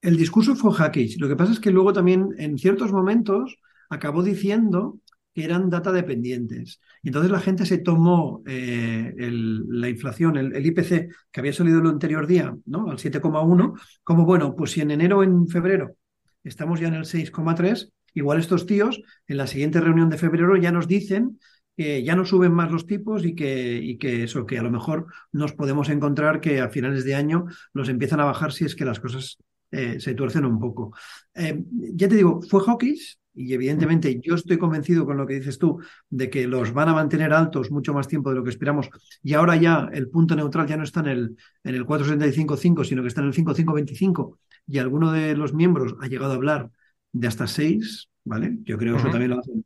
El 0.00 0.16
discurso 0.16 0.54
fue 0.54 0.72
hackish. 0.72 1.18
Lo 1.18 1.28
que 1.28 1.36
pasa 1.36 1.52
es 1.52 1.60
que 1.60 1.72
luego 1.72 1.92
también 1.92 2.28
en 2.38 2.58
ciertos 2.58 2.92
momentos 2.92 3.58
acabó 3.88 4.22
diciendo 4.22 5.00
que 5.34 5.44
eran 5.44 5.68
data 5.68 5.92
dependientes. 5.92 6.80
Y 7.02 7.08
entonces 7.08 7.30
la 7.30 7.40
gente 7.40 7.66
se 7.66 7.78
tomó 7.78 8.42
eh, 8.46 9.12
la 9.18 9.88
inflación, 9.88 10.36
el, 10.36 10.64
IPC, 10.64 11.10
que 11.30 11.40
había 11.40 11.52
salido 11.52 11.80
el 11.80 11.86
anterior 11.88 12.26
día, 12.26 12.56
¿no? 12.66 12.88
Al 12.88 12.98
7,1, 12.98 13.78
como 14.04 14.24
bueno, 14.24 14.54
pues 14.54 14.70
si 14.70 14.80
en 14.80 14.92
enero 14.92 15.18
o 15.18 15.22
en 15.24 15.48
febrero 15.48 15.96
estamos 16.42 16.80
ya 16.80 16.88
en 16.88 16.94
el 16.94 17.04
6,3, 17.04 17.90
igual 18.14 18.38
estos 18.38 18.64
tíos 18.64 19.02
en 19.26 19.36
la 19.36 19.46
siguiente 19.46 19.80
reunión 19.80 20.08
de 20.08 20.16
febrero 20.18 20.56
ya 20.56 20.72
nos 20.72 20.88
dicen 20.88 21.38
que 21.76 22.02
ya 22.02 22.16
no 22.16 22.24
suben 22.24 22.52
más 22.52 22.70
los 22.72 22.86
tipos 22.86 23.24
y 23.24 23.34
que, 23.34 23.76
y 23.76 23.98
que 23.98 24.24
eso, 24.24 24.46
que 24.46 24.58
a 24.58 24.62
lo 24.62 24.70
mejor 24.70 25.06
nos 25.32 25.52
podemos 25.52 25.88
encontrar 25.88 26.40
que 26.40 26.60
a 26.60 26.68
finales 26.68 27.04
de 27.04 27.14
año 27.14 27.46
los 27.72 27.88
empiezan 27.88 28.20
a 28.20 28.24
bajar 28.24 28.52
si 28.52 28.64
es 28.64 28.74
que 28.74 28.84
las 28.84 29.00
cosas 29.00 29.38
eh, 29.70 30.00
se 30.00 30.14
tuercen 30.14 30.44
un 30.44 30.58
poco. 30.58 30.92
Eh, 31.34 31.62
ya 31.94 32.08
te 32.08 32.14
digo, 32.14 32.40
fue 32.42 32.62
Hawkins 32.66 33.18
y 33.34 33.52
evidentemente 33.52 34.18
yo 34.22 34.34
estoy 34.34 34.56
convencido 34.56 35.04
con 35.04 35.18
lo 35.18 35.26
que 35.26 35.34
dices 35.34 35.58
tú 35.58 35.78
de 36.08 36.30
que 36.30 36.46
los 36.46 36.72
van 36.72 36.88
a 36.88 36.94
mantener 36.94 37.34
altos 37.34 37.70
mucho 37.70 37.92
más 37.92 38.08
tiempo 38.08 38.30
de 38.30 38.36
lo 38.36 38.44
que 38.44 38.50
esperamos 38.50 38.88
y 39.22 39.34
ahora 39.34 39.56
ya 39.56 39.90
el 39.92 40.08
punto 40.08 40.34
neutral 40.34 40.66
ya 40.66 40.78
no 40.78 40.84
está 40.84 41.00
en 41.00 41.06
el, 41.08 41.36
en 41.62 41.74
el 41.74 41.84
475.5 41.84 42.84
sino 42.84 43.02
que 43.02 43.08
está 43.08 43.20
en 43.20 43.26
el 43.26 43.34
5525 43.34 44.38
y 44.66 44.78
alguno 44.78 45.12
de 45.12 45.36
los 45.36 45.52
miembros 45.52 45.94
ha 46.00 46.06
llegado 46.06 46.32
a 46.32 46.36
hablar 46.36 46.70
de 47.12 47.28
hasta 47.28 47.46
6, 47.46 48.08
¿vale? 48.24 48.58
Yo 48.62 48.78
creo 48.78 48.94
que 48.94 49.00
eso 49.00 49.10
también 49.10 49.30
lo 49.30 49.40
hacen 49.40 49.64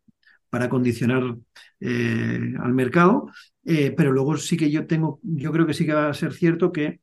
para 0.50 0.68
condicionar 0.68 1.36
eh, 1.80 2.54
al 2.60 2.74
mercado, 2.74 3.30
eh, 3.64 3.92
pero 3.96 4.12
luego 4.12 4.36
sí 4.36 4.56
que 4.56 4.70
yo 4.70 4.86
tengo, 4.86 5.20
yo 5.22 5.52
creo 5.52 5.66
que 5.66 5.74
sí 5.74 5.86
que 5.86 5.94
va 5.94 6.08
a 6.08 6.14
ser 6.14 6.32
cierto 6.34 6.72
que 6.72 7.00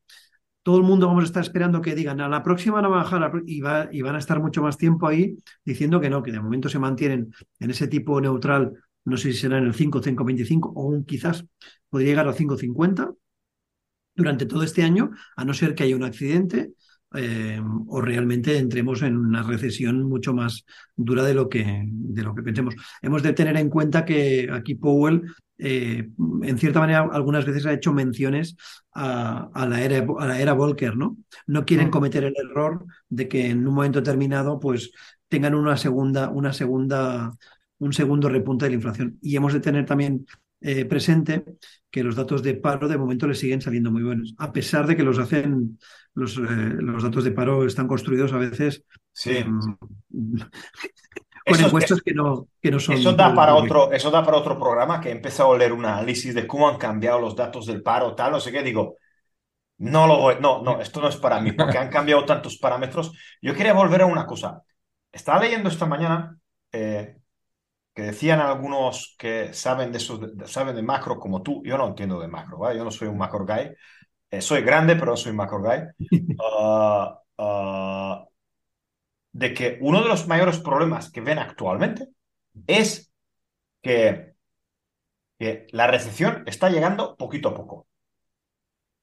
todo 0.64 0.78
el 0.78 0.84
mundo 0.84 1.08
vamos 1.08 1.24
a 1.24 1.28
estar 1.28 1.44
esperando 1.44 1.82
que 1.82 1.96
digan 1.96 2.20
a 2.20 2.28
la 2.28 2.44
próxima 2.44 2.76
van 2.76 2.86
a 2.86 2.90
bajar 2.90 3.32
y, 3.46 3.62
va, 3.62 3.88
y 3.92 4.02
van 4.02 4.16
a 4.16 4.20
estar 4.20 4.42
mucho 4.42 4.62
más 4.62 4.78
tiempo 4.78 5.08
ahí 5.08 5.38
diciendo 5.64 6.02
que 6.02 6.10
no, 6.10 6.22
que 6.22 6.32
de 6.32 6.42
momento 6.42 6.68
se 6.68 6.78
mantienen 6.78 7.32
en 7.60 7.70
ese 7.72 7.88
tipo 7.88 8.20
neutral, 8.20 8.74
no 9.06 9.16
sé 9.16 9.32
si 9.32 9.40
será 9.40 9.60
en 9.60 9.66
el 9.66 9.74
5, 9.74 10.02
5,25 10.02 10.74
o 10.76 10.84
un, 10.88 11.06
quizás 11.06 11.46
podría 11.90 12.10
llegar 12.10 12.28
a 12.28 12.34
5,50 12.34 13.14
durante 14.14 14.46
todo 14.46 14.64
este 14.64 14.84
año, 14.84 15.12
a 15.38 15.46
no 15.46 15.54
ser 15.54 15.74
que 15.74 15.84
haya 15.84 15.96
un 15.96 16.04
accidente 16.04 16.74
eh, 17.14 17.62
o 17.88 18.02
realmente 18.02 18.58
entremos 18.58 19.02
en 19.02 19.18
una 19.18 19.44
recesión 19.44 20.04
mucho 20.04 20.34
más 20.34 20.66
dura 20.96 21.24
de 21.24 21.34
lo 21.34 21.48
que, 21.48 21.84
de 21.88 22.24
lo 22.24 22.36
que 22.36 22.44
pensemos. 22.44 22.76
Hemos 23.02 23.24
de 23.24 23.34
tener 23.34 23.56
en 23.58 23.70
cuenta 23.70 24.04
que 24.04 24.50
aquí 24.52 24.76
Powell, 24.76 25.24
eh, 25.58 26.10
en 26.44 26.58
cierta 26.58 26.80
manera, 26.80 27.08
algunas 27.12 27.46
veces 27.46 27.66
ha 27.66 27.74
hecho 27.74 27.94
menciones 27.94 28.58
a, 28.94 29.68
la, 29.70 29.82
era, 29.82 30.06
a 30.20 30.28
la 30.28 30.40
era 30.40 30.54
Volcker, 30.54 30.98
¿no? 30.98 31.18
No 31.46 31.66
quieren 31.66 31.90
cometer 31.90 32.24
el 32.24 32.36
error 32.38 32.86
de 33.10 33.28
que 33.28 33.50
en 33.50 33.68
un 33.68 33.74
momento 33.74 34.02
determinado, 34.02 34.60
pues 34.60 34.92
tengan 35.28 35.56
una 35.56 35.78
segunda, 35.78 36.30
una 36.30 36.54
segunda, 36.54 37.32
un 37.80 37.94
segundo 37.94 38.30
repunte 38.30 38.66
de 38.66 38.72
la 38.72 38.76
inflación. 38.76 39.18
Y 39.22 39.36
hemos 39.36 39.54
de 39.54 39.60
tener 39.60 39.86
también 39.86 40.26
eh, 40.62 40.86
presente 40.86 41.44
que 41.90 42.04
los 42.04 42.16
datos 42.16 42.42
de 42.44 42.56
paro 42.56 42.88
de 42.88 42.98
momento 42.98 43.28
le 43.28 43.36
siguen 43.36 43.62
saliendo 43.62 43.92
muy 43.92 44.04
buenos, 44.04 44.34
a 44.38 44.52
pesar 44.52 44.88
de 44.88 44.96
que 44.96 45.04
los 45.04 45.20
hacen, 45.20 45.80
los, 46.14 46.38
eh, 46.38 46.42
los 46.42 47.04
datos 47.04 47.24
de 47.24 47.32
paro 47.32 47.66
están 47.66 47.88
construidos 47.88 48.34
a 48.34 48.38
veces 48.38 48.84
sí. 49.12 49.44
con 50.10 51.64
encuestas 51.64 52.02
que 52.02 52.14
no, 52.14 52.48
que 52.62 52.72
no 52.72 52.80
son. 52.80 52.96
Eso 52.96 53.14
da, 53.14 53.34
para 53.34 53.56
otro, 53.56 53.92
eso 53.92 54.12
da 54.12 54.24
para 54.24 54.38
otro 54.38 54.58
programa 54.58 55.00
que 55.00 55.10
he 55.10 55.14
empezado 55.14 55.54
a 55.54 55.58
leer 55.58 55.74
un 55.74 55.86
análisis 55.86 56.34
de 56.34 56.46
cómo 56.46 56.68
han 56.68 56.78
cambiado 56.78 57.20
los 57.20 57.36
datos 57.36 57.66
del 57.66 57.82
paro, 57.82 58.16
tal, 58.16 58.32
no 58.32 58.40
sé 58.40 58.52
qué, 58.52 58.64
digo. 58.64 58.98
No 59.80 60.08
lo 60.08 60.18
voy, 60.18 60.36
no, 60.42 60.64
no, 60.64 60.82
esto 60.82 61.00
no 61.00 61.08
es 61.08 61.18
para 61.18 61.40
mí, 61.40 61.52
porque 61.52 61.78
han 61.78 61.90
cambiado 61.90 62.26
tantos 62.26 62.58
parámetros. 62.58 63.12
Yo 63.44 63.54
quería 63.54 63.74
volver 63.74 64.02
a 64.02 64.08
una 64.08 64.26
cosa. 64.26 64.64
Estaba 65.12 65.40
leyendo 65.40 65.70
esta 65.70 65.86
mañana 65.86 66.36
eh, 66.72 67.18
que 67.98 68.04
decían 68.04 68.40
algunos 68.40 69.16
que 69.18 69.52
saben 69.56 69.92
de, 69.92 69.98
eso, 69.98 70.20
saben 70.46 70.76
de 70.76 70.84
macro 70.84 71.18
como 71.18 71.42
tú, 71.42 71.64
yo 71.66 71.80
no 71.80 71.88
entiendo 71.88 72.20
de 72.20 72.28
macro, 72.28 72.60
¿vale? 72.60 72.78
yo 72.78 72.84
no 72.84 72.92
soy 72.92 73.08
un 73.08 73.18
macro 73.18 73.44
guy, 73.44 73.74
eh, 74.30 74.40
soy 74.40 74.62
grande 74.62 74.96
pero 74.96 75.08
no 75.08 75.18
soy 75.18 75.32
un 75.32 75.38
macro 75.38 75.64
guy, 75.64 75.80
ah, 76.40 77.20
ah, 77.40 78.26
de 79.32 79.52
que 79.52 79.80
uno 79.82 80.04
de 80.04 80.10
los 80.10 80.28
mayores 80.28 80.60
problemas 80.60 81.12
que 81.12 81.22
ven 81.22 81.40
actualmente 81.40 82.10
es 82.68 83.12
que, 83.82 84.36
que 85.40 85.66
la 85.72 85.88
recesión 85.88 86.44
está 86.46 86.70
llegando 86.70 87.18
poquito 87.18 87.50
a 87.50 87.56
poco. 87.56 87.88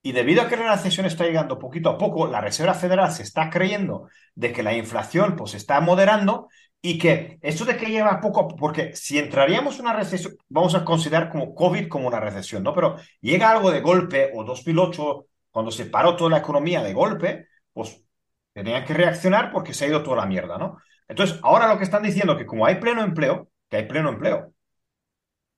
Y 0.03 0.13
debido 0.13 0.43
a 0.43 0.49
que 0.49 0.57
la 0.57 0.71
recesión 0.77 1.07
está 1.07 1.25
llegando 1.25 1.59
poquito 1.59 1.91
a 1.91 1.99
poco, 1.99 2.29
la 2.29 2.41
Reserva 2.41 2.75
Federal 2.75 3.11
se 3.11 3.25
está 3.25 3.51
creyendo 3.51 4.09
de 4.37 4.53
que 4.53 4.63
la 4.63 4.77
inflación 4.77 5.35
pues 5.35 5.55
está 5.55 5.81
moderando 5.81 6.49
y 6.87 6.99
que 6.99 7.39
esto 7.41 7.65
de 7.65 7.79
que 7.79 7.87
lleva 7.87 8.21
poco, 8.21 8.47
porque 8.47 8.95
si 8.95 9.19
entraríamos 9.19 9.77
en 9.77 9.87
una 9.87 9.95
recesión, 9.95 10.37
vamos 10.51 10.75
a 10.75 10.85
considerar 10.85 11.31
como 11.31 11.55
COVID 11.55 11.89
como 11.89 12.09
una 12.09 12.21
recesión, 12.21 12.63
¿no? 12.63 12.75
Pero 12.75 12.97
llega 13.23 13.51
algo 13.51 13.71
de 13.71 13.81
golpe, 13.81 14.31
o 14.35 14.45
2008, 14.45 15.27
cuando 15.51 15.71
se 15.71 15.87
paró 15.87 16.15
toda 16.15 16.29
la 16.29 16.39
economía 16.39 16.83
de 16.83 16.93
golpe, 16.93 17.49
pues 17.73 18.03
tenían 18.53 18.85
que 18.85 18.93
reaccionar 18.93 19.51
porque 19.51 19.73
se 19.73 19.87
ha 19.87 19.89
ido 19.89 20.03
toda 20.03 20.19
la 20.19 20.27
mierda, 20.27 20.59
¿no? 20.59 20.77
Entonces, 21.09 21.41
ahora 21.43 21.69
lo 21.69 21.79
que 21.79 21.85
están 21.85 22.03
diciendo 22.03 22.37
que 22.37 22.45
como 22.45 22.67
hay 22.67 22.75
pleno 22.75 23.03
empleo, 23.03 23.49
que 23.71 23.79
hay 23.79 23.89
pleno 23.89 24.11
empleo, 24.11 24.53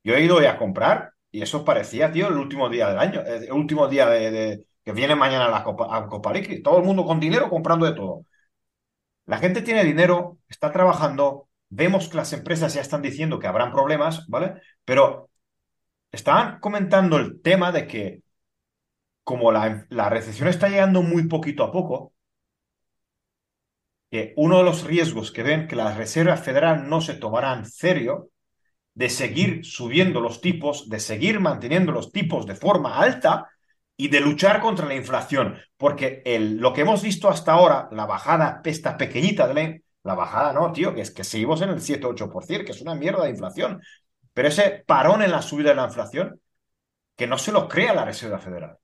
yo 0.05 0.15
he 0.15 0.23
ido 0.23 0.39
a 0.39 0.57
comprar 0.57 1.13
y 1.33 1.43
eso 1.43 1.65
parecía, 1.65 2.13
tío, 2.13 2.29
el 2.29 2.37
último 2.37 2.69
día 2.69 2.89
del 2.89 3.01
año, 3.01 3.23
el 3.23 3.51
último 3.51 3.89
día 3.89 4.07
de, 4.09 4.65
que 4.85 4.93
viene 4.93 5.17
mañana 5.17 5.49
la 5.49 5.65
Copa, 5.65 5.89
a 5.91 6.07
Copa 6.07 6.33
todo 6.63 6.79
el 6.79 6.85
mundo 6.85 7.05
con 7.05 7.19
dinero 7.19 7.51
comprando 7.51 7.85
de 7.85 7.95
todo. 7.95 8.25
La 9.27 9.39
gente 9.39 9.63
tiene 9.63 9.85
dinero, 9.85 10.39
está 10.49 10.73
trabajando, 10.73 11.49
vemos 11.69 12.09
que 12.09 12.17
las 12.17 12.33
empresas 12.33 12.75
ya 12.75 12.81
están 12.81 13.03
diciendo 13.03 13.39
que 13.39 13.47
habrán 13.47 13.73
problemas, 13.73 14.27
¿vale? 14.29 14.61
Pero 14.85 15.31
estaban 16.13 16.61
comentando 16.61 17.19
el 17.19 17.43
tema 17.43 17.73
de 17.73 17.87
que 17.87 18.23
como 19.25 19.51
la, 19.53 19.87
la 19.91 20.09
recesión 20.09 20.49
está 20.49 20.69
llegando 20.69 21.03
muy 21.03 21.27
poquito 21.29 21.65
a 21.65 21.73
poco, 21.73 22.13
que 24.11 24.33
uno 24.37 24.59
de 24.59 24.65
los 24.65 24.85
riesgos 24.85 25.33
que 25.33 25.43
ven 25.43 25.67
que 25.67 25.77
la 25.77 25.95
Reserva 25.95 26.37
Federal 26.37 26.89
no 26.89 27.01
se 27.01 27.15
tomará 27.15 27.55
en 27.55 27.67
serio 27.67 28.31
de 28.95 29.11
seguir 29.11 29.65
subiendo 29.65 30.21
los 30.21 30.41
tipos, 30.41 30.89
de 30.89 31.01
seguir 31.01 31.41
manteniendo 31.41 31.93
los 31.93 32.13
tipos 32.13 32.47
de 32.47 32.55
forma 32.55 32.99
alta, 32.99 33.51
y 33.97 34.09
de 34.09 34.21
luchar 34.21 34.61
contra 34.61 34.87
la 34.87 34.95
inflación, 34.95 35.57
porque 35.77 36.23
lo 36.59 36.73
que 36.73 36.83
hemos 36.83 37.03
visto 37.03 37.29
hasta 37.29 37.53
ahora, 37.53 37.89
la 37.93 38.07
bajada, 38.07 38.61
esta 38.65 38.97
pequeñita 38.97 39.49
de 39.49 39.55
la, 39.55 39.79
la 40.05 40.15
bajada, 40.15 40.53
no, 40.53 40.73
tío, 40.73 40.95
que 40.95 41.01
es 41.01 41.11
que 41.11 41.25
seguimos 41.25 41.63
en 41.63 41.71
el 41.71 41.81
7-8%, 41.81 42.65
que 42.65 42.73
es 42.73 42.83
una 42.83 42.95
mierda 42.95 43.25
de 43.25 43.31
inflación, 43.31 43.81
pero 44.35 44.49
ese 44.49 44.85
parón 44.87 45.23
en 45.23 45.31
la 45.31 45.43
subida 45.43 45.71
de 45.71 45.77
la 45.77 45.87
inflación, 45.87 46.41
que 47.17 47.27
no 47.27 47.39
se 47.39 47.53
lo 47.53 47.69
crea 47.69 47.95
la 47.95 48.05
Reserva 48.05 48.39
Federal, 48.39 48.77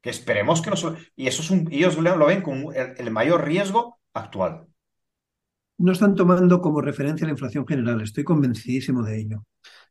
que 0.00 0.10
esperemos 0.10 0.60
que 0.60 0.70
no 0.70 0.76
se 0.76 0.88
Y 1.14 1.28
eso 1.28 1.42
es 1.42 1.50
un, 1.50 1.68
ellos 1.70 1.96
lo 1.96 2.26
ven 2.26 2.42
como 2.42 2.72
el 2.72 3.10
mayor 3.10 3.44
riesgo 3.44 4.00
actual. 4.12 4.66
No 5.78 5.92
están 5.92 6.16
tomando 6.16 6.60
como 6.60 6.80
referencia 6.80 7.26
la 7.26 7.32
inflación 7.32 7.66
general, 7.66 8.00
estoy 8.00 8.24
convencidísimo 8.24 9.02
de 9.02 9.20
ello 9.20 9.44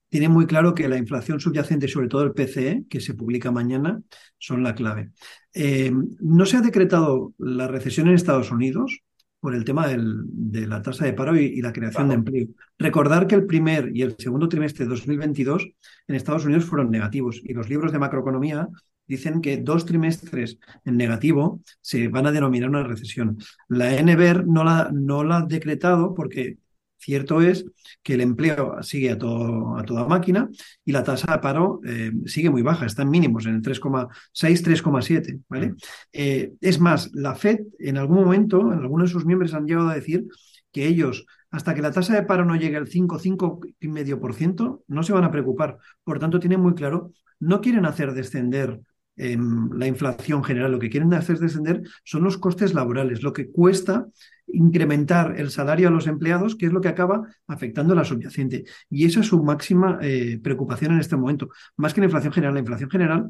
tiene 0.09 0.27
muy 0.29 0.45
claro 0.47 0.73
que 0.73 0.87
la 0.89 0.97
inflación 0.97 1.39
subyacente, 1.39 1.87
sobre 1.87 2.07
todo 2.07 2.23
el 2.23 2.33
PCE, 2.33 2.85
que 2.89 2.99
se 2.99 3.13
publica 3.13 3.51
mañana, 3.51 4.01
son 4.37 4.63
la 4.63 4.75
clave. 4.75 5.11
Eh, 5.53 5.91
no 6.19 6.45
se 6.45 6.57
ha 6.57 6.61
decretado 6.61 7.33
la 7.37 7.67
recesión 7.67 8.07
en 8.07 8.15
Estados 8.15 8.51
Unidos, 8.51 9.01
por 9.41 9.55
el 9.55 9.63
tema 9.63 9.87
del- 9.87 10.23
de 10.25 10.67
la 10.67 10.81
tasa 10.81 11.05
de 11.05 11.13
paro 11.13 11.33
y, 11.39 11.45
y 11.45 11.61
la 11.61 11.71
creación 11.71 12.07
Claro. 12.07 12.09
de 12.09 12.15
empleo. 12.15 12.47
Recordar 12.77 13.25
que 13.25 13.35
el 13.35 13.45
primer 13.45 13.89
y 13.95 14.01
el 14.01 14.15
segundo 14.17 14.49
trimestre 14.49 14.83
de 14.83 14.89
2022 14.89 15.65
en 16.07 16.15
Estados 16.15 16.43
Unidos 16.45 16.65
fueron 16.65 16.91
negativos 16.91 17.39
y 17.45 17.53
los 17.53 17.69
libros 17.69 17.93
de 17.93 17.99
macroeconomía 17.99 18.67
dicen 19.07 19.39
que 19.41 19.55
dos 19.57 19.85
trimestres 19.85 20.59
en 20.83 20.97
negativo 20.97 21.61
se 21.79 22.09
van 22.09 22.27
a 22.27 22.31
denominar 22.33 22.67
una 22.69 22.83
recesión. 22.83 23.37
La 23.69 23.93
NBER 24.01 24.45
no 24.45 24.65
la, 24.65 24.91
no 24.93 25.23
la 25.23 25.37
ha 25.37 25.45
decretado 25.45 26.13
porque 26.13 26.57
cierto 26.99 27.41
es 27.41 27.65
que 28.03 28.13
el 28.13 28.21
empleo 28.21 28.81
sigue 28.83 29.11
a, 29.11 29.17
todo, 29.17 29.77
a 29.77 29.83
toda 29.83 30.07
máquina 30.07 30.49
y 30.85 30.91
la 30.91 31.03
tasa 31.03 31.33
de 31.33 31.39
paro 31.39 31.81
eh, 31.85 32.11
sigue 32.25 32.49
muy 32.49 32.61
baja, 32.61 32.85
está 32.85 33.03
en 33.03 33.09
mínimos, 33.09 33.45
en 33.45 33.55
el 33.55 33.61
3,6, 33.61 34.09
3,7, 34.33 35.41
¿vale? 35.47 35.75
Eh, 36.11 36.53
es 36.61 36.79
más, 36.79 37.11
la 37.13 37.35
Fed 37.35 37.59
en 37.79 37.97
algún 37.97 38.23
momento, 38.23 38.73
en 38.73 38.79
algunos 38.79 39.09
de 39.09 39.13
sus 39.13 39.25
miembros 39.25 39.53
han 39.53 39.65
llegado 39.65 39.89
a 39.89 39.95
decir 39.95 40.25
que 40.71 40.87
ellos, 40.87 41.25
hasta 41.51 41.73
que 41.73 41.81
la 41.81 41.91
tasa 41.91 42.13
de 42.13 42.23
paro 42.23 42.45
no 42.45 42.55
llegue 42.55 42.77
al 42.77 42.87
5, 42.87 43.19
5,5%, 43.19 44.83
no 44.87 45.03
se 45.03 45.13
van 45.13 45.23
a 45.23 45.31
preocupar. 45.31 45.77
Por 46.03 46.19
tanto, 46.19 46.39
tienen 46.39 46.59
muy 46.61 46.75
claro, 46.75 47.11
no 47.39 47.61
quieren 47.61 47.85
hacer 47.85 48.13
descender 48.13 48.81
la 49.19 49.87
inflación 49.87 50.43
general, 50.43 50.71
lo 50.71 50.79
que 50.79 50.89
quieren 50.89 51.13
hacer 51.13 51.39
descender 51.39 51.81
son 52.03 52.23
los 52.23 52.37
costes 52.37 52.73
laborales, 52.73 53.21
lo 53.21 53.33
que 53.33 53.49
cuesta 53.51 54.07
incrementar 54.47 55.35
el 55.37 55.51
salario 55.51 55.89
a 55.89 55.91
los 55.91 56.07
empleados, 56.07 56.55
que 56.55 56.67
es 56.67 56.73
lo 56.73 56.81
que 56.81 56.87
acaba 56.87 57.27
afectando 57.47 57.93
a 57.93 57.97
la 57.97 58.05
subyacente. 58.05 58.63
Y 58.89 59.05
esa 59.05 59.19
es 59.19 59.27
su 59.27 59.43
máxima 59.43 59.99
eh, 60.01 60.39
preocupación 60.41 60.93
en 60.93 60.99
este 60.99 61.17
momento, 61.17 61.49
más 61.77 61.93
que 61.93 62.01
la 62.01 62.05
inflación 62.05 62.33
general. 62.33 62.53
La 62.53 62.61
inflación 62.61 62.89
general 62.89 63.29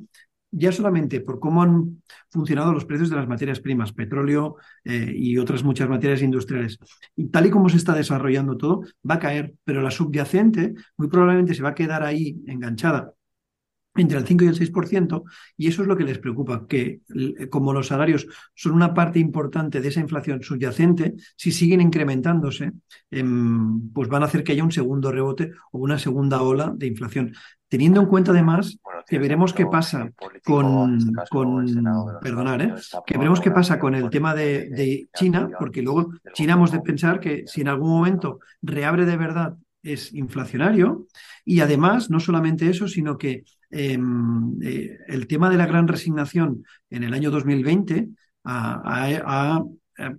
ya 0.51 0.71
solamente 0.71 1.21
por 1.21 1.39
cómo 1.39 1.61
han 1.61 2.01
funcionado 2.29 2.73
los 2.73 2.85
precios 2.85 3.09
de 3.09 3.15
las 3.15 3.27
materias 3.27 3.59
primas, 3.59 3.93
petróleo 3.93 4.55
eh, 4.83 5.13
y 5.15 5.37
otras 5.37 5.63
muchas 5.63 5.89
materias 5.89 6.21
industriales. 6.21 6.79
Y 7.15 7.27
tal 7.27 7.47
y 7.47 7.49
como 7.49 7.69
se 7.69 7.77
está 7.77 7.93
desarrollando 7.93 8.57
todo, 8.57 8.83
va 9.07 9.15
a 9.15 9.19
caer, 9.19 9.53
pero 9.63 9.81
la 9.81 9.91
subyacente 9.91 10.73
muy 10.97 11.07
probablemente 11.07 11.53
se 11.53 11.63
va 11.63 11.69
a 11.69 11.75
quedar 11.75 12.03
ahí 12.03 12.41
enganchada 12.47 13.13
entre 14.01 14.17
el 14.17 14.25
5 14.25 14.43
y 14.43 14.47
el 14.47 14.55
6%, 14.55 15.23
y 15.57 15.67
eso 15.67 15.81
es 15.81 15.87
lo 15.87 15.97
que 15.97 16.03
les 16.03 16.19
preocupa, 16.19 16.65
que 16.67 17.01
como 17.49 17.73
los 17.73 17.87
salarios 17.87 18.27
son 18.55 18.73
una 18.73 18.93
parte 18.93 19.19
importante 19.19 19.81
de 19.81 19.87
esa 19.87 19.99
inflación 19.99 20.41
subyacente, 20.41 21.15
si 21.35 21.51
siguen 21.51 21.81
incrementándose, 21.81 22.71
eh, 23.11 23.23
pues 23.93 24.09
van 24.09 24.23
a 24.23 24.25
hacer 24.25 24.43
que 24.43 24.51
haya 24.51 24.63
un 24.63 24.71
segundo 24.71 25.11
rebote 25.11 25.51
o 25.71 25.79
una 25.79 25.99
segunda 25.99 26.41
ola 26.41 26.73
de 26.75 26.87
inflación. 26.87 27.33
Teniendo 27.67 28.01
en 28.01 28.07
cuenta 28.07 28.31
además 28.31 28.79
Bueno, 28.83 29.01
que 29.07 29.19
veremos 29.19 29.53
qué 29.53 29.67
pasa 29.67 30.09
político, 30.17 30.61
con, 30.61 30.97
este 30.97 31.11
caso, 31.11 31.29
con 31.29 31.67
Senado 31.67 32.19
perdonar, 32.19 32.61
¿eh? 32.63 32.73
Que 33.05 33.17
veremos 33.17 33.39
qué 33.39 33.51
pasa 33.51 33.77
con 33.77 33.93
el 33.93 34.09
tema 34.09 34.33
de, 34.33 34.69
de 34.69 35.07
China, 35.13 35.49
porque 35.59 35.83
luego 35.83 36.11
China 36.33 36.53
hemos 36.53 36.71
de 36.71 36.81
pensar 36.81 37.19
que 37.19 37.43
si 37.45 37.61
en 37.61 37.67
algún 37.67 37.91
momento 37.91 38.39
reabre 38.63 39.05
de 39.05 39.17
verdad 39.17 39.55
es 39.83 40.13
inflacionario 40.13 41.07
y 41.45 41.61
además 41.61 42.09
no 42.09 42.19
solamente 42.19 42.69
eso, 42.69 42.87
sino 42.87 43.17
que 43.17 43.43
eh, 43.71 43.97
eh, 44.61 44.97
el 45.07 45.27
tema 45.27 45.49
de 45.49 45.57
la 45.57 45.65
gran 45.65 45.87
resignación 45.87 46.63
en 46.89 47.03
el 47.03 47.13
año 47.13 47.31
2020 47.31 48.09
ha, 48.45 49.63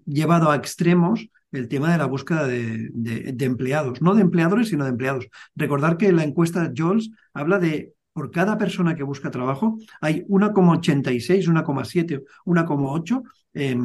llevado 0.04 0.50
a 0.50 0.56
extremos 0.56 1.26
el 1.52 1.68
tema 1.68 1.90
de 1.90 1.98
la 1.98 2.06
búsqueda 2.06 2.46
de, 2.46 3.34
empleados, 3.40 4.02
no 4.02 4.14
de 4.14 4.22
empleadores, 4.22 4.68
sino 4.68 4.84
de 4.84 4.90
empleados. 4.90 5.26
Recordar 5.56 5.96
que 5.96 6.12
la 6.12 6.22
encuesta 6.22 6.72
Jols 6.76 7.10
habla 7.32 7.58
de 7.58 7.92
por 8.12 8.30
cada 8.30 8.58
persona 8.58 8.94
que 8.94 9.04
busca 9.04 9.30
trabajo 9.30 9.78
hay 10.00 10.24
1,86, 10.26 11.48
1,7, 11.48 12.24
1,8 12.44 13.22
eh, 13.54 13.76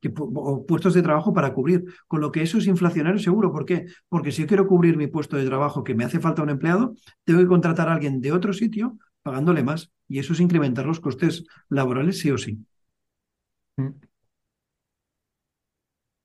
que, 0.00 0.10
puestos 0.10 0.94
de 0.94 1.02
trabajo 1.02 1.32
para 1.32 1.52
cubrir, 1.54 1.84
con 2.06 2.20
lo 2.20 2.32
que 2.32 2.42
eso 2.42 2.58
es 2.58 2.66
inflacionario 2.66 3.18
seguro. 3.18 3.52
¿Por 3.52 3.64
qué? 3.64 3.86
Porque 4.08 4.32
si 4.32 4.42
yo 4.42 4.48
quiero 4.48 4.66
cubrir 4.66 4.96
mi 4.96 5.06
puesto 5.06 5.36
de 5.36 5.46
trabajo 5.46 5.84
que 5.84 5.94
me 5.94 6.04
hace 6.04 6.18
falta 6.18 6.42
un 6.42 6.50
empleado, 6.50 6.94
tengo 7.24 7.40
que 7.40 7.46
contratar 7.46 7.88
a 7.88 7.94
alguien 7.94 8.20
de 8.20 8.32
otro 8.32 8.52
sitio 8.52 8.98
pagándole 9.24 9.64
más. 9.64 9.90
Y 10.08 10.20
eso 10.20 10.34
es 10.34 10.40
incrementar 10.40 10.86
los 10.86 11.00
costes 11.00 11.44
laborales 11.70 12.20
sí 12.20 12.30
o 12.30 12.38
sí. 12.38 12.64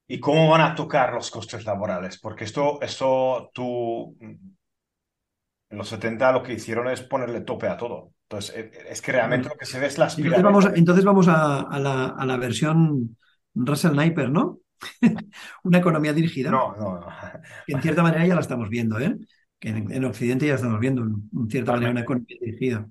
¿Y 0.07 0.19
cómo 0.19 0.49
van 0.49 0.61
a 0.61 0.75
tocar 0.75 1.13
los 1.13 1.29
costes 1.31 1.65
laborales? 1.65 2.19
Porque 2.19 2.43
esto, 2.45 2.81
esto 2.81 3.51
tú, 3.53 4.17
en 4.21 5.77
los 5.77 5.87
70 5.87 6.31
lo 6.31 6.43
que 6.43 6.53
hicieron 6.53 6.87
es 6.87 7.01
ponerle 7.01 7.41
tope 7.41 7.67
a 7.67 7.77
todo. 7.77 8.13
Entonces, 8.23 8.71
es 8.87 9.01
que 9.01 9.11
realmente 9.11 9.49
lo 9.49 9.55
que 9.55 9.65
se 9.65 9.79
ve 9.79 9.87
es 9.87 9.97
la 9.97 10.05
entonces 10.07 10.43
vamos, 10.43 10.65
entonces 10.75 11.05
vamos 11.05 11.27
a, 11.27 11.61
a, 11.61 11.79
la, 11.79 12.05
a 12.07 12.25
la 12.25 12.37
versión 12.37 13.17
Russell 13.53 13.91
Sniper, 13.91 14.29
¿no? 14.29 14.59
Una 15.63 15.79
economía 15.79 16.13
dirigida. 16.13 16.51
No, 16.51 16.75
no, 16.75 16.99
no. 16.99 17.07
En 17.67 17.81
cierta 17.81 18.03
manera 18.03 18.25
ya 18.25 18.35
la 18.35 18.41
estamos 18.41 18.69
viendo, 18.69 18.99
¿eh? 18.99 19.15
Que 19.59 19.69
en, 19.69 19.91
en 19.91 20.05
Occidente 20.05 20.47
ya 20.47 20.55
estamos 20.55 20.79
viendo, 20.79 21.03
en 21.03 21.49
cierta 21.49 21.73
manera, 21.73 21.91
una 21.91 22.01
economía 22.01 22.37
dirigida. 22.39 22.87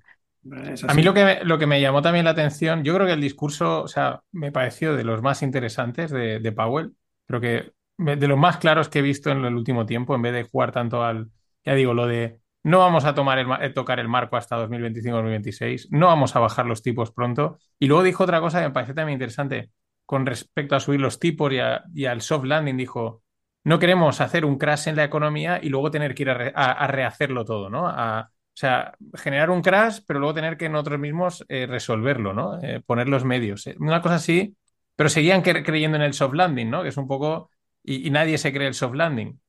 A 0.87 0.93
mí 0.93 1.03
lo 1.03 1.13
que, 1.13 1.39
lo 1.43 1.57
que 1.59 1.67
me 1.67 1.81
llamó 1.81 2.01
también 2.01 2.25
la 2.25 2.31
atención, 2.31 2.83
yo 2.83 2.95
creo 2.95 3.05
que 3.07 3.13
el 3.13 3.21
discurso, 3.21 3.83
o 3.83 3.87
sea, 3.87 4.21
me 4.31 4.51
pareció 4.51 4.95
de 4.95 5.03
los 5.03 5.21
más 5.21 5.41
interesantes 5.41 6.11
de, 6.11 6.39
de 6.39 6.51
Powell. 6.51 6.93
Creo 7.27 7.41
que 7.41 7.73
de 7.97 8.27
los 8.27 8.37
más 8.37 8.57
claros 8.57 8.87
que 8.87 8.99
he 8.99 9.01
visto 9.01 9.29
en 9.29 9.43
el 9.43 9.55
último 9.55 9.85
tiempo, 9.85 10.15
en 10.15 10.21
vez 10.21 10.33
de 10.33 10.43
jugar 10.43 10.71
tanto 10.71 11.03
al, 11.03 11.29
ya 11.65 11.75
digo, 11.75 11.93
lo 11.93 12.07
de 12.07 12.39
no 12.63 12.79
vamos 12.79 13.05
a 13.05 13.13
tomar 13.13 13.39
el, 13.39 13.73
tocar 13.73 13.99
el 13.99 14.07
marco 14.07 14.37
hasta 14.37 14.57
2025-2026, 14.57 15.87
no 15.91 16.07
vamos 16.07 16.35
a 16.35 16.39
bajar 16.39 16.65
los 16.65 16.81
tipos 16.81 17.11
pronto. 17.11 17.57
Y 17.77 17.87
luego 17.87 18.03
dijo 18.03 18.23
otra 18.23 18.41
cosa 18.41 18.61
que 18.61 18.67
me 18.67 18.73
pareció 18.73 18.95
también 18.95 19.15
interesante 19.15 19.71
con 20.05 20.25
respecto 20.25 20.75
a 20.75 20.79
subir 20.79 21.01
los 21.01 21.19
tipos 21.19 21.51
y, 21.53 21.59
a, 21.59 21.83
y 21.93 22.05
al 22.05 22.21
soft 22.21 22.45
landing. 22.45 22.77
Dijo, 22.77 23.23
no 23.63 23.79
queremos 23.79 24.21
hacer 24.21 24.45
un 24.45 24.57
crash 24.57 24.87
en 24.87 24.95
la 24.95 25.03
economía 25.03 25.59
y 25.61 25.69
luego 25.69 25.91
tener 25.91 26.15
que 26.15 26.23
ir 26.23 26.29
a, 26.29 26.33
re, 26.33 26.53
a, 26.55 26.71
a 26.71 26.87
rehacerlo 26.87 27.45
todo, 27.45 27.69
¿no? 27.69 27.87
A, 27.87 28.29
o 28.31 28.57
sea, 28.59 28.93
generar 29.15 29.49
un 29.49 29.61
crash, 29.61 29.99
pero 30.07 30.19
luego 30.19 30.33
tener 30.33 30.57
que 30.57 30.69
nosotros 30.69 30.99
mismos 30.99 31.45
eh, 31.49 31.65
resolverlo, 31.67 32.33
¿no? 32.33 32.61
Eh, 32.61 32.81
poner 32.85 33.07
los 33.07 33.23
medios. 33.25 33.67
Eh, 33.67 33.75
una 33.79 34.01
cosa 34.01 34.15
así, 34.15 34.55
pero 34.95 35.09
seguían 35.09 35.41
cre 35.41 35.63
creyendo 35.63 35.97
en 35.97 36.03
el 36.03 36.13
soft 36.13 36.33
landing, 36.33 36.69
¿no? 36.69 36.83
Que 36.83 36.89
es 36.89 36.97
un 36.97 37.07
poco... 37.07 37.51
Y, 37.83 38.07
y 38.07 38.11
nadie 38.11 38.37
se 38.37 38.51
cree 38.51 38.67
el 38.67 38.73
soft 38.73 38.95
landing. 38.95 39.39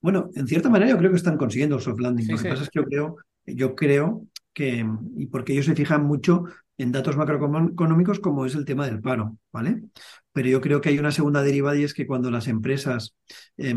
Bueno, 0.00 0.30
en 0.34 0.46
cierta 0.46 0.68
manera 0.68 0.90
yo 0.90 0.98
creo 0.98 1.10
que 1.10 1.16
están 1.16 1.38
consiguiendo 1.38 1.76
el 1.76 1.82
soft 1.82 2.00
landing. 2.00 2.26
Sí, 2.26 2.32
Lo 2.32 2.38
que 2.38 2.44
sí. 2.44 2.48
pasa 2.48 2.62
es 2.64 2.70
que 2.70 2.78
yo 2.80 2.84
creo, 2.84 3.16
yo 3.46 3.74
creo 3.74 4.26
que, 4.52 4.84
y 5.16 5.26
porque 5.26 5.52
ellos 5.52 5.66
se 5.66 5.74
fijan 5.74 6.04
mucho 6.04 6.44
en 6.76 6.92
datos 6.92 7.16
macroeconómicos 7.16 8.20
como 8.20 8.46
es 8.46 8.54
el 8.54 8.64
tema 8.64 8.86
del 8.86 9.00
paro, 9.00 9.38
¿vale? 9.52 9.82
Pero 10.32 10.48
yo 10.48 10.60
creo 10.60 10.80
que 10.80 10.88
hay 10.88 10.98
una 10.98 11.12
segunda 11.12 11.42
derivada 11.42 11.76
y 11.76 11.84
es 11.84 11.94
que 11.94 12.06
cuando 12.06 12.30
las 12.30 12.48
empresas, 12.48 13.14
eh, 13.56 13.74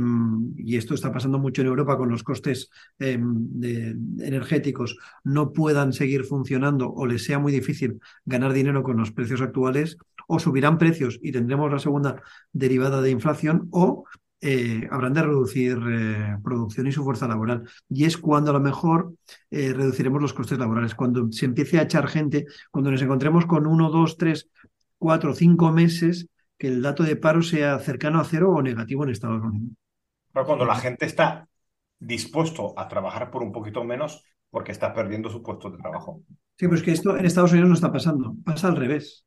y 0.58 0.78
esto 0.78 0.96
está 0.96 1.12
pasando 1.12 1.38
mucho 1.38 1.62
en 1.62 1.68
Europa 1.68 1.98
con 1.98 2.10
los 2.10 2.24
costes 2.24 2.70
de, 2.98 3.96
energéticos, 4.20 4.98
no 5.24 5.54
puedan 5.54 5.94
seguir 5.94 6.24
funcionando 6.24 6.92
o 6.92 7.06
les 7.06 7.24
sea 7.24 7.38
muy 7.38 7.52
difícil 7.52 8.00
ganar 8.26 8.54
dinero 8.54 8.82
con 8.82 8.98
los 8.98 9.12
precios 9.12 9.42
actuales, 9.42 9.98
o 10.28 10.40
subirán 10.40 10.78
precios 10.78 11.20
y 11.22 11.32
tendremos 11.32 11.72
la 11.72 11.80
segunda 11.80 12.22
derivada 12.52 13.02
de 13.02 13.12
inflación, 13.12 13.68
o 13.72 14.06
eh, 14.40 14.88
habrán 14.92 15.14
de 15.14 15.24
reducir 15.24 15.78
eh, 15.90 16.38
producción 16.44 16.88
y 16.88 16.92
su 16.92 17.04
fuerza 17.04 17.28
laboral. 17.28 17.68
Y 17.90 18.06
es 18.06 18.18
cuando 18.18 18.52
a 18.52 18.54
lo 18.54 18.60
mejor 18.60 19.14
eh, 19.50 19.74
reduciremos 19.74 20.22
los 20.22 20.34
costes 20.34 20.60
laborales, 20.60 20.96
cuando 20.96 21.32
se 21.32 21.46
empiece 21.46 21.80
a 21.80 21.84
echar 21.84 22.08
gente, 22.08 22.46
cuando 22.72 22.92
nos 22.92 23.02
encontremos 23.02 23.46
con 23.46 23.66
uno, 23.66 23.90
dos, 23.90 24.18
tres, 24.18 24.50
cuatro, 24.98 25.34
cinco 25.34 25.72
meses 25.72 26.28
que 26.58 26.68
el 26.68 26.82
dato 26.82 27.04
de 27.04 27.16
paro 27.16 27.42
sea 27.42 27.80
cercano 27.80 28.20
a 28.20 28.26
cero 28.26 28.52
o 28.52 28.62
negativo 28.62 29.04
en 29.04 29.12
Estados 29.12 29.42
Unidos. 29.44 29.76
Pero 30.32 30.46
cuando 30.46 30.66
la 30.66 30.76
gente 30.76 31.06
está 31.06 31.48
dispuesto 32.00 32.78
a 32.78 32.88
trabajar 32.88 33.32
por 33.32 33.42
un 33.42 33.52
poquito 33.52 33.84
menos 33.84 34.24
porque 34.50 34.72
está 34.72 34.94
perdiendo 34.94 35.30
su 35.30 35.42
puesto 35.42 35.70
de 35.70 35.78
trabajo. 35.78 36.22
Sí, 36.30 36.66
pero 36.66 36.76
es 36.76 36.84
que 36.84 36.92
esto 36.92 37.18
en 37.18 37.26
Estados 37.26 37.52
Unidos 37.52 37.70
no 37.70 37.76
está 37.76 37.92
pasando, 37.92 38.36
pasa 38.44 38.68
al 38.68 38.76
revés. 38.76 39.26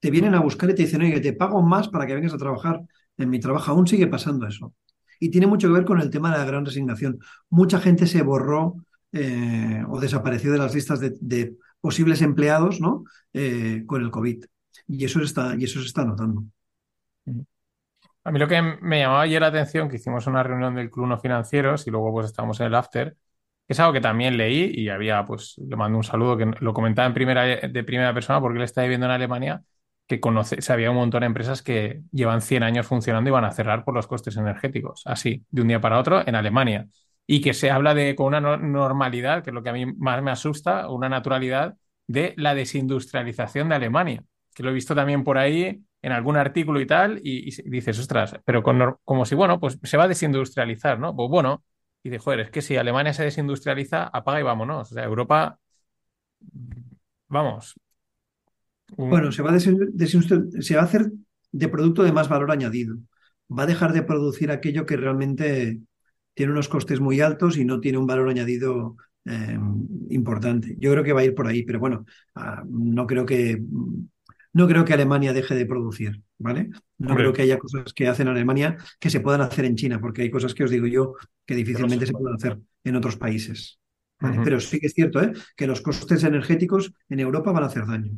Te 0.00 0.10
vienen 0.10 0.34
a 0.34 0.40
buscar 0.40 0.70
y 0.70 0.74
te 0.74 0.82
dicen, 0.82 1.02
oye, 1.02 1.20
te 1.20 1.32
pago 1.32 1.62
más 1.62 1.88
para 1.88 2.06
que 2.06 2.14
vengas 2.14 2.34
a 2.34 2.38
trabajar 2.38 2.80
en 3.22 3.30
mi 3.30 3.40
trabajo. 3.40 3.70
Aún 3.70 3.86
sigue 3.86 4.06
pasando 4.06 4.46
eso. 4.46 4.74
Y 5.18 5.30
tiene 5.30 5.46
mucho 5.46 5.68
que 5.68 5.74
ver 5.74 5.84
con 5.84 6.00
el 6.00 6.10
tema 6.10 6.32
de 6.32 6.38
la 6.38 6.44
gran 6.44 6.64
resignación. 6.64 7.18
Mucha 7.48 7.80
gente 7.80 8.06
se 8.06 8.22
borró 8.22 8.76
eh, 9.12 9.84
o 9.88 10.00
desapareció 10.00 10.52
de 10.52 10.58
las 10.58 10.74
listas 10.74 11.00
de, 11.00 11.54
posibles 11.80 12.22
empleados 12.22 12.80
¿no? 12.80 13.04
Eh, 13.32 13.84
con 13.86 14.02
el 14.02 14.10
COVID. 14.10 14.44
Y 14.88 15.04
eso, 15.04 15.22
está, 15.22 15.54
y 15.56 15.64
eso 15.64 15.80
se 15.80 15.86
está 15.86 16.04
notando. 16.04 16.44
A 18.24 18.30
mí 18.30 18.38
lo 18.38 18.46
que 18.46 18.62
me 18.62 19.00
llamaba 19.00 19.22
ayer 19.22 19.40
la 19.40 19.48
atención, 19.48 19.88
que 19.88 19.96
hicimos 19.96 20.26
una 20.26 20.42
reunión 20.42 20.74
del 20.74 20.90
Club 20.90 21.06
No 21.06 21.18
Financieros 21.18 21.86
y 21.86 21.90
luego 21.90 22.12
pues 22.12 22.26
estamos 22.26 22.60
en 22.60 22.66
el 22.66 22.74
after, 22.74 23.16
es 23.66 23.80
algo 23.80 23.92
que 23.92 24.00
también 24.00 24.36
leí 24.36 24.70
y 24.74 24.88
había, 24.88 25.24
pues, 25.24 25.56
le 25.58 25.76
mando 25.76 25.98
un 25.98 26.04
saludo, 26.04 26.36
que 26.36 26.46
lo 26.60 26.72
comentaba 26.74 27.06
en 27.06 27.14
primera, 27.14 27.42
de 27.44 27.84
primera 27.84 28.14
persona 28.14 28.40
porque 28.40 28.58
él 28.58 28.64
está 28.64 28.82
viviendo 28.82 29.06
en 29.06 29.12
Alemania, 29.12 29.62
que 30.12 30.20
conoce, 30.20 30.60
sabía 30.60 30.90
un 30.90 30.96
montón 30.98 31.20
de 31.20 31.26
empresas 31.26 31.62
que 31.62 32.02
llevan 32.12 32.42
100 32.42 32.62
años 32.64 32.86
funcionando 32.86 33.30
y 33.30 33.32
van 33.32 33.46
a 33.46 33.50
cerrar 33.50 33.82
por 33.82 33.94
los 33.94 34.06
costes 34.06 34.36
energéticos, 34.36 35.00
así, 35.06 35.46
de 35.50 35.62
un 35.62 35.68
día 35.68 35.80
para 35.80 35.98
otro 35.98 36.22
en 36.26 36.34
Alemania. 36.34 36.86
Y 37.26 37.40
que 37.40 37.54
se 37.54 37.70
habla 37.70 37.94
de 37.94 38.14
con 38.14 38.26
una 38.26 38.40
no 38.42 38.58
normalidad, 38.58 39.42
que 39.42 39.48
es 39.48 39.54
lo 39.54 39.62
que 39.62 39.70
a 39.70 39.72
mí 39.72 39.86
más 39.86 40.22
me 40.22 40.30
asusta, 40.30 40.90
una 40.90 41.08
naturalidad 41.08 41.76
de 42.06 42.34
la 42.36 42.54
desindustrialización 42.54 43.70
de 43.70 43.76
Alemania. 43.76 44.22
que 44.54 44.62
lo 44.62 44.68
he 44.68 44.74
visto 44.74 44.94
también 44.94 45.24
por 45.24 45.38
ahí 45.38 45.82
en 46.02 46.12
algún 46.12 46.36
artículo 46.36 46.78
y 46.80 46.86
tal, 46.86 47.18
y, 47.24 47.50
dices, 47.70 47.98
ostras, 47.98 48.38
pero 48.44 48.62
como 48.62 49.24
si, 49.24 49.34
bueno, 49.34 49.58
pues 49.60 49.78
se 49.82 49.96
va 49.96 50.04
a 50.04 50.08
desindustrializar, 50.08 50.98
¿no? 50.98 51.16
Pues 51.16 51.30
bueno, 51.30 51.64
y 52.02 52.10
de 52.10 52.18
joder, 52.18 52.40
es 52.40 52.50
que 52.50 52.60
si 52.60 52.76
Alemania 52.76 53.14
se 53.14 53.24
desindustrializa, 53.24 54.08
apaga 54.08 54.40
y 54.40 54.42
vámonos. 54.42 54.92
O 54.92 54.94
sea, 54.94 55.04
Europa, 55.04 55.58
vamos. 57.28 57.74
Bueno, 58.96 59.32
se 59.32 59.42
va, 59.42 59.52
a 59.52 59.60
se 59.60 59.72
va 59.72 60.80
a 60.80 60.84
hacer 60.84 61.10
de 61.50 61.68
producto 61.68 62.02
de 62.02 62.12
más 62.12 62.28
valor 62.28 62.50
añadido. 62.50 62.96
Va 63.50 63.64
a 63.64 63.66
dejar 63.66 63.92
de 63.92 64.02
producir 64.02 64.50
aquello 64.50 64.86
que 64.86 64.96
realmente 64.96 65.80
tiene 66.34 66.52
unos 66.52 66.68
costes 66.68 67.00
muy 67.00 67.20
altos 67.20 67.56
y 67.56 67.64
no 67.64 67.80
tiene 67.80 67.98
un 67.98 68.06
valor 68.06 68.28
añadido 68.28 68.96
eh, 69.24 69.58
importante. 70.10 70.76
Yo 70.78 70.90
creo 70.92 71.04
que 71.04 71.12
va 71.12 71.20
a 71.20 71.24
ir 71.24 71.34
por 71.34 71.46
ahí, 71.46 71.62
pero 71.62 71.78
bueno, 71.78 72.04
ah, 72.34 72.64
no 72.68 73.06
creo 73.06 73.26
que 73.26 73.62
no 74.54 74.68
creo 74.68 74.84
que 74.84 74.92
Alemania 74.92 75.32
deje 75.32 75.54
de 75.54 75.64
producir, 75.64 76.20
¿vale? 76.38 76.68
No 76.98 77.10
Hombre. 77.10 77.24
creo 77.24 77.32
que 77.32 77.42
haya 77.42 77.58
cosas 77.58 77.92
que 77.94 78.06
hacen 78.06 78.28
en 78.28 78.34
Alemania 78.34 78.76
que 79.00 79.08
se 79.08 79.20
puedan 79.20 79.40
hacer 79.40 79.64
en 79.64 79.76
China, 79.76 79.98
porque 79.98 80.22
hay 80.22 80.30
cosas 80.30 80.54
que 80.54 80.64
os 80.64 80.70
digo 80.70 80.86
yo 80.86 81.14
que 81.46 81.54
difícilmente 81.54 82.06
se 82.06 82.12
pueden 82.12 82.34
hacer 82.34 82.58
en 82.84 82.96
otros 82.96 83.16
países. 83.16 83.78
Pero 84.44 84.60
sí 84.60 84.78
que 84.78 84.86
es 84.86 84.94
cierto, 84.94 85.20
¿eh? 85.20 85.32
que 85.56 85.66
los 85.66 85.80
costes 85.80 86.22
energéticos 86.22 86.92
en 87.08 87.18
Europa 87.18 87.50
van 87.50 87.64
a 87.64 87.66
hacer 87.66 87.86
daño. 87.86 88.12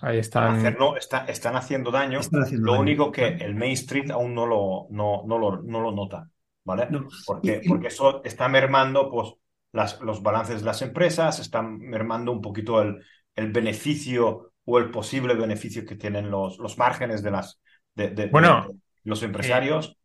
Ahí 0.00 0.18
Están, 0.18 0.54
están. 0.54 0.66
hacer- 0.66 0.78
no, 0.78 0.96
está- 0.96 1.24
están 1.26 1.56
haciendo 1.56 1.90
daño. 1.90 2.20
Están 2.20 2.42
haciendo 2.42 2.66
lo 2.66 2.72
daño. 2.72 2.82
único 2.82 3.12
que 3.12 3.26
el 3.28 3.54
mainstream 3.54 4.10
aún 4.10 4.34
no 4.34 4.46
lo, 4.46 4.86
no, 4.90 5.22
no 5.26 5.38
lo, 5.38 5.62
no 5.62 5.80
lo 5.80 5.92
nota, 5.92 6.28
¿vale? 6.64 6.88
No. 6.90 7.06
Porque, 7.26 7.60
Y- 7.62 7.66
y- 7.66 7.68
porque 7.68 7.88
eso 7.88 8.22
está 8.24 8.48
mermando 8.48 9.10
pues, 9.10 9.32
las, 9.72 10.00
los 10.00 10.22
balances 10.22 10.60
de 10.60 10.66
las 10.66 10.82
empresas, 10.82 11.38
está 11.38 11.62
mermando 11.62 12.32
un 12.32 12.40
poquito 12.40 12.82
el, 12.82 13.04
el 13.36 13.52
beneficio 13.52 14.52
o 14.64 14.78
el 14.78 14.90
posible 14.90 15.34
beneficio 15.34 15.84
que 15.84 15.96
tienen 15.96 16.30
los, 16.30 16.58
los 16.58 16.78
márgenes 16.78 17.22
de, 17.22 17.30
las, 17.30 17.60
de, 17.94 18.08
de- 18.08 18.14
de- 18.24 18.26
Bueno, 18.30 18.66
de 18.68 18.78
los 19.04 19.22
empresarios. 19.22 19.96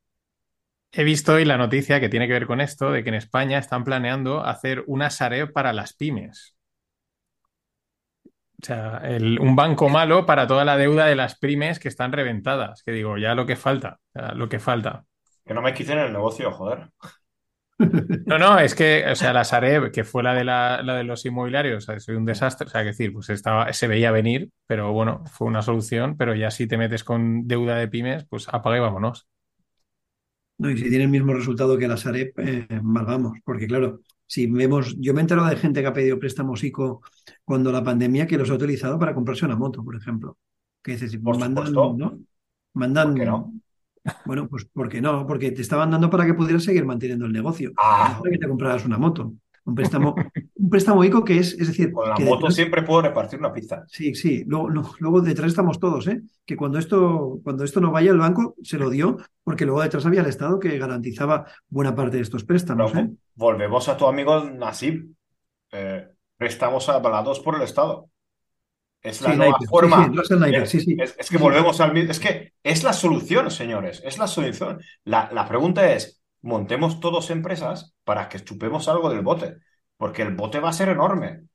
He 0.92 1.04
visto 1.04 1.34
hoy 1.34 1.46
la 1.46 1.58
noticia 1.58 2.00
que 2.00 2.10
tiene 2.10 2.28
que 2.28 2.34
ver 2.34 2.48
con 2.48 2.62
esto, 2.62 2.92
de 2.92 3.04
que 3.04 3.10
en 3.10 3.16
España 3.16 3.58
están 3.58 3.84
planeando 3.84 4.44
hacer 4.44 4.84
una 4.88 5.10
Sareb 5.10 5.52
para 5.54 5.74
las 5.74 5.94
pymes. 5.94 6.56
O 8.62 8.66
sea, 8.66 8.98
el- 9.04 9.40
un 9.40 9.56
banco 9.56 9.88
malo 9.90 10.26
para 10.26 10.48
toda 10.48 10.66
la 10.66 10.78
deuda 10.78 11.06
de 11.06 11.16
las 11.16 11.38
pymes 11.38 11.80
que 11.80 11.88
están 11.90 12.12
reventadas. 12.12 12.84
Que 12.84 12.92
digo, 12.92 13.18
ya 13.18 13.36
lo 13.36 13.46
que 13.46 13.56
falta, 13.56 14.00
lo 14.36 14.50
que 14.50 14.60
falta. 14.60 15.06
Que 15.46 15.54
no 15.56 15.64
me 15.64 15.74
quiten 15.74 15.98
el 16.00 16.14
negocio, 16.14 16.52
joder. 16.52 16.90
No, 18.26 18.38
no, 18.38 18.60
es 18.60 18.76
que, 18.76 19.06
o 19.10 19.16
sea, 19.16 19.32
la 19.32 19.46
Sareb, 19.46 19.90
que 19.92 20.04
fue 20.04 20.22
la 20.22 20.34
de, 20.34 20.44
la, 20.44 20.82
la 20.84 20.96
de 20.96 21.06
los 21.06 21.26
inmobiliarios, 21.26 21.78
o 21.86 21.86
sea, 21.92 22.00
soy 22.02 22.16
un 22.16 22.26
desastre, 22.26 22.68
o 22.68 22.70
sea, 22.70 22.82
que 22.82 22.88
decir, 22.88 23.14
pues 23.14 23.30
estaba, 23.30 23.72
se 23.72 23.88
veía 23.88 24.12
venir, 24.12 24.50
pero 24.66 24.92
bueno, 24.92 25.24
fue 25.32 25.48
una 25.48 25.62
solución, 25.62 26.18
pero 26.18 26.36
ya 26.36 26.52
si 26.52 26.68
te 26.68 26.78
metes 26.78 27.06
con 27.06 27.48
deuda 27.48 27.78
de 27.78 27.88
pymes, 27.88 28.26
pues 28.30 28.48
apaga 28.50 28.78
y 28.78 28.80
vámonos. 28.82 29.28
No, 30.60 30.72
y 30.72 30.78
si 30.78 30.90
tiene 30.90 31.04
el 31.06 31.10
mismo 31.12 31.34
resultado 31.34 31.78
que 31.78 31.88
la 31.88 31.98
Sareb, 31.98 32.34
eh, 32.40 32.68
mal 32.82 33.06
vamos, 33.06 33.38
porque 33.46 33.68
claro, 33.68 34.02
si 34.28 34.48
vemos, 34.48 34.96
yo 35.00 35.14
me 35.14 35.22
he 35.22 35.24
enterado 35.24 35.48
de 35.50 35.56
gente 35.58 35.82
que 35.82 35.88
ha 35.88 35.94
pedido 35.94 36.20
préstamos 36.20 36.64
ICO 36.64 37.02
cuando 37.46 37.72
la 37.72 37.84
pandemia 37.84 38.28
que 38.28 38.38
los 38.38 38.50
ha 38.50 38.56
utilizado 38.56 39.00
para 39.00 39.14
comprarse 39.16 39.46
una 39.46 39.56
moto, 39.56 39.84
por 39.84 39.96
ejemplo. 39.96 40.38
Que 40.84 40.94
dices, 40.94 41.18
Por 41.18 41.38
mandan, 41.38 41.68
supuesto. 41.68 41.98
¿no? 41.98 42.20
Mandan, 42.74 43.10
¿Por 43.10 43.20
qué 43.20 43.26
no? 43.26 43.54
bueno, 44.26 44.48
pues 44.48 44.66
¿por 44.66 44.90
qué 44.90 45.02
no? 45.02 45.26
Porque 45.28 45.52
te 45.52 45.62
estaban 45.62 45.92
dando 45.92 46.10
para 46.10 46.26
que 46.26 46.34
pudieras 46.34 46.64
seguir 46.64 46.86
manteniendo 46.86 47.26
el 47.26 47.34
negocio, 47.34 47.72
Ah, 47.78 48.18
para 48.20 48.32
que 48.32 48.38
te 48.38 48.48
compraras 48.48 48.86
una 48.86 48.98
moto. 48.98 49.34
Un 49.66 49.76
préstamo, 49.76 50.16
un 50.68 50.72
préstamo 50.72 51.04
ICO 51.04 51.24
que 51.24 51.38
es, 51.40 51.54
es 51.54 51.68
decir, 51.68 51.92
con 51.94 52.10
la 52.10 52.16
que 52.16 52.24
moto 52.26 52.48
detrás- 52.48 52.56
siempre 52.56 52.84
puedo 52.84 53.02
repartir 53.02 53.40
una 53.40 53.54
pizza. 53.54 53.86
Sí, 53.88 54.14
sí. 54.14 54.44
Luego, 54.46 54.70
no, 54.70 54.92
luego 55.00 55.22
detrás 55.22 55.48
estamos 55.48 55.80
todos, 55.80 56.06
¿eh? 56.08 56.22
Que 56.46 56.58
cuando 56.58 56.78
esto, 56.78 57.40
cuando 57.44 57.64
esto 57.64 57.80
no 57.80 57.92
vaya, 57.92 58.12
el 58.12 58.18
banco 58.18 58.56
se 58.62 58.78
lo 58.78 58.90
dio, 58.90 59.18
porque 59.44 59.66
luego 59.66 59.82
detrás 59.82 60.06
había 60.06 60.22
el 60.22 60.28
Estado 60.28 60.60
que 60.60 60.78
garantizaba 60.78 61.46
buena 61.70 61.96
parte 61.96 62.18
de 62.18 62.24
estos 62.24 62.44
préstamos, 62.44 62.92
Pero 62.92 63.06
¿eh? 63.06 63.12
volvemos 63.36 63.88
a 63.90 63.96
tu 63.98 64.06
amigo 64.08 64.44
Nasib. 64.44 65.08
Eh, 65.72 66.08
préstamos 66.38 66.88
avalados 66.90 67.40
por 67.40 67.56
el 67.56 67.62
Estado. 67.62 68.10
Es 69.02 69.22
la 69.22 69.32
Sí, 69.32 69.38
nueva 69.38 69.58
forma. 69.70 70.12
sí, 70.66 70.80
sí, 70.82 70.98
es, 71.00 71.30
que 71.30 71.38
volvemos 71.38 71.80
al 71.82 71.94
mismo. 71.94 72.12
Es 72.12 72.20
que 72.20 72.54
es 72.64 72.84
la 72.84 72.94
solución, 72.94 73.50
señores. 73.52 74.02
Es 74.04 74.18
la 74.18 74.28
solución. 74.28 74.80
La, 75.04 75.30
la 75.32 75.48
pregunta 75.48 75.92
es: 75.94 76.22
montemos 76.42 77.00
todos 77.00 77.30
empresas 77.30 77.94
para 78.04 78.28
que 78.28 78.40
chupemos 78.44 78.88
algo 78.90 79.10
del 79.10 79.22
bote. 79.22 79.58
Porque 79.98 80.22
el 80.22 80.36
bote 80.36 80.60
va 80.60 80.70
a 80.70 80.74
ser 80.74 80.90
enorme. 80.90 81.48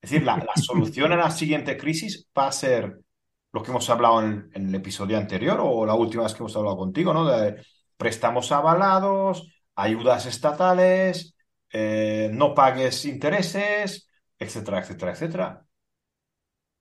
Es 0.00 0.10
decir, 0.10 0.24
la, 0.24 0.36
la 0.38 0.56
solución 0.56 1.12
a 1.12 1.16
la 1.16 1.30
siguiente 1.30 1.76
crisis 1.76 2.28
va 2.36 2.48
a 2.48 2.52
ser 2.52 3.00
lo 3.52 3.62
que 3.62 3.70
hemos 3.70 3.88
hablado 3.90 4.22
en, 4.22 4.50
en 4.54 4.68
el 4.68 4.74
episodio 4.74 5.18
anterior 5.18 5.58
o 5.62 5.86
la 5.86 5.94
última 5.94 6.24
vez 6.24 6.34
que 6.34 6.40
hemos 6.40 6.56
hablado 6.56 6.76
contigo, 6.76 7.12
¿no? 7.14 7.26
De 7.26 7.62
préstamos 7.96 8.52
avalados, 8.52 9.48
ayudas 9.74 10.26
estatales, 10.26 11.34
eh, 11.72 12.30
no 12.32 12.54
pagues 12.54 13.04
intereses, 13.04 14.08
etcétera, 14.38 14.80
etcétera, 14.80 15.12
etcétera. 15.12 15.66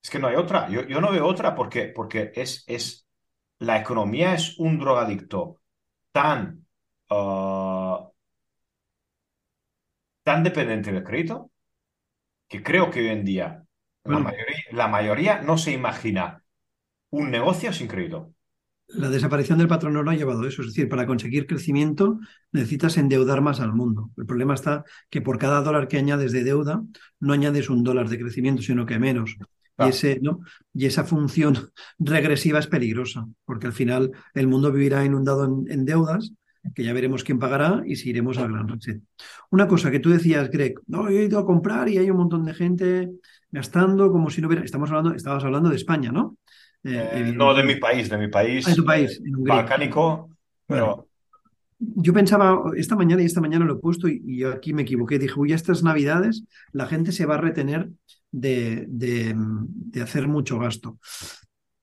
Es 0.02 0.10
que 0.10 0.20
no 0.20 0.28
hay 0.28 0.36
otra. 0.36 0.70
Yo, 0.70 0.84
yo 0.88 1.02
no 1.02 1.12
veo 1.12 1.26
otra 1.26 1.56
porque, 1.56 1.88
porque 1.88 2.32
es, 2.36 2.64
es, 2.68 3.06
la 3.60 3.78
economía 3.80 4.34
es 4.34 4.58
un 4.60 4.80
drogadicto 4.80 5.62
tan, 6.12 6.66
ah, 7.10 8.08
tan 10.28 10.44
dependiente 10.44 10.92
del 10.92 11.06
crédito 11.06 11.52
que 12.50 12.62
creo 12.62 12.92
que 12.92 13.00
hoy 13.00 13.08
en 13.08 13.24
día 13.24 13.64
la 14.04 14.20
mayoría, 14.20 14.58
la 14.74 14.88
mayoría 14.90 15.42
no 15.42 15.58
se 15.58 15.72
imagina 15.72 16.44
un 17.12 17.32
negocio 17.32 17.72
sin 17.72 17.88
crédito. 17.88 18.34
La 18.90 19.10
desaparición 19.10 19.58
del 19.58 19.70
patrón 19.70 19.96
oro 19.96 20.12
ha 20.12 20.16
llevado 20.16 20.42
a 20.44 20.50
eso. 20.50 20.64
Es 20.64 20.68
decir, 20.68 20.90
para 20.90 21.08
conseguir 21.08 21.48
crecimiento 21.48 22.20
necesitas 22.52 22.98
endeudar 22.98 23.40
más 23.40 23.62
al 23.62 23.72
mundo. 23.72 24.12
El 24.18 24.26
problema 24.26 24.54
está 24.54 24.84
que 25.10 25.22
por 25.22 25.38
cada 25.38 25.62
dólar 25.62 25.88
que 25.88 25.98
añades 25.98 26.34
de 26.34 26.44
deuda, 26.44 26.84
no 27.22 27.32
añades 27.32 27.70
un 27.70 27.86
dólar 27.86 28.10
de 28.10 28.20
crecimiento, 28.20 28.62
sino 28.62 28.86
que 28.86 29.00
menos. 29.00 29.38
Y, 29.80 29.88
ese, 29.88 30.20
¿no? 30.22 30.42
y 30.74 30.88
esa 30.88 31.06
función 31.06 31.72
regresiva 32.00 32.60
es 32.60 32.68
peligrosa, 32.68 33.26
porque 33.46 33.68
al 33.68 33.74
final 33.74 34.12
el 34.34 34.48
mundo 34.48 34.74
vivirá 34.74 35.06
inundado 35.06 35.46
en, 35.46 35.72
en 35.72 35.86
deudas, 35.86 36.34
que 36.76 36.84
ya 36.84 36.94
veremos 36.94 37.24
quién 37.24 37.40
pagará 37.40 37.82
y 37.86 37.96
si 37.96 38.10
iremos 38.10 38.38
al 38.38 38.52
gran 38.52 38.68
reset. 38.68 39.02
Una 39.52 39.68
cosa 39.68 39.92
que 39.92 40.00
tú 40.00 40.10
decías, 40.10 40.50
Greg, 40.50 40.76
no, 40.88 41.10
yo 41.10 41.18
he 41.18 41.26
ido 41.26 41.40
a 41.40 41.46
comprar 41.46 41.90
y 41.90 41.98
hay 41.98 42.10
un 42.12 42.18
montón 42.18 42.46
de 42.46 42.54
gente 42.54 43.10
gastando 43.52 44.12
como 44.12 44.30
si 44.30 44.42
no 44.42 44.48
hubiera. 44.48 44.64
Estamos 44.64 44.90
hablando, 44.90 45.14
estabas 45.14 45.44
hablando 45.44 45.70
de 45.70 45.76
España, 45.76 46.12
¿no? 46.12 46.38
Eh, 46.84 47.10
Eh, 47.14 47.34
no 47.36 47.54
de 47.54 47.64
mi 47.64 47.76
país, 47.76 48.10
de 48.10 48.18
mi 48.18 48.28
país, 48.28 48.66
Ah, 48.68 48.72
de 48.72 48.76
tu 48.76 48.86
país, 48.86 49.22
en 49.24 49.36
Hungría. 49.36 49.56
balcánico, 49.58 50.30
pero 50.66 51.08
Yo 51.80 52.12
pensaba 52.12 52.60
esta 52.76 52.96
mañana 52.96 53.22
y 53.22 53.26
esta 53.26 53.40
mañana 53.42 53.64
lo 53.66 53.74
he 53.74 53.80
puesto 53.80 54.08
y, 54.08 54.22
y 54.26 54.38
yo 54.40 54.52
aquí 54.52 54.74
me 54.74 54.82
equivoqué. 54.82 55.20
Dije, 55.20 55.40
uy, 55.40 55.54
estas 55.54 55.84
navidades 55.84 56.44
la 56.72 56.88
gente 56.88 57.12
se 57.12 57.26
va 57.28 57.36
a 57.36 57.42
retener 57.42 57.90
de, 58.32 58.86
de- 58.90 59.36
de 59.38 60.02
hacer 60.02 60.28
mucho 60.28 60.58
gasto. 60.60 60.98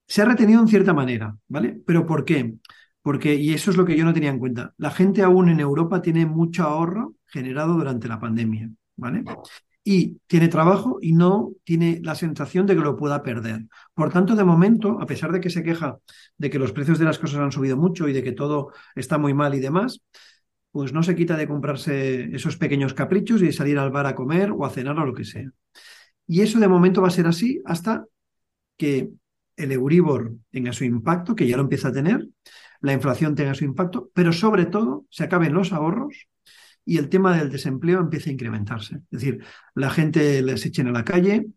Se 0.07 0.21
ha 0.21 0.25
retenido 0.25 0.61
en 0.61 0.67
cierta 0.67 0.93
manera, 0.93 1.35
¿vale? 1.47 1.79
¿Pero 1.85 2.05
por 2.05 2.25
qué? 2.25 2.55
Porque, 3.05 3.35
y 3.35 3.53
eso 3.53 3.69
es 3.69 3.77
lo 3.77 3.85
que 3.85 3.95
yo 3.95 4.03
no 4.03 4.15
tenía 4.15 4.31
en 4.31 4.39
cuenta, 4.39 4.73
la 4.77 4.89
gente 4.89 5.21
aún 5.21 5.47
en 5.49 5.59
Europa 5.59 6.01
tiene 6.01 6.25
mucho 6.25 6.63
ahorro 6.63 7.13
generado 7.27 7.75
durante 7.75 8.07
la 8.07 8.19
pandemia, 8.19 8.67
¿vale? 8.95 9.23
Y 9.83 10.17
tiene 10.25 10.47
trabajo 10.47 10.97
y 10.99 11.13
no 11.13 11.51
tiene 11.63 11.99
la 12.01 12.15
sensación 12.15 12.65
de 12.65 12.73
que 12.73 12.81
lo 12.81 12.95
pueda 12.95 13.21
perder. 13.21 13.67
Por 13.93 14.11
tanto, 14.11 14.35
de 14.35 14.43
momento, 14.43 14.99
a 14.99 15.05
pesar 15.05 15.31
de 15.31 15.39
que 15.39 15.51
se 15.51 15.61
queja 15.61 15.99
de 16.39 16.49
que 16.49 16.57
los 16.57 16.71
precios 16.71 16.97
de 16.97 17.05
las 17.05 17.19
cosas 17.19 17.41
han 17.41 17.51
subido 17.51 17.77
mucho 17.77 18.07
y 18.07 18.13
de 18.13 18.23
que 18.23 18.31
todo 18.31 18.71
está 18.95 19.19
muy 19.19 19.35
mal 19.35 19.53
y 19.53 19.59
demás, 19.59 20.01
pues 20.71 20.91
no 20.91 21.03
se 21.03 21.15
quita 21.15 21.37
de 21.37 21.47
comprarse 21.47 22.35
esos 22.35 22.57
pequeños 22.57 22.95
caprichos 22.95 23.39
y 23.43 23.45
de 23.45 23.53
salir 23.53 23.77
al 23.77 23.91
bar 23.91 24.07
a 24.07 24.15
comer 24.15 24.49
o 24.49 24.65
a 24.65 24.71
cenar 24.71 24.97
o 24.97 25.05
lo 25.05 25.13
que 25.13 25.25
sea. 25.25 25.51
Y 26.25 26.41
eso 26.41 26.59
de 26.59 26.67
momento 26.67 27.03
va 27.03 27.09
a 27.09 27.11
ser 27.11 27.27
así 27.27 27.61
hasta 27.65 28.03
que 28.77 29.11
el 29.57 29.71
Euribor 29.71 30.33
tenga 30.49 30.73
su 30.73 30.85
impacto, 30.85 31.35
que 31.35 31.47
ya 31.47 31.55
lo 31.55 31.61
empieza 31.61 31.89
a 31.89 31.93
tener, 31.93 32.27
la 32.85 32.93
inflación 32.93 33.33
tenga 33.33 33.55
su 33.55 33.65
impacto, 33.65 34.11
pero 34.13 34.31
sobre 34.31 34.65
todo 34.65 35.05
se 35.09 35.23
acaben 35.23 35.53
los 35.53 35.73
ahorros 35.73 36.27
y 36.85 36.97
el 36.97 37.09
tema 37.09 37.35
del 37.35 37.49
desempleo 37.49 37.99
empiece 37.99 38.29
a 38.29 38.33
incrementarse. 38.33 38.97
Es 38.97 39.19
decir, 39.19 39.43
la 39.73 39.89
gente 39.89 40.41
les 40.43 40.63
echen 40.67 40.87
a 40.87 40.91
la 40.91 41.03
calle, 41.03 41.47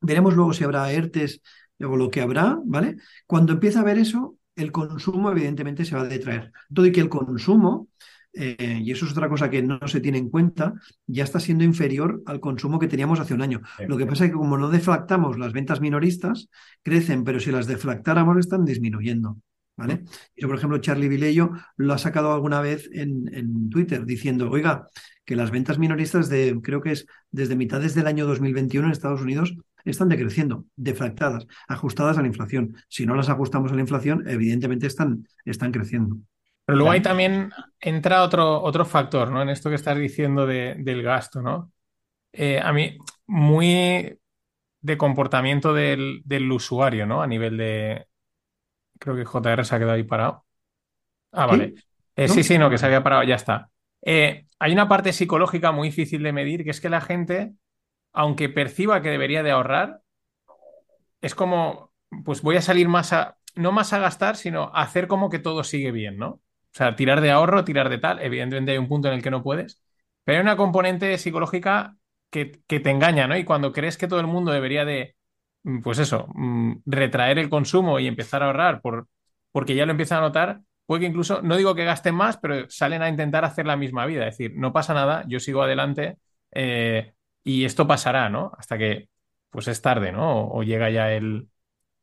veremos 0.00 0.34
luego 0.34 0.54
si 0.54 0.64
habrá 0.64 0.90
ERTES 0.90 1.42
o 1.80 1.96
lo 1.96 2.10
que 2.10 2.22
habrá, 2.22 2.58
¿vale? 2.64 2.96
Cuando 3.26 3.52
empieza 3.52 3.80
a 3.80 3.84
ver 3.84 3.98
eso, 3.98 4.38
el 4.54 4.72
consumo 4.72 5.30
evidentemente 5.30 5.84
se 5.84 5.94
va 5.94 6.02
a 6.02 6.08
detraer. 6.08 6.52
Todo 6.72 6.86
y 6.86 6.92
que 6.92 7.02
el 7.02 7.10
consumo, 7.10 7.88
eh, 8.32 8.80
y 8.82 8.90
eso 8.90 9.04
es 9.04 9.12
otra 9.12 9.28
cosa 9.28 9.50
que 9.50 9.62
no 9.62 9.86
se 9.86 10.00
tiene 10.00 10.16
en 10.16 10.30
cuenta, 10.30 10.72
ya 11.06 11.24
está 11.24 11.38
siendo 11.38 11.64
inferior 11.64 12.22
al 12.24 12.40
consumo 12.40 12.78
que 12.78 12.88
teníamos 12.88 13.20
hace 13.20 13.34
un 13.34 13.42
año. 13.42 13.60
Sí. 13.76 13.84
Lo 13.86 13.98
que 13.98 14.06
pasa 14.06 14.24
es 14.24 14.30
que 14.30 14.38
como 14.38 14.56
no 14.56 14.70
deflactamos 14.70 15.38
las 15.38 15.52
ventas 15.52 15.82
minoristas, 15.82 16.48
crecen, 16.82 17.24
pero 17.24 17.40
si 17.40 17.50
las 17.50 17.66
deflactáramos 17.66 18.38
están 18.38 18.64
disminuyendo. 18.64 19.36
¿Vale? 19.76 20.04
Eso, 20.34 20.48
por 20.48 20.56
ejemplo, 20.56 20.78
Charlie 20.78 21.08
Vilello 21.08 21.50
lo 21.76 21.92
ha 21.92 21.98
sacado 21.98 22.32
alguna 22.32 22.62
vez 22.62 22.88
en, 22.92 23.28
en 23.34 23.68
Twitter 23.68 24.06
diciendo, 24.06 24.50
oiga, 24.50 24.86
que 25.24 25.36
las 25.36 25.50
ventas 25.50 25.78
minoristas 25.78 26.30
de, 26.30 26.58
creo 26.62 26.80
que 26.80 26.92
es 26.92 27.06
desde 27.30 27.56
mitades 27.56 27.94
del 27.94 28.06
año 28.06 28.26
2021 28.26 28.86
en 28.86 28.92
Estados 28.92 29.20
Unidos, 29.20 29.54
están 29.84 30.08
decreciendo, 30.08 30.64
deflactadas, 30.76 31.46
ajustadas 31.68 32.16
a 32.18 32.22
la 32.22 32.26
inflación. 32.28 32.74
Si 32.88 33.04
no 33.06 33.14
las 33.14 33.28
ajustamos 33.28 33.70
a 33.70 33.74
la 33.74 33.82
inflación, 33.82 34.24
evidentemente 34.26 34.86
están, 34.86 35.28
están 35.44 35.72
creciendo. 35.72 36.16
Pero 36.64 36.78
luego 36.78 36.90
ahí 36.90 37.00
también 37.02 37.50
entra 37.78 38.22
otro, 38.22 38.62
otro 38.62 38.84
factor, 38.84 39.30
¿no? 39.30 39.42
En 39.42 39.50
esto 39.50 39.68
que 39.68 39.76
estás 39.76 39.96
diciendo 39.98 40.46
de- 40.46 40.74
del 40.78 41.02
gasto, 41.02 41.40
¿no? 41.42 41.70
Eh, 42.32 42.60
a 42.60 42.72
mí, 42.72 42.96
muy 43.26 44.18
de 44.80 44.96
comportamiento 44.98 45.74
del, 45.74 46.22
del 46.24 46.50
usuario, 46.50 47.06
¿no? 47.06 47.22
A 47.22 47.26
nivel 47.26 47.56
de... 47.56 48.06
Creo 48.98 49.16
que 49.16 49.24
JR 49.24 49.64
se 49.64 49.74
ha 49.74 49.78
quedado 49.78 49.94
ahí 49.94 50.04
parado. 50.04 50.44
Ah, 51.32 51.46
vale. 51.46 51.74
¿Sí? 51.76 51.82
Eh, 52.16 52.28
¿No? 52.28 52.34
sí, 52.34 52.42
sí, 52.42 52.58
no, 52.58 52.70
que 52.70 52.78
se 52.78 52.86
había 52.86 53.02
parado, 53.02 53.22
ya 53.24 53.34
está. 53.34 53.70
Eh, 54.02 54.46
hay 54.58 54.72
una 54.72 54.88
parte 54.88 55.12
psicológica 55.12 55.72
muy 55.72 55.88
difícil 55.88 56.22
de 56.22 56.32
medir, 56.32 56.64
que 56.64 56.70
es 56.70 56.80
que 56.80 56.88
la 56.88 57.00
gente, 57.00 57.54
aunque 58.12 58.48
perciba 58.48 59.02
que 59.02 59.10
debería 59.10 59.42
de 59.42 59.50
ahorrar, 59.50 60.00
es 61.20 61.34
como, 61.34 61.92
pues 62.24 62.42
voy 62.42 62.56
a 62.56 62.62
salir 62.62 62.88
más 62.88 63.12
a, 63.12 63.38
no 63.54 63.72
más 63.72 63.92
a 63.92 63.98
gastar, 63.98 64.36
sino 64.36 64.70
a 64.74 64.82
hacer 64.82 65.08
como 65.08 65.30
que 65.30 65.38
todo 65.38 65.64
sigue 65.64 65.90
bien, 65.92 66.18
¿no? 66.18 66.28
O 66.28 66.40
sea, 66.72 66.94
tirar 66.96 67.20
de 67.20 67.30
ahorro, 67.30 67.64
tirar 67.64 67.88
de 67.88 67.98
tal. 67.98 68.20
Evidentemente 68.20 68.72
hay 68.72 68.78
un 68.78 68.88
punto 68.88 69.08
en 69.08 69.14
el 69.14 69.22
que 69.22 69.30
no 69.30 69.42
puedes, 69.42 69.82
pero 70.24 70.38
hay 70.38 70.42
una 70.42 70.56
componente 70.56 71.16
psicológica 71.18 71.96
que, 72.30 72.60
que 72.66 72.80
te 72.80 72.90
engaña, 72.90 73.26
¿no? 73.26 73.36
Y 73.36 73.44
cuando 73.44 73.72
crees 73.72 73.96
que 73.96 74.08
todo 74.08 74.20
el 74.20 74.26
mundo 74.26 74.52
debería 74.52 74.84
de, 74.84 75.15
pues 75.82 75.98
eso, 75.98 76.28
mm, 76.34 76.72
retraer 76.86 77.38
el 77.38 77.48
consumo 77.48 77.98
y 77.98 78.06
empezar 78.06 78.42
a 78.42 78.46
ahorrar 78.46 78.80
por, 78.80 79.08
porque 79.52 79.74
ya 79.74 79.86
lo 79.86 79.92
empiezan 79.92 80.18
a 80.18 80.22
notar, 80.22 80.60
puede 80.86 81.00
que 81.00 81.06
incluso, 81.06 81.42
no 81.42 81.56
digo 81.56 81.74
que 81.74 81.84
gasten 81.84 82.14
más, 82.14 82.36
pero 82.38 82.68
salen 82.68 83.02
a 83.02 83.08
intentar 83.08 83.44
hacer 83.44 83.66
la 83.66 83.76
misma 83.76 84.06
vida. 84.06 84.26
Es 84.28 84.38
decir, 84.38 84.56
no 84.56 84.72
pasa 84.72 84.94
nada, 84.94 85.24
yo 85.28 85.40
sigo 85.40 85.62
adelante 85.62 86.18
eh, 86.52 87.12
y 87.42 87.64
esto 87.64 87.86
pasará, 87.86 88.28
¿no? 88.30 88.52
Hasta 88.56 88.78
que, 88.78 89.08
pues 89.50 89.68
es 89.68 89.80
tarde, 89.82 90.12
¿no? 90.12 90.42
O, 90.42 90.58
o 90.60 90.62
llega 90.62 90.90
ya 90.90 91.12
el... 91.12 91.48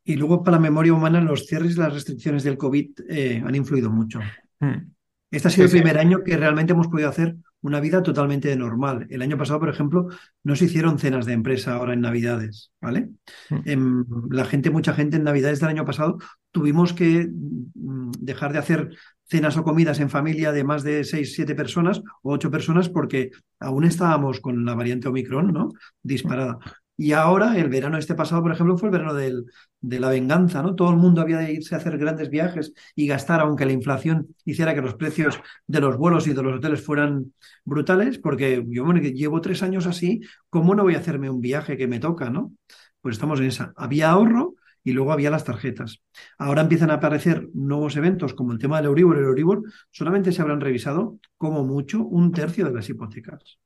Y 0.04 0.16
luego 0.18 0.44
para 0.44 0.58
la 0.58 0.62
memoria 0.62 0.94
humana, 0.94 1.22
los 1.22 1.46
cierres 1.46 1.76
y 1.76 1.80
las 1.80 1.94
restricciones 1.94 2.44
del 2.44 2.58
COVID 2.58 2.92
eh, 3.10 3.42
han 3.46 3.56
influido 3.56 3.90
mucho. 3.90 4.20
Hmm. 4.60 4.92
Este 5.32 5.48
ha 5.48 5.52
sido 5.52 5.68
Sí, 5.68 5.78
el 5.78 5.80
sí. 5.80 5.84
primer 5.84 5.98
año 6.00 6.24
que 6.24 6.36
realmente 6.36 6.74
hemos 6.74 6.88
podido 6.90 7.08
hacer 7.10 7.36
una 7.64 7.80
vida 7.80 8.04
totalmente 8.04 8.56
normal. 8.56 9.08
El 9.10 9.22
año 9.22 9.38
pasado, 9.38 9.60
por 9.60 9.70
ejemplo, 9.70 10.10
no 10.44 10.56
se 10.56 10.66
hicieron 10.66 11.00
cenas 11.00 11.26
de 11.26 11.34
empresa 11.34 11.74
ahora 11.74 11.94
en 11.94 12.02
Navidades, 12.02 12.72
¿vale? 12.80 13.10
Mm. 13.50 13.56
Em, 13.66 14.06
la 14.30 14.46
gente, 14.46 14.70
mucha 14.70 14.94
gente 14.94 15.18
en 15.18 15.24
Navidades 15.24 15.60
del 15.60 15.70
año 15.70 15.86
pasado 15.86 16.20
tuvimos 16.52 16.94
que 16.94 17.28
mm, 17.28 18.12
dejar 18.20 18.54
de 18.54 18.60
hacer 18.60 18.90
cenas 19.26 19.58
o 19.58 19.64
comidas 19.64 20.00
en 20.00 20.10
familia 20.10 20.52
de 20.52 20.64
más 20.64 20.84
de 20.84 21.04
seis, 21.06 21.34
siete 21.34 21.56
personas 21.56 22.02
o 22.22 22.34
ocho 22.34 22.52
personas 22.52 22.90
porque 22.90 23.32
aún 23.60 23.86
estábamos 23.86 24.42
con 24.42 24.66
la 24.66 24.76
variante 24.76 25.08
Omicron, 25.08 25.54
¿no? 25.54 25.70
Disparada. 26.04 26.60
Y 26.96 27.14
ahora, 27.14 27.58
el 27.58 27.70
verano 27.70 27.98
este 27.98 28.14
pasado, 28.16 28.44
por 28.44 28.52
ejemplo, 28.52 28.78
fue 28.78 28.90
el 28.90 28.94
verano 28.94 29.14
del- 29.16 29.46
de 29.82 30.00
la 30.00 30.10
venganza, 30.10 30.62
¿no? 30.62 30.76
Todo 30.76 30.92
el 30.92 30.98
mundo 30.98 31.22
había 31.22 31.40
de 31.40 31.52
irse 31.54 31.74
a 31.76 31.80
hacer 31.80 31.98
grandes 31.98 32.30
viajes 32.30 32.74
y 32.96 33.08
gastar, 33.08 33.42
aunque 33.42 33.66
la 33.66 33.72
inflación 33.74 34.28
hiciera 34.46 34.76
que 34.76 34.82
los 34.82 34.94
precios 34.96 35.40
de 35.68 35.82
los 35.82 35.98
vuelos 35.98 36.28
y 36.28 36.34
de 36.34 36.44
los 36.44 36.58
hoteles 36.58 36.84
fueran 36.86 37.34
brutales, 37.66 38.20
porque 38.20 38.64
yo 38.70 38.86
bueno, 38.86 39.02
llevo 39.02 39.42
tres 39.42 39.64
años 39.64 39.88
así, 39.88 40.22
¿cómo 40.50 40.76
no 40.76 40.84
voy 40.84 40.96
a 40.96 41.00
hacerme 41.00 41.30
un 41.30 41.42
viaje 41.42 41.78
que 41.78 41.88
me 41.88 42.00
toca, 42.00 42.30
¿no? 42.30 42.54
Pues 43.02 43.16
estamos 43.16 43.40
en 43.40 43.48
esa. 43.48 43.74
Había 43.76 44.12
ahorro 44.12 44.56
y 44.84 44.92
luego 44.94 45.12
había 45.14 45.32
las 45.32 45.44
tarjetas. 45.46 46.02
Ahora 46.38 46.62
empiezan 46.62 46.92
a 46.92 46.96
aparecer 46.96 47.50
nuevos 47.54 47.96
eventos 47.96 48.34
como 48.34 48.52
el 48.54 48.60
tema 48.60 48.78
del 48.78 48.88
Euribor. 48.88 49.18
El 49.18 49.26
Euribor 49.26 49.64
solamente 49.92 50.32
se 50.32 50.42
habrán 50.42 50.62
revisado 50.62 51.20
como 51.38 51.64
mucho 51.64 52.04
un 52.06 52.32
tercio 52.32 52.66
de 52.66 52.74
las 52.74 52.90
hipotecas. 52.90 53.58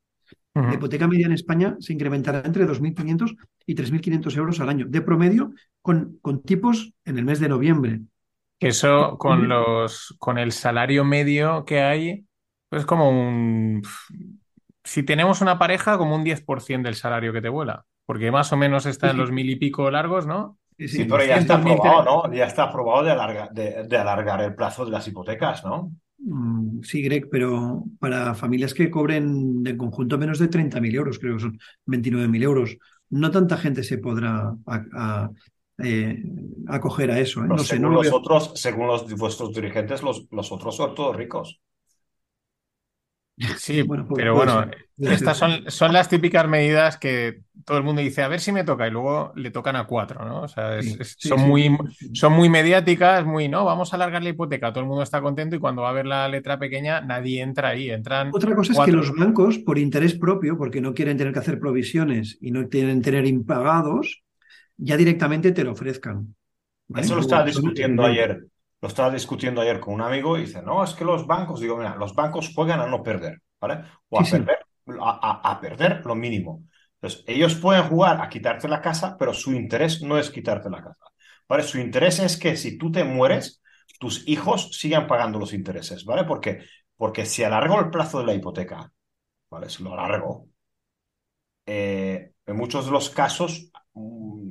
La 0.65 0.75
hipoteca 0.75 1.07
media 1.07 1.27
en 1.27 1.33
España 1.33 1.75
se 1.79 1.93
incrementará 1.93 2.41
entre 2.45 2.65
2.500 2.65 3.35
y 3.65 3.75
3.500 3.75 4.35
euros 4.37 4.59
al 4.59 4.69
año, 4.69 4.85
de 4.87 5.01
promedio, 5.01 5.51
con, 5.81 6.17
con 6.21 6.41
tipos 6.43 6.93
en 7.05 7.17
el 7.17 7.25
mes 7.25 7.39
de 7.39 7.49
noviembre. 7.49 8.01
Eso 8.59 9.17
con 9.17 9.47
los, 9.47 10.15
con 10.19 10.37
el 10.39 10.51
salario 10.51 11.05
medio 11.05 11.63
que 11.63 11.81
hay, 11.81 12.25
pues 12.69 12.85
como 12.85 13.09
un, 13.09 13.83
si 14.83 15.03
tenemos 15.03 15.41
una 15.41 15.59
pareja, 15.59 15.97
como 15.97 16.15
un 16.15 16.23
10% 16.23 16.87
del 16.87 16.95
salario 16.95 17.33
que 17.33 17.41
te 17.41 17.49
vuela, 17.49 17.85
porque 18.05 18.31
más 18.31 18.51
o 18.53 18.57
menos 18.57 18.85
está 18.85 19.11
en 19.11 19.17
los 19.17 19.31
mil 19.31 19.49
y 19.49 19.57
pico 19.57 19.91
largos, 19.91 20.25
¿no? 20.25 20.57
Sí, 20.77 20.87
Sí, 20.87 20.97
sí. 21.03 21.05
pero 21.09 21.25
ya 21.25 21.37
está 21.37 21.55
200.000 21.55 21.79
aprobado, 21.79 22.03
¿no? 22.03 22.33
Ya 22.33 22.45
está 22.45 22.63
aprobado 22.63 23.03
de, 23.03 23.11
alarga- 23.11 23.49
de, 23.51 23.83
de 23.87 23.97
alargar 23.97 24.41
el 24.41 24.55
plazo 24.55 24.85
de 24.85 24.91
las 24.91 25.07
hipotecas, 25.07 25.63
¿no? 25.65 25.91
Mm, 26.19 26.81
Sí, 26.83 27.01
Greg, 27.01 27.29
pero 27.29 27.83
para 27.99 28.33
familias 28.35 28.73
que 28.73 28.89
cobren 28.89 29.63
de 29.63 29.77
conjunto 29.77 30.17
menos 30.17 30.39
de 30.39 30.47
30.000 30.47 30.95
euros, 30.95 31.19
creo 31.19 31.35
que 31.35 31.41
son 31.43 31.59
29.000 31.85 32.43
euros, 32.43 32.77
no 33.09 33.31
tanta 33.31 33.57
gente 33.57 33.83
se 33.83 33.97
podrá 33.97 34.53
a- 34.65 34.85
a, 34.93 35.31
eh, 35.83 36.21
acoger 36.67 37.11
a 37.11 37.19
eso. 37.19 37.43
¿eh? 37.43 37.47
No 37.47 37.57
sé, 37.59 37.65
según 37.65 37.83
no 37.83 37.89
lo 37.89 37.95
los 37.97 38.07
veo. 38.07 38.15
otros, 38.17 38.51
según 38.55 38.87
los, 38.87 39.07
vuestros 39.15 39.53
dirigentes, 39.53 40.01
los, 40.03 40.27
los 40.31 40.51
otros 40.51 40.75
son 40.75 40.95
todos 40.95 41.15
ricos. 41.15 41.59
Sí, 43.55 43.83
Bueno, 43.87 44.07
pero 44.13 44.35
bueno, 44.35 44.65
puede 44.97 45.17
estas 45.17 45.37
son, 45.37 45.69
son 45.69 45.93
las 45.93 46.09
típicas 46.09 46.47
medidas 46.47 46.97
que 46.97 47.41
todo 47.65 47.77
el 47.77 47.83
mundo 47.83 48.01
dice, 48.01 48.23
a 48.23 48.27
ver 48.27 48.39
si 48.39 48.51
me 48.51 48.63
toca, 48.63 48.87
y 48.87 48.91
luego 48.91 49.31
le 49.35 49.51
tocan 49.51 49.75
a 49.75 49.85
cuatro, 49.85 50.25
¿no? 50.25 50.41
O 50.43 50.47
sea, 50.47 50.77
es- 50.77 50.95
Sí, 50.95 50.99
es- 50.99 51.15
sí, 51.17 51.29
son 51.29 51.39
sí, 51.39 51.49
muy, 51.49 51.77
sí. 51.89 52.07
son 52.13 52.33
muy 52.33 52.49
mediáticas, 52.49 53.25
muy, 53.25 53.47
no, 53.47 53.65
vamos 53.65 53.93
a 53.93 53.95
alargar 53.95 54.23
la 54.23 54.29
hipoteca, 54.29 54.71
todo 54.71 54.81
el 54.81 54.87
mundo 54.87 55.03
está 55.03 55.21
contento 55.21 55.55
y 55.55 55.59
cuando 55.59 55.81
va 55.83 55.89
a 55.89 55.93
ver 55.93 56.05
la 56.05 56.27
letra 56.27 56.57
pequeña, 56.59 57.01
nadie 57.01 57.41
entra 57.41 57.69
ahí, 57.69 57.89
entran 57.89 58.29
Otra 58.29 58.55
cosa 58.55 58.73
es 58.73 58.79
que 58.81 58.91
los 58.91 59.11
bancos, 59.15 59.57
por 59.59 59.77
interés 59.79 60.13
propio, 60.17 60.57
porque 60.57 60.81
no 60.81 60.93
quieren 60.93 61.17
tener 61.17 61.33
que 61.33 61.39
hacer 61.39 61.59
provisiones 61.59 62.37
y 62.41 62.51
no 62.51 62.67
quieren 62.69 63.01
tener 63.01 63.25
impagados, 63.25 64.23
ya 64.77 64.97
directamente 64.97 65.51
te 65.53 65.63
lo 65.63 65.73
ofrezcan. 65.73 66.35
¿vale? 66.87 67.05
Eso 67.05 67.15
lo 67.15 67.21
estaba 67.21 67.45
discutiendo 67.45 68.05
ayer. 68.05 68.47
Lo 68.81 68.87
estaba 68.87 69.09
discutiendo 69.11 69.61
ayer 69.61 69.79
con 69.79 69.93
un 69.95 70.01
amigo 70.01 70.37
y 70.37 70.41
dice, 70.41 70.61
no, 70.61 70.83
es 70.83 70.93
que 70.93 71.05
los 71.05 71.25
bancos, 71.27 71.59
digo, 71.61 71.77
mira, 71.77 71.95
los 71.95 72.13
bancos 72.15 72.51
juegan 72.53 72.79
a 72.79 72.87
no 72.87 73.01
perder, 73.03 73.41
¿vale? 73.59 73.83
O 74.09 74.19
a 74.19 74.29
Sí, 74.29 74.29
perder, 74.29 74.59
a, 75.01 75.41
a- 75.43 75.51
a 75.51 75.59
perder 75.61 76.05
lo 76.05 76.15
mínimo. 76.15 76.63
Entonces, 76.95 77.23
ellos 77.27 77.55
pueden 77.55 77.83
jugar 77.83 78.21
a 78.21 78.29
quitarte 78.29 78.67
la 78.67 78.81
casa, 78.81 79.17
pero 79.17 79.33
su 79.33 79.53
interés 79.53 80.01
no 80.03 80.17
es 80.17 80.29
quitarte 80.29 80.69
la 80.69 80.83
casa, 80.83 81.05
¿vale? 81.47 81.63
Su 81.63 81.79
interés 81.79 82.19
es 82.19 82.37
que 82.37 82.55
si 82.55 82.77
tú 82.77 82.91
te 82.91 83.03
mueres, 83.03 83.61
tus 83.99 84.27
hijos 84.27 84.71
sigan 84.77 85.07
pagando 85.07 85.39
los 85.39 85.53
intereses, 85.53 86.05
¿vale? 86.05 86.23
Porque, 86.25 86.63
porque 86.95 87.25
si 87.25 87.43
alargo 87.43 87.79
el 87.79 87.89
plazo 87.89 88.19
de 88.19 88.25
la 88.25 88.33
hipoteca, 88.33 88.91
¿vale? 89.51 89.69
Si 89.69 89.83
lo 89.83 89.93
alargo, 89.93 90.47
eh, 91.65 92.31
en 92.45 92.55
muchos 92.55 92.85
de 92.85 92.91
los 92.91 93.09
casos, 93.09 93.71
mm, 93.93 94.46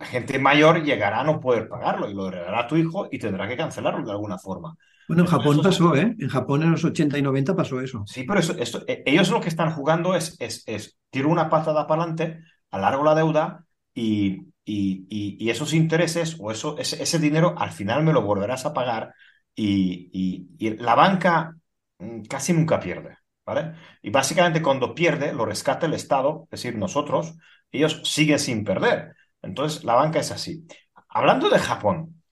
gente 0.00 0.38
mayor 0.38 0.82
llegará 0.84 1.20
a 1.20 1.24
no 1.24 1.40
poder 1.40 1.68
pagarlo 1.68 2.08
y 2.10 2.14
lo 2.14 2.28
heredará 2.28 2.60
a 2.60 2.66
tu 2.66 2.76
hijo 2.76 3.08
y 3.10 3.18
tendrá 3.18 3.48
que 3.48 3.56
cancelarlo 3.56 4.04
de 4.04 4.12
alguna 4.12 4.38
forma. 4.38 4.76
Bueno, 5.06 5.22
en 5.22 5.28
Japón 5.28 5.60
pasó, 5.62 5.94
¿eh? 5.96 6.16
En 6.18 6.28
Japón 6.28 6.62
en 6.64 6.72
los 6.72 6.84
80 6.84 7.16
y 7.18 7.22
90 7.22 7.54
pasó 7.54 7.80
eso. 7.80 8.04
Sí, 8.04 8.24
pero 8.24 8.40
eso, 8.40 8.54
esto- 8.58 8.82
eh, 8.88 9.02
ellos 9.06 9.30
lo 9.30 9.40
que 9.40 9.48
están 9.48 9.72
jugando 9.72 10.14
es, 10.14 10.36
es, 10.40 10.62
es 10.66 10.98
tiro 11.10 11.28
una 11.28 11.48
patada 11.48 11.86
para 11.86 12.02
adelante, 12.02 12.40
alargo 12.70 13.04
la 13.04 13.14
deuda 13.14 13.64
y, 13.94 14.48
y, 14.64 15.06
y- 15.08 15.36
y 15.38 15.50
esos 15.50 15.72
intereses 15.72 16.36
o 16.40 16.50
eso, 16.50 16.76
ese, 16.78 17.02
ese 17.02 17.18
dinero 17.18 17.54
al 17.58 17.70
final 17.70 18.02
me 18.02 18.12
lo 18.12 18.22
volverás 18.22 18.66
a 18.66 18.72
pagar 18.72 19.14
y, 19.54 20.10
y- 20.12 20.48
y 20.58 20.76
la 20.78 20.94
banca 20.94 21.54
mm, 21.98 22.22
casi 22.22 22.52
nunca 22.52 22.80
pierde, 22.80 23.18
¿vale? 23.46 23.74
Y 24.02 24.10
básicamente 24.10 24.62
cuando 24.62 24.94
pierde 24.94 25.32
lo 25.32 25.44
rescata 25.46 25.86
el 25.86 25.94
Estado, 25.94 26.44
es 26.50 26.62
decir, 26.62 26.76
nosotros, 26.78 27.34
ellos 27.70 28.00
siguen 28.04 28.38
sin 28.38 28.64
perder. 28.64 29.14
Entonces 29.42 29.84
la 29.84 29.94
banca 29.94 30.20
es 30.20 30.30
así. 30.32 30.66
Hablando 31.08 31.50
de 31.50 31.58
Japón, 31.58 32.22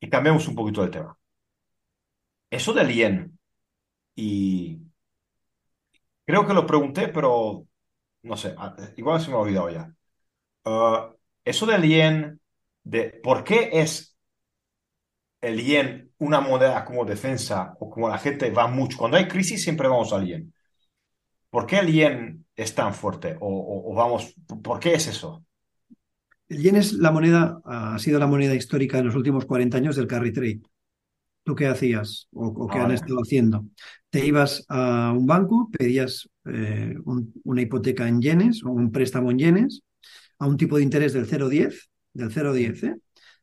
y 0.00 0.10
cambiamos 0.10 0.48
un 0.48 0.54
poquito 0.54 0.82
de 0.82 0.90
tema. 0.90 1.18
Eso 2.50 2.72
del 2.72 2.88
yen 2.94 3.38
y 4.16 4.80
Creo 6.24 6.46
que 6.46 6.54
lo 6.54 6.66
pregunté, 6.66 7.08
pero 7.08 7.66
no 8.22 8.36
sé, 8.36 8.54
a- 8.58 8.76
igual 8.96 9.20
se 9.20 9.30
me 9.30 9.36
ha 9.36 9.40
olvidado 9.40 9.70
ya. 9.70 9.94
Ah, 10.64 11.12
eso 11.44 11.66
del 11.66 11.82
yen, 11.84 12.40
de 12.84 13.10
por 13.24 13.44
qué 13.44 13.70
es 13.74 14.16
el 15.42 15.62
yen 15.62 16.12
una 16.18 16.40
moneda 16.40 16.84
como 16.86 17.04
defensa 17.04 17.76
o 17.80 17.90
como 17.90 18.08
la 18.08 18.18
gente 18.18 18.50
va 18.50 18.66
mucho. 18.68 18.96
Cuando 18.98 19.16
hay 19.16 19.28
crisis 19.28 19.62
siempre 19.62 19.88
vamos 19.88 20.12
al 20.12 20.26
yen. 20.26 20.54
¿Por 21.50 21.66
qué 21.66 21.78
el 21.80 21.92
yen 21.92 22.46
es 22.56 22.74
tan 22.74 22.94
fuerte? 22.94 23.36
O 23.40 23.94
vamos, 23.94 24.34
¿por 24.64 24.80
qué 24.80 24.94
es 24.94 25.06
eso? 25.08 25.44
El 26.52 26.62
yen 26.62 26.76
es 26.76 26.92
la 26.94 27.10
moneda, 27.12 27.60
ha 27.64 27.98
sido 27.98 28.18
la 28.18 28.26
moneda 28.26 28.54
histórica 28.54 28.98
en 28.98 29.06
los 29.06 29.14
últimos 29.16 29.46
40 29.46 29.78
años 29.78 29.96
del 29.96 30.06
carry 30.06 30.32
trade. 30.32 30.60
¿Tú 31.44 31.54
qué 31.54 31.66
hacías 31.66 32.28
o, 32.32 32.46
o 32.48 32.68
qué 32.68 32.78
Ah, 32.78 32.82
han 32.84 32.88
vale. 32.88 32.94
estado 32.96 33.20
haciendo? 33.22 33.66
Te 34.10 34.26
ibas 34.26 34.64
a 34.68 35.12
un 35.16 35.26
banco, 35.26 35.70
pedías 35.76 36.28
eh, 36.46 36.94
un- 37.04 37.32
una 37.44 37.62
hipoteca 37.62 38.08
en 38.08 38.20
yenes 38.22 38.64
o 38.64 38.70
un 38.70 38.92
préstamo 38.92 39.30
en 39.30 39.38
yenes 39.38 39.82
a 40.38 40.46
un 40.48 40.56
tipo 40.58 40.76
de 40.78 40.84
interés 40.84 41.14
del 41.14 41.26
0,10, 41.26 41.90
del 42.14 42.30
0,10, 42.32 42.82
¿eh? 42.84 42.96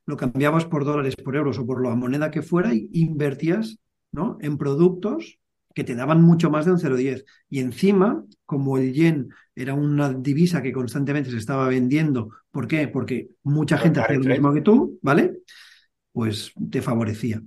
lo 0.05 0.17
cambiabas 0.17 0.65
por 0.65 0.85
dólares, 0.85 1.15
por 1.17 1.35
euros 1.35 1.59
o 1.59 1.65
por 1.67 1.83
la 1.83 1.95
moneda 1.95 2.31
que 2.31 2.43
fuera 2.43 2.73
y 2.75 2.89
invertías 2.93 3.77
¿no? 4.11 4.37
en 4.41 4.57
productos 4.59 5.38
que 5.73 5.83
te 5.83 5.95
daban 5.95 6.21
mucho 6.21 6.49
más 6.49 6.65
de 6.65 6.71
un 6.71 6.79
0,10. 6.79 7.25
Y 7.49 7.59
encima, 7.59 8.23
como 8.45 8.77
el 8.77 8.93
yen 8.93 9.29
era 9.55 9.73
una 9.73 10.13
divisa 10.13 10.61
que 10.61 10.73
constantemente 10.73 11.31
se 11.31 11.37
estaba 11.37 11.67
vendiendo, 11.67 12.29
¿por 12.51 12.67
qué? 12.67 12.87
Porque 12.87 13.29
mucha 13.43 13.77
gente 13.77 13.99
hacía 13.99 14.17
lo 14.17 14.25
mismo 14.25 14.53
que 14.53 14.61
tú, 14.61 14.99
¿vale? 15.01 15.39
Pues 16.11 16.51
te 16.69 16.81
favorecía. 16.81 17.41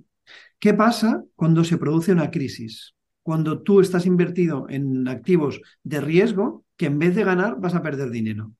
¿Qué 0.59 0.73
pasa 0.73 1.23
cuando 1.35 1.63
se 1.63 1.77
produce 1.77 2.11
una 2.11 2.31
crisis? 2.31 2.95
Cuando 3.21 3.61
tú 3.61 3.81
estás 3.81 4.05
invertido 4.05 4.67
en 4.69 5.07
activos 5.07 5.61
de 5.83 6.01
riesgo 6.01 6.65
que 6.77 6.87
en 6.87 6.99
vez 6.99 7.15
de 7.15 7.23
ganar 7.23 7.59
vas 7.59 7.75
a 7.75 7.81
perder 7.81 8.09
dinero. 8.09 8.53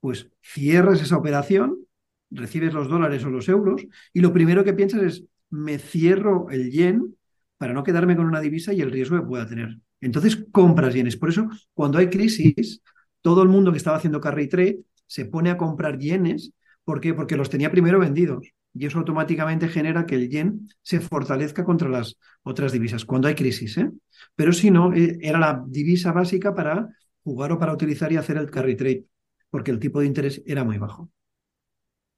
Pues 0.00 0.30
cierras 0.40 1.02
esa 1.02 1.16
operación 1.16 1.88
recibes 2.30 2.74
los 2.74 2.88
dólares 2.88 3.24
o 3.24 3.30
los 3.30 3.48
euros 3.48 3.86
y 4.12 4.20
lo 4.20 4.32
primero 4.32 4.64
que 4.64 4.74
piensas 4.74 5.02
es, 5.02 5.24
me 5.50 5.78
cierro 5.78 6.50
el 6.50 6.70
yen 6.70 7.16
para 7.58 7.74
no 7.74 7.82
quedarme 7.82 8.16
con 8.16 8.26
una 8.26 8.40
divisa 8.40 8.72
y 8.72 8.80
el 8.80 8.90
riesgo 8.90 9.16
que 9.20 9.26
pueda 9.26 9.46
tener. 9.46 9.78
Entonces 10.00 10.46
compras 10.50 10.94
yenes. 10.94 11.16
Por 11.16 11.28
eso, 11.28 11.48
cuando 11.74 11.98
hay 11.98 12.08
crisis, 12.08 12.82
todo 13.20 13.42
el 13.42 13.48
mundo 13.48 13.72
que 13.72 13.78
estaba 13.78 13.96
haciendo 13.96 14.20
carry 14.20 14.48
trade 14.48 14.78
se 15.06 15.26
pone 15.26 15.50
a 15.50 15.56
comprar 15.56 15.98
yenes. 15.98 16.52
¿Por 16.84 17.00
qué? 17.00 17.12
Porque 17.14 17.36
los 17.36 17.50
tenía 17.50 17.70
primero 17.70 17.98
vendidos. 17.98 18.48
Y 18.74 18.86
eso 18.86 18.98
automáticamente 18.98 19.68
genera 19.68 20.06
que 20.06 20.14
el 20.14 20.28
yen 20.28 20.68
se 20.82 21.00
fortalezca 21.00 21.64
contra 21.64 21.88
las 21.88 22.18
otras 22.42 22.70
divisas, 22.70 23.04
cuando 23.04 23.26
hay 23.26 23.34
crisis. 23.34 23.76
¿eh? 23.78 23.90
Pero 24.36 24.52
si 24.52 24.70
no, 24.70 24.94
eh, 24.94 25.18
era 25.20 25.38
la 25.38 25.64
divisa 25.66 26.12
básica 26.12 26.54
para 26.54 26.88
jugar 27.24 27.52
o 27.52 27.58
para 27.58 27.72
utilizar 27.72 28.12
y 28.12 28.16
hacer 28.16 28.36
el 28.36 28.50
carry 28.50 28.76
trade, 28.76 29.04
porque 29.50 29.70
el 29.70 29.78
tipo 29.78 30.00
de 30.00 30.06
interés 30.06 30.42
era 30.46 30.64
muy 30.64 30.78
bajo. 30.78 31.10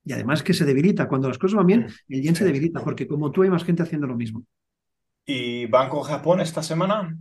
Y 0.04 0.12
además 0.12 0.42
que 0.42 0.54
se 0.54 0.64
debilita. 0.64 1.08
Cuando 1.08 1.28
las 1.28 1.38
cosas 1.38 1.56
van 1.56 1.66
bien, 1.66 1.80
mm. 1.80 2.14
el 2.14 2.22
yen 2.22 2.36
se 2.36 2.44
debilita, 2.44 2.82
porque 2.82 3.06
como 3.06 3.30
tú 3.30 3.42
hay 3.42 3.50
más 3.50 3.64
gente 3.64 3.82
haciendo 3.82 4.06
lo 4.06 4.16
mismo. 4.16 4.44
¿Y 5.24 5.66
Banco 5.66 6.02
Japón 6.02 6.40
esta 6.40 6.62
semana? 6.62 7.16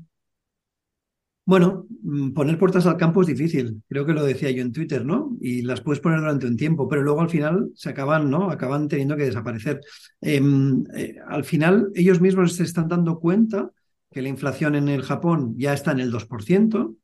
Bueno, 1.45 1.88
mm, 2.04 2.34
poner 2.34 2.60
puertas 2.60 2.86
al 2.86 2.97
campo 2.97 3.22
es 3.22 3.28
difícil. 3.28 3.82
Creo 3.88 4.06
que 4.06 4.14
lo 4.14 4.24
decía 4.24 4.52
yo 4.52 4.62
en 4.62 4.72
Twitter, 4.72 5.04
¿no? 5.04 5.36
Y 5.41 5.64
las 5.64 5.82
puedes 5.82 6.00
poner 6.00 6.20
durante 6.20 6.45
un 6.45 6.56
tiempo, 6.58 6.88
pero 6.88 7.02
luego 7.02 7.22
al 7.22 7.30
final 7.30 7.72
se 7.74 7.89
acaban, 7.89 8.30
¿no? 8.30 8.52
Acaban 8.52 8.88
teniendo 8.88 9.18
que 9.18 9.26
desaparecer. 9.26 9.82
Em, 10.22 10.84
eh, 10.95 11.16
al 11.28 11.43
final, 11.43 11.89
ellos 11.95 12.22
mismos 12.22 12.54
se 12.56 12.64
están 12.64 12.88
dando 12.88 13.20
cuenta 13.20 13.72
que 14.12 14.22
la 14.22 14.30
inflación 14.30 14.76
en 14.76 14.89
el 14.89 15.02
Japón 15.02 15.56
ya 15.58 15.74
está 15.74 15.91
en 15.91 16.00
el 16.02 16.12
2%, 16.12 16.95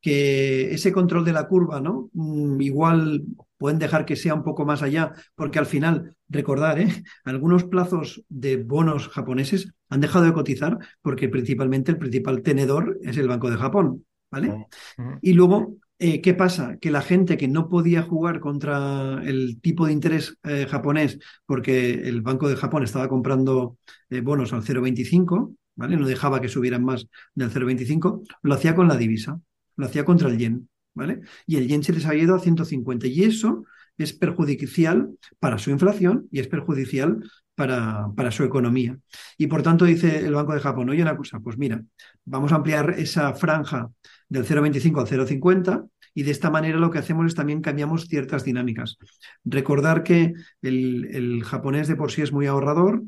que 0.00 0.72
ese 0.74 0.92
control 0.92 1.24
de 1.24 1.32
la 1.32 1.46
curva, 1.48 1.80
¿no? 1.80 2.10
Mm, 2.14 2.60
igual 2.60 3.24
pueden 3.58 3.78
dejar 3.78 4.06
que 4.06 4.16
sea 4.16 4.34
un 4.34 4.44
poco 4.44 4.64
más 4.64 4.82
allá, 4.82 5.12
porque 5.34 5.58
al 5.58 5.66
final, 5.66 6.14
recordar, 6.28 6.80
¿eh? 6.80 7.04
algunos 7.24 7.64
plazos 7.64 8.22
de 8.28 8.56
bonos 8.56 9.08
japoneses 9.08 9.72
han 9.90 10.00
dejado 10.00 10.24
de 10.24 10.32
cotizar 10.32 10.78
porque 11.02 11.28
principalmente 11.28 11.90
el 11.90 11.98
principal 11.98 12.42
tenedor 12.42 12.98
es 13.02 13.16
el 13.16 13.28
Banco 13.28 13.50
de 13.50 13.56
Japón, 13.56 14.04
¿vale? 14.30 14.66
Y 15.20 15.32
luego, 15.32 15.76
eh, 15.98 16.20
¿qué 16.20 16.34
pasa? 16.34 16.76
Que 16.80 16.90
la 16.90 17.02
gente 17.02 17.36
que 17.36 17.48
no 17.48 17.68
podía 17.68 18.02
jugar 18.02 18.40
contra 18.40 19.20
el 19.24 19.60
tipo 19.60 19.86
de 19.86 19.92
interés 19.92 20.36
eh, 20.44 20.66
japonés 20.68 21.18
porque 21.44 21.94
el 22.08 22.22
Banco 22.22 22.48
de 22.48 22.56
Japón 22.56 22.84
estaba 22.84 23.08
comprando 23.08 23.78
eh, 24.10 24.20
bonos 24.20 24.52
al 24.52 24.62
0,25, 24.62 25.54
¿vale? 25.74 25.96
No 25.96 26.06
dejaba 26.06 26.40
que 26.40 26.48
subieran 26.48 26.84
más 26.84 27.06
del 27.34 27.50
0,25, 27.50 28.22
lo 28.42 28.54
hacía 28.54 28.74
con 28.74 28.88
la 28.88 28.96
divisa, 28.96 29.40
lo 29.76 29.86
hacía 29.86 30.04
contra 30.04 30.28
el 30.28 30.38
yen. 30.38 30.68
Y 31.46 31.56
el 31.56 31.68
yen 31.68 31.82
se 31.82 31.92
les 31.92 32.06
ha 32.06 32.14
ido 32.14 32.34
a 32.34 32.40
150 32.40 33.06
y 33.06 33.24
eso 33.24 33.64
es 33.96 34.12
perjudicial 34.12 35.10
para 35.40 35.58
su 35.58 35.70
inflación 35.70 36.28
y 36.30 36.40
es 36.40 36.48
perjudicial 36.48 37.22
para, 37.54 38.06
para, 38.16 38.30
su 38.30 38.44
economía. 38.44 38.96
Y 39.36 39.48
por 39.48 39.62
tanto 39.62 39.84
dice 39.84 40.18
el 40.18 40.34
Banco 40.34 40.54
de 40.54 40.60
Japón, 40.60 40.88
oye 40.90 41.02
una 41.02 41.16
cosa, 41.16 41.40
pues 41.40 41.58
mira, 41.58 41.82
vamos 42.24 42.52
a 42.52 42.56
ampliar 42.56 42.94
esa 42.96 43.34
franja 43.34 43.90
del 44.28 44.44
0,25 44.44 45.00
al 45.00 45.06
0,50 45.06 45.88
y 46.14 46.22
de 46.22 46.30
esta 46.30 46.50
manera 46.50 46.78
lo 46.78 46.90
que 46.90 46.98
hacemos 46.98 47.26
es 47.26 47.34
también 47.34 47.60
cambiamos 47.60 48.06
ciertas 48.06 48.44
dinámicas. 48.44 48.98
Recordar 49.44 50.04
que 50.04 50.34
el 50.62 51.42
japonés 51.44 51.88
de 51.88 51.96
por 51.96 52.12
sí 52.12 52.22
es 52.22 52.32
muy 52.32 52.46
ahorrador, 52.46 53.02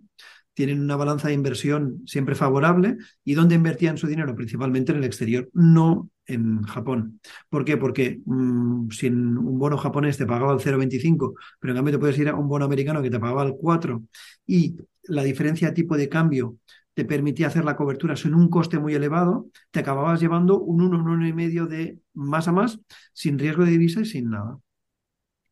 tienen 0.60 0.82
una 0.82 0.94
balanza 0.94 1.28
de 1.28 1.32
inversión 1.32 2.02
siempre 2.04 2.34
favorable 2.34 2.98
y 3.24 3.32
donde 3.32 3.54
invertían 3.54 3.96
su 3.96 4.06
dinero 4.06 4.34
principalmente 4.34 4.92
en 4.92 4.98
el 4.98 5.04
exterior, 5.04 5.48
no 5.54 6.10
en 6.26 6.64
Japón. 6.64 7.18
¿Por 7.48 7.64
qué? 7.64 7.78
Porque 7.78 8.20
mm, 8.26 8.90
si 8.90 9.06
en 9.06 9.38
un 9.38 9.58
bono 9.58 9.78
japonés 9.78 10.18
te 10.18 10.26
pagaba 10.26 10.52
el 10.52 10.58
0,25, 10.58 11.32
pero 11.58 11.72
en 11.72 11.78
cambio 11.78 11.92
te 11.92 11.98
puedes 11.98 12.18
ir 12.18 12.28
a 12.28 12.34
un 12.34 12.46
bono 12.46 12.66
americano 12.66 13.00
que 13.00 13.08
te 13.08 13.18
pagaba 13.18 13.42
el 13.44 13.54
4 13.58 14.02
y 14.46 14.76
la 15.04 15.22
diferencia 15.22 15.68
de 15.68 15.74
tipo 15.74 15.96
de 15.96 16.10
cambio 16.10 16.58
te 16.92 17.06
permitía 17.06 17.46
hacer 17.46 17.64
la 17.64 17.74
cobertura 17.74 18.14
sin 18.14 18.34
un 18.34 18.50
coste 18.50 18.78
muy 18.78 18.94
elevado, 18.94 19.46
te 19.70 19.80
acababas 19.80 20.20
llevando 20.20 20.60
un 20.60 20.82
1, 20.82 20.98
un 20.98 21.22
1,5 21.22 21.68
de 21.68 22.00
más 22.12 22.48
a 22.48 22.52
más, 22.52 22.78
sin 23.14 23.38
riesgo 23.38 23.64
de 23.64 23.70
divisa 23.70 24.02
y 24.02 24.04
sin 24.04 24.28
nada. 24.28 24.58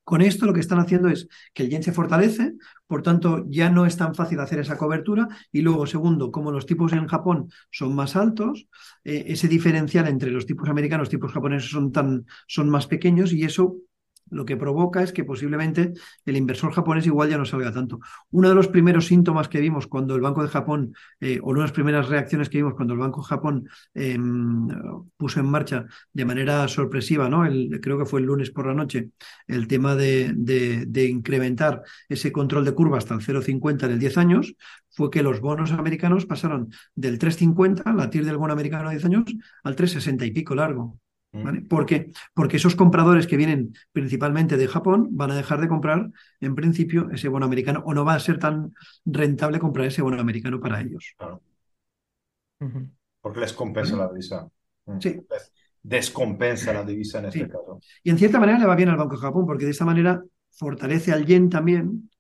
Con 0.09 0.23
esto 0.23 0.47
lo 0.47 0.55
que 0.55 0.61
están 0.61 0.79
haciendo 0.79 1.11
es 1.11 1.29
que 1.53 1.65
el 1.65 1.69
yen 1.69 1.83
se 1.83 1.93
fortalece, 1.93 2.55
por 2.87 3.03
tanto 3.03 3.45
ya 3.47 3.69
no 3.69 3.85
es 3.85 3.99
tan 3.99 4.15
fácil 4.15 4.41
hacer 4.41 4.59
esa 4.59 4.79
cobertura. 4.79 5.29
Y 5.53 5.61
luego, 5.61 5.87
segundo, 5.87 6.33
como 6.33 6.51
los 6.51 6.65
tipos 6.65 6.95
en 6.95 7.07
Japón 7.07 7.51
son 7.71 7.95
más 7.95 8.17
altos, 8.17 8.69
eh, 9.05 9.25
ese 9.27 9.49
diferencial 9.49 10.09
entre 10.09 10.31
los 10.31 10.47
tipos 10.47 10.67
americanos 10.71 11.03
y 11.03 11.05
los 11.05 11.11
tipos 11.11 11.33
japoneses 11.35 11.71
son, 11.71 11.93
tan, 11.93 12.25
son 12.47 12.71
más 12.71 12.87
pequeños 12.87 13.35
y 13.35 13.45
eso 13.45 13.77
lo 14.31 14.45
que 14.45 14.57
provoca 14.57 15.03
es 15.03 15.13
que 15.13 15.25
posiblemente 15.25 15.93
el 16.25 16.37
inversor 16.37 16.73
japonés 16.73 17.07
igual 17.07 17.31
ya 17.31 17.39
no 17.39 17.45
salga 17.45 17.73
tanto. 17.73 18.01
Uno 18.31 18.49
de 18.49 18.55
los 18.55 18.69
primeros 18.69 19.07
síntomas 19.07 19.49
que 19.49 19.61
vimos 19.61 19.87
cuando 19.87 20.15
el 20.15 20.21
Banco 20.21 20.43
de 20.43 20.49
Japón, 20.49 20.95
eh, 21.21 21.41
o 21.43 21.51
una 21.51 21.61
de 21.61 21.65
las 21.65 21.73
primeras 21.73 22.09
reacciones 22.09 22.49
que 22.49 22.59
vimos 22.59 22.75
cuando 22.75 22.95
el 22.95 23.01
Banco 23.01 23.21
de 23.23 23.27
Japón 23.29 23.69
em, 23.95 24.69
puso 25.17 25.41
en 25.41 25.47
marcha 25.47 25.87
de 26.13 26.25
manera 26.25 26.67
sorpresiva, 26.69 27.29
¿no? 27.29 27.45
El, 27.47 27.81
creo 27.81 27.99
que 27.99 28.07
fue 28.07 28.21
el 28.21 28.27
lunes 28.27 28.51
por 28.51 28.67
la 28.67 28.75
noche, 28.75 29.11
el 29.47 29.67
tema 29.67 29.95
de, 29.95 30.33
de 30.35 31.05
incrementar 31.09 31.83
ese 32.09 32.33
control 32.33 32.65
de 32.65 32.73
curva 32.73 32.99
hasta 32.99 33.15
el 33.15 33.21
0,50 33.21 33.87
en 33.87 33.93
el 33.93 33.99
10 33.99 34.19
años, 34.19 34.55
fue 34.99 35.11
que 35.11 35.23
los 35.23 35.41
bonos 35.41 35.71
americanos 35.73 36.27
pasaron 36.27 36.73
del 36.95 37.19
3,50, 37.19 37.95
la 37.95 38.11
TIR 38.11 38.25
del 38.25 38.37
bono 38.37 38.53
americano 38.53 38.89
de 38.89 38.97
10 38.97 39.05
años, 39.05 39.25
al 39.63 39.77
3,60 39.77 40.27
y 40.27 40.33
pico 40.33 40.55
largo. 40.57 40.99
¿Vale? 41.31 41.61
¿Por 41.61 41.85
qué? 41.85 42.11
Porque 42.33 42.57
esos 42.57 42.75
compradores 42.75 43.27
que 43.27 43.37
vienen 43.37 43.75
principalmente 43.93 44.57
de 44.57 44.67
Japón 44.67 45.09
van 45.11 45.31
a 45.31 45.37
dejar 45.37 45.61
de 45.61 45.69
comprar, 45.69 46.11
en 46.41 46.55
principio, 46.55 47.11
ese 47.11 47.29
bono 47.29 47.45
americano, 47.45 47.83
o 47.85 47.93
no 47.93 48.05
va 48.05 48.15
a 48.15 48.21
ser 48.21 48.39
tan 48.39 48.73
rentable 49.05 49.59
comprar 49.59 49.87
ese 49.87 50.01
bono 50.03 50.21
americano 50.21 50.59
para 50.59 50.81
ellos. 50.81 51.15
Claro. 51.19 51.43
Porque 53.21 53.41
les 53.41 53.53
compensa 53.53 53.97
la 53.97 54.09
divisa. 54.09 54.49
Mm. 54.87 54.99
Sí. 55.01 55.21
descompensa 55.83 56.73
la 56.73 56.83
divisa 56.83 57.19
en 57.19 57.27
este 57.27 57.47
caso. 57.47 57.79
Y 58.03 58.11
en 58.11 58.19
cierta 58.19 58.41
manera 58.41 58.59
le 58.59 58.67
va 58.67 58.75
bien 58.75 58.89
al 58.89 58.97
Banco 58.97 59.17
de 59.17 59.23
Japón, 59.23 59.47
porque 59.47 59.67
de 59.67 59.73
esta 59.73 59.85
manera 59.85 60.23
fortalece 60.51 61.13
al 61.13 61.27
yen 61.27 61.51
también, 61.51 62.11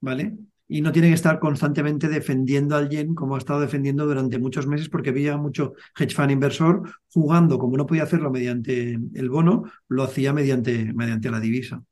¿vale? 0.00 0.36
Y 0.72 0.82
no 0.82 0.92
tiene 0.92 1.08
que 1.08 1.14
estar 1.14 1.40
constantemente 1.40 2.06
defendiendo 2.06 2.76
al 2.76 2.88
yen 2.88 3.16
como 3.16 3.34
ha 3.34 3.38
estado 3.38 3.60
defendiendo 3.60 4.06
durante 4.06 4.38
muchos 4.38 4.68
meses 4.68 4.88
porque 4.88 5.10
había 5.10 5.36
mucho 5.36 5.74
hedge 5.98 6.14
fund 6.14 6.30
inversor 6.30 6.88
jugando, 7.12 7.58
como 7.58 7.76
no 7.76 7.86
podía 7.86 8.04
hacerlo 8.04 8.30
mediante 8.30 8.96
el 9.14 9.28
bono, 9.28 9.64
lo 9.88 10.04
hacía 10.04 10.32
mediante, 10.32 10.92
mediante 10.94 11.28
la 11.28 11.40
divisa. 11.40 11.82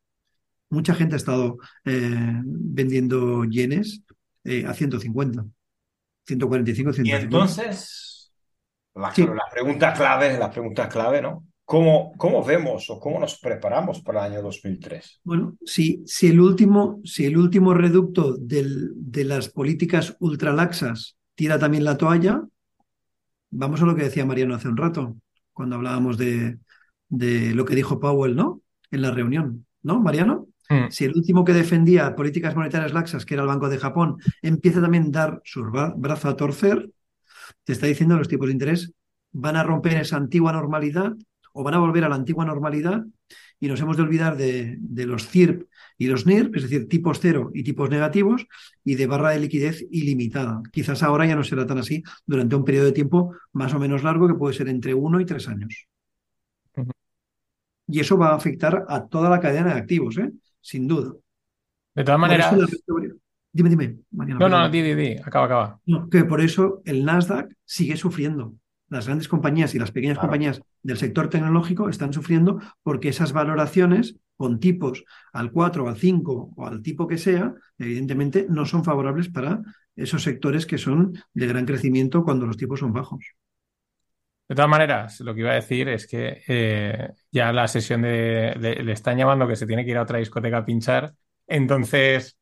Mucha 0.71 0.95
gente 0.95 1.17
ha 1.17 1.19
estado 1.19 1.59
eh, 1.85 2.41
vendiendo 2.45 3.43
yenes 3.47 4.05
eh, 4.45 4.65
a 4.65 4.73
150, 4.73 5.45
145, 6.25 6.93
150. 6.93 7.03
Y 7.03 7.25
entonces, 7.25 8.33
la, 8.95 9.13
la 9.17 9.45
pregunta 9.51 9.93
clave, 9.93 10.39
la 10.39 10.51
pregunta 10.53 10.89
clave, 10.89 11.21
¿no? 11.21 11.45
¿Cómo, 11.69 12.15
¿Cómo, 12.17 12.43
vemos 12.43 12.89
o 12.89 12.99
cómo 12.99 13.21
nos 13.21 13.39
preparamos 13.39 14.01
para 14.01 14.25
el 14.25 14.33
año 14.33 14.43
2003? 14.43 15.21
Bueno, 15.23 15.59
si, 15.67 16.03
si, 16.07 16.29
el, 16.29 16.41
último, 16.41 17.03
si 17.05 17.27
el 17.27 17.37
último 17.37 17.75
reducto 17.75 18.39
del, 18.39 18.93
de 18.95 19.25
las 19.25 19.51
políticas 19.51 20.17
ultralaxas 20.19 21.19
tira 21.35 21.59
también 21.59 21.85
la 21.85 21.99
toalla, 21.99 22.43
vamos 23.51 23.83
a 23.83 23.85
lo 23.85 23.95
que 23.95 24.05
decía 24.05 24.25
Mariano 24.25 24.55
hace 24.55 24.67
un 24.67 24.79
rato, 24.79 25.19
cuando 25.53 25.77
hablábamos 25.77 26.17
de, 26.17 26.57
de 27.11 27.55
lo 27.55 27.67
que 27.67 27.75
dijo 27.75 28.01
Powell, 28.01 28.35
¿no? 28.35 28.63
En 28.91 29.03
la 29.03 29.11
reunión, 29.11 29.67
¿no, 29.83 30.01
Mariano? 30.01 30.49
Hmm. 30.71 30.89
Si 30.89 31.05
el 31.05 31.15
último 31.15 31.45
que 31.45 31.53
defendía 31.53 32.17
políticas 32.17 32.57
monetarias 32.57 32.95
laxas, 32.95 33.27
que 33.27 33.35
era 33.35 33.43
el 33.43 33.49
Banco 33.49 33.69
de 33.69 33.77
Japón, 33.77 34.17
empieza 34.41 34.81
también 34.81 35.09
a 35.09 35.11
dar 35.11 35.43
su 35.45 35.63
brazo 35.65 36.31
a 36.31 36.37
torcer, 36.37 36.89
te 37.65 37.75
está 37.75 37.85
diciendo 37.85 38.15
que 38.15 38.21
los 38.21 38.29
tipos 38.29 38.47
de 38.47 38.55
interés 38.55 38.91
van 39.33 39.57
a 39.57 39.63
romper 39.65 39.99
esa 39.99 40.17
antigua 40.17 40.53
normalidad 40.53 41.13
o 41.53 41.63
van 41.63 41.75
a 41.75 41.79
volver 41.79 42.05
a 42.05 42.09
la 42.09 42.17
antigua 42.17 42.45
normalidad 42.45 43.05
y 43.61 43.69
nos 43.69 43.81
hemos 43.81 43.97
de 43.97 44.03
olvidar 44.05 44.37
de, 44.37 44.79
los 45.07 45.29
CIRP 45.29 45.69
y 45.97 46.07
los 46.07 46.27
NIRP, 46.27 46.57
es 46.57 46.63
decir, 46.63 46.89
tipos 46.89 47.19
cero 47.21 47.51
y 47.55 47.65
tipos 47.65 47.91
negativos, 47.91 48.47
y 48.85 48.95
de 48.95 49.07
barra 49.07 49.31
de 49.31 49.41
liquidez 49.41 49.85
ilimitada. 49.91 50.63
Quizás 50.71 51.03
ahora 51.03 51.27
ya 51.27 51.35
no 51.35 51.43
será 51.43 51.67
tan 51.67 51.79
así 51.79 52.03
durante 52.25 52.55
un 52.55 52.65
periodo 52.65 52.87
de 52.87 52.93
tiempo 52.93 53.35
más 53.53 53.75
o 53.75 53.79
menos 53.81 54.05
largo 54.05 54.29
que 54.29 54.35
puede 54.35 54.55
ser 54.55 54.69
entre 54.69 54.95
uno 54.95 55.21
y 55.21 55.27
tres 55.27 55.49
años. 55.49 55.89
Y 57.89 58.01
eso 58.01 58.19
va 58.19 58.29
a 58.29 58.37
afectar 58.37 58.85
a 58.87 59.07
toda 59.07 59.31
la 59.31 59.41
cadena 59.41 59.75
de 59.75 59.81
activos, 59.81 60.19
¿eh? 60.19 60.31
sin 60.61 60.87
duda. 60.87 61.15
De 61.95 62.05
todas 62.05 62.21
maneras. 62.21 62.55
Dime, 63.51 63.71
dime, 63.71 63.97
Mariano, 64.11 64.39
No, 64.39 64.49
no, 64.49 64.69
di, 64.69 64.83
di, 64.83 64.95
di. 64.95 65.17
Acaba, 65.25 65.47
acaba. 65.47 65.81
No, 65.87 66.09
que 66.09 66.23
por 66.25 66.41
eso 66.41 66.83
el 66.85 67.05
Nasdaq 67.05 67.51
sigue 67.65 67.97
sufriendo. 67.97 68.55
Las 68.89 69.07
grandes 69.07 69.29
compañías 69.29 69.75
y 69.75 69.79
las 69.79 69.93
pequeñas 69.93 70.19
Claro. 70.19 70.29
compañías 70.29 70.63
del 70.83 70.97
sector 70.99 71.29
tecnológico 71.29 71.89
están 71.89 72.13
sufriendo 72.13 72.61
porque 72.83 73.09
esas 73.11 73.33
valoraciones 73.33 74.17
con 74.37 74.61
tipos 74.61 75.05
al 75.33 75.51
4 75.53 75.85
o 75.85 75.89
al 75.89 75.97
5 75.97 76.51
o 76.57 76.67
al 76.67 76.83
tipo 76.83 77.07
que 77.09 77.19
sea, 77.19 77.55
evidentemente 77.79 78.47
no 78.49 78.65
son 78.67 78.85
favorables 78.85 79.29
para 79.29 79.63
esos 79.97 80.23
sectores 80.23 80.65
que 80.65 80.79
son 80.79 81.13
de 81.35 81.47
gran 81.47 81.67
crecimiento 81.67 82.23
cuando 82.25 82.47
los 82.47 82.57
tipos 82.57 82.81
son 82.81 82.93
bajos. 82.93 83.25
De 84.49 84.55
todas 84.55 84.71
maneras, 84.71 85.21
lo 85.21 85.35
que 85.35 85.41
iba 85.41 85.51
a 85.51 85.55
decir 85.55 85.89
es 85.89 86.07
que 86.07 86.43
eh, 86.49 87.11
ya 87.31 87.53
la 87.53 87.69
sesión 87.69 88.01
de, 88.03 88.55
le, 88.59 88.83
le 88.83 88.93
están 88.93 89.19
llamando 89.19 89.47
que 89.47 89.57
se 89.57 89.67
tiene 89.67 89.85
que 89.85 89.91
ir 89.91 89.99
a 89.99 90.03
otra 90.03 90.19
discoteca 90.19 90.59
a 90.59 90.65
pinchar. 90.65 91.13
Entonces, 91.47 92.38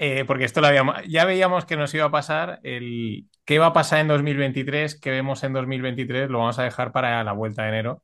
eh, 0.00 0.24
porque 0.26 0.44
esto 0.44 0.60
lo 0.60 0.66
habíamos, 0.68 0.96
ya 1.08 1.24
veíamos 1.26 1.66
que 1.66 1.76
nos 1.76 1.92
iba 1.94 2.06
a 2.06 2.10
pasar 2.10 2.58
el 2.62 3.26
qué 3.44 3.58
va 3.58 3.66
a 3.66 3.72
pasar 3.72 4.00
en 4.00 4.08
2023, 4.08 4.98
qué 5.00 5.10
vemos 5.10 5.44
en 5.44 5.52
2023, 5.52 6.30
lo 6.30 6.38
vamos 6.38 6.58
a 6.58 6.62
dejar 6.64 6.90
para 6.92 7.22
la 7.22 7.32
vuelta 7.32 7.62
de 7.64 7.68
enero, 7.68 8.02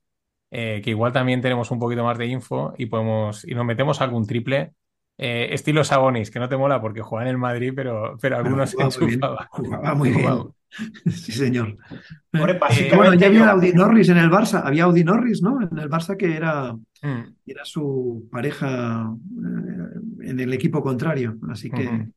eh, 0.51 0.80
que 0.84 0.90
igual 0.90 1.12
también 1.12 1.40
tenemos 1.40 1.70
un 1.70 1.78
poquito 1.78 2.05
más 2.05 2.18
de 2.18 2.26
info 2.26 2.74
y 2.76 2.86
podemos 2.86 3.44
y 3.47 3.55
nos 3.55 3.64
metemos 3.64 4.01
algún 4.01 4.26
triple. 4.26 4.72
eh, 5.18 5.49
estilo 5.53 5.82
Sabonis, 5.82 6.30
que 6.30 6.38
no 6.38 6.49
te 6.49 6.59
mola 6.59 6.80
porque 6.80 7.01
juega 7.01 7.24
en 7.24 7.30
el 7.30 7.38
Madrid, 7.38 7.72
pero, 7.74 8.16
pero 8.20 8.36
Pero 8.36 8.36
algunos 8.36 8.70
se 8.74 8.76
jugaba 8.76 8.90
muy 8.99 9.07
bien, 9.07 9.14
enchufaba. 9.14 9.49
jugaba 9.51 9.94
muy 9.94 10.11
bien. 10.11 10.28
Sí, 11.07 11.32
señor. 11.32 11.76
Eh, 12.32 12.92
bueno, 12.94 13.14
ya 13.14 13.28
había 13.28 13.51
Audi 13.51 13.72
Norris 13.72 14.11
en 14.11 14.18
el 14.18 14.28
Barça, 14.30 14.61
había 14.64 14.84
Audi 14.84 15.05
Norris, 15.05 15.40
¿no? 15.42 15.59
En 15.62 15.78
el 15.78 15.88
Barça 15.88 16.16
que 16.18 16.36
era, 16.36 16.76
Mm. 17.03 17.34
era 17.47 17.64
su 17.64 18.26
pareja 18.32 19.11
eh, 19.11 20.01
en 20.26 20.40
el 20.40 20.52
equipo 20.52 20.82
contrario. 20.82 21.36
Así 21.50 21.70
que 21.70 22.08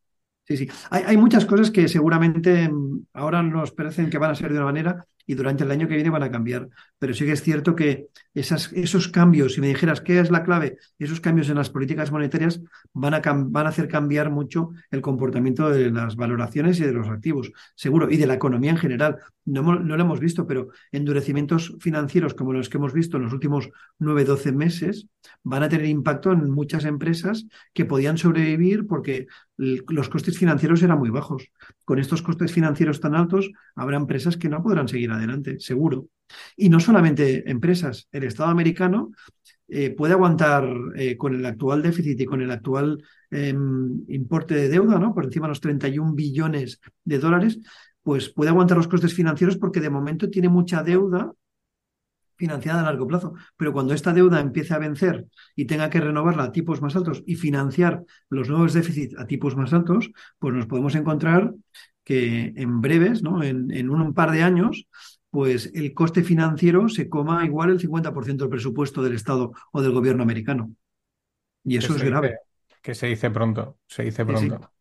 sí, 0.48 0.58
sí. 0.58 0.70
Hay, 0.90 1.04
hay 1.06 1.18
muchas 1.18 1.46
cosas 1.46 1.72
que 1.72 1.88
seguramente 1.88 2.70
mm, 2.70 3.06
ahora 3.14 3.44
nos 3.44 3.72
parecen 3.72 4.10
que 4.10 4.18
van 4.18 4.32
a 4.32 4.36
ser 4.36 4.52
de 4.52 4.58
una 4.58 4.66
manera 4.66 5.06
y 5.30 5.36
durante 5.36 5.64
el 5.64 5.70
año 5.70 5.88
que 5.88 5.94
viene 5.94 6.10
van 6.10 6.24
a 6.24 6.32
cambiar. 6.32 6.70
Pero 6.98 7.14
sí 7.14 7.24
que 7.24 7.34
es 7.34 7.44
cierto 7.44 7.76
que 7.76 8.08
esas, 8.34 8.74
esos 8.74 9.10
cambios, 9.10 9.54
si 9.54 9.62
me 9.62 9.68
dijeras 9.68 10.02
qué 10.02 10.20
es 10.20 10.32
la 10.32 10.44
clave, 10.44 10.78
esos 10.98 11.22
cambios 11.22 11.50
en 11.50 11.56
las 11.56 11.70
políticas 11.70 12.12
monetarias 12.12 12.60
van 12.94 13.14
a, 13.14 13.22
van 13.24 13.68
a 13.68 13.70
hacer 13.70 13.88
cambiar 13.88 14.32
mucho 14.32 14.72
el 14.90 15.02
comportamiento 15.02 15.70
de 15.70 15.92
las 15.92 16.16
valoraciones 16.16 16.80
y 16.80 16.84
de 16.84 16.94
los 16.94 17.10
activos, 17.10 17.52
seguro, 17.76 18.10
y 18.10 18.18
de 18.18 18.26
la 18.26 18.34
economía 18.34 18.72
en 18.72 18.78
general. 18.78 19.18
No, 19.50 19.80
no 19.80 19.98
lo 19.98 20.04
hemos 20.04 20.20
visto, 20.20 20.46
pero 20.46 20.70
endurecimientos 20.92 21.76
financieros 21.80 22.34
como 22.34 22.54
los 22.54 22.70
que 22.70 22.78
hemos 22.78 22.94
visto 22.94 23.18
en 23.18 23.24
los 23.24 23.34
últimos 23.34 23.70
9, 23.98 24.26
12 24.26 24.52
meses 24.52 25.08
van 25.44 25.64
a 25.64 25.70
tener 25.70 25.88
impacto 25.88 26.32
en 26.32 26.50
muchas 26.52 26.86
empresas 26.86 27.48
que 27.74 27.86
podían 27.86 28.18
sobrevivir 28.18 28.86
porque 28.88 29.28
los 29.58 30.10
costes 30.10 30.38
financieros 30.38 30.82
eran 30.84 31.00
muy 31.00 31.10
bajos. 31.10 31.52
Con 31.84 32.00
estos 32.00 32.22
costes 32.22 32.54
financieros 32.54 33.00
tan 33.00 33.16
altos, 33.16 33.52
habrá 33.76 33.98
empresas 33.98 34.38
que 34.38 34.50
no 34.50 34.64
podrán 34.64 34.88
seguir 34.88 35.12
adelante, 35.12 35.60
seguro. 35.60 36.08
Y 36.56 36.70
no 36.70 36.80
solamente 36.80 37.50
empresas, 37.50 38.08
el 38.12 38.24
Estado 38.24 38.50
americano 38.50 39.12
eh, 39.68 39.92
puede 39.92 40.14
aguantar 40.14 40.68
eh, 40.96 41.16
con 41.16 41.36
el 41.36 41.46
actual 41.46 41.82
déficit 41.82 42.20
y 42.20 42.26
con 42.26 42.42
el 42.42 42.50
actual 42.50 43.04
eh, 43.30 43.54
importe 44.08 44.56
de 44.56 44.70
deuda, 44.70 44.98
¿no? 44.98 45.14
Por 45.14 45.26
encima 45.26 45.46
de 45.46 45.50
los 45.50 45.62
31 45.62 46.14
billones 46.14 46.80
de 47.04 47.20
dólares, 47.20 47.60
pues 48.04 48.30
puede 48.30 48.50
aguantar 48.50 48.78
los 48.78 48.88
costes 48.88 49.14
financieros 49.14 49.58
porque 49.58 49.80
de 49.82 49.90
momento 49.90 50.30
tiene 50.30 50.50
mucha 50.50 50.84
deuda 50.84 51.34
financiada 52.36 52.80
a 52.82 52.84
largo 52.84 53.08
plazo. 53.08 53.34
Pero 53.58 53.74
cuando 53.74 53.94
esta 53.94 54.14
deuda 54.14 54.40
empiece 54.40 54.74
a 54.74 54.78
vencer 54.80 55.26
y 55.56 55.66
tenga 55.66 55.90
que 55.90 56.00
renovarla 56.00 56.44
a 56.46 56.52
tipos 56.52 56.82
más 56.82 56.96
altos 56.96 57.22
y 57.26 57.36
financiar 57.36 58.04
los 58.30 58.50
nuevos 58.50 58.74
déficits 58.74 59.18
a 59.18 59.28
tipos 59.28 59.56
más 59.58 59.74
altos, 59.74 60.12
pues 60.40 60.54
nos 60.54 60.66
podemos 60.66 60.96
encontrar 60.96 61.54
que 62.04 62.54
en 62.56 62.82
breves, 62.82 63.22
¿no? 63.24 63.44
En, 63.44 63.72
en 63.72 63.90
un 63.90 64.14
par 64.14 64.32
de 64.32 64.42
años, 64.44 64.88
pues 65.30 65.70
el 65.76 65.94
coste 65.94 66.24
financiero 66.24 66.88
se 66.90 67.10
coma 67.10 67.46
igual 67.46 67.70
el 67.72 67.80
50% 67.80 68.46
del 68.46 68.50
presupuesto 68.50 69.04
del 69.04 69.14
Estado 69.14 69.52
o 69.72 69.82
del 69.82 69.92
gobierno 69.92 70.24
americano. 70.24 70.74
Y 71.64 71.76
eso 71.78 71.94
es 71.96 72.04
grave. 72.04 72.30
dice- 72.30 72.40
que 72.82 72.96
se 72.96 73.08
dice 73.08 73.30
pronto, 73.30 73.78
se 73.88 74.04
dice 74.04 74.26
pronto. 74.26 74.72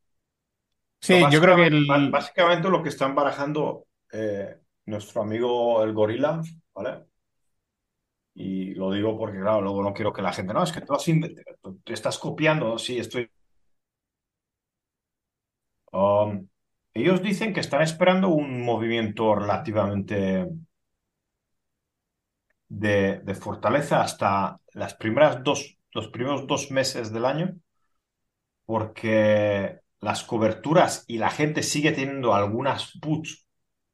Sí, 1.01 1.28
yo 1.30 1.40
creo 1.40 1.57
que 1.57 1.66
básicamente- 1.66 1.76
el... 1.76 1.86
ba- 1.86 2.09
Básicamente 2.11 2.68
lo 2.68 2.82
que 2.82 2.88
están 2.90 3.14
barajando 3.14 3.86
eh, 4.12 4.57
nuestro 4.86 5.22
amigo 5.22 5.82
el 5.82 5.92
gorila, 5.92 6.40
¿vale? 6.74 7.05
Y 8.34 8.74
lo 8.74 8.92
digo 8.92 9.18
porque, 9.18 9.38
claro, 9.40 9.61
luego 9.62 9.82
no 9.82 9.92
quiero 9.92 10.12
que 10.12 10.22
la 10.22 10.32
gente, 10.32 10.55
no, 10.55 10.62
es 10.62 10.72
que 10.72 10.80
tú, 10.82 10.94
has 10.94 11.05
tú 11.62 11.92
estás 11.92 12.18
copiando, 12.18 12.78
sí, 12.78 12.99
estoy... 12.99 13.28
Um, 15.92 16.49
ellos 16.94 17.22
dicen 17.22 17.53
que 17.53 17.61
están 17.61 17.82
esperando 17.82 18.28
un 18.28 18.62
movimiento 18.64 19.34
relativamente 19.34 20.46
de, 22.68 23.20
de 23.24 23.34
fortaleza 23.34 24.01
hasta 24.03 24.59
las 24.72 24.94
primeras 24.94 25.42
dos, 25.44 25.76
los 25.92 26.09
primeros 26.09 26.46
dos 26.46 26.70
meses 26.70 27.12
del 27.12 27.24
año, 27.26 27.55
porque 28.64 29.80
las 30.01 30.24
coberturas 30.24 31.05
y 31.07 31.18
la 31.18 31.30
gente 31.30 31.62
sigue 31.62 31.92
teniendo 31.92 32.34
algunas 32.34 32.99
puts 33.01 33.46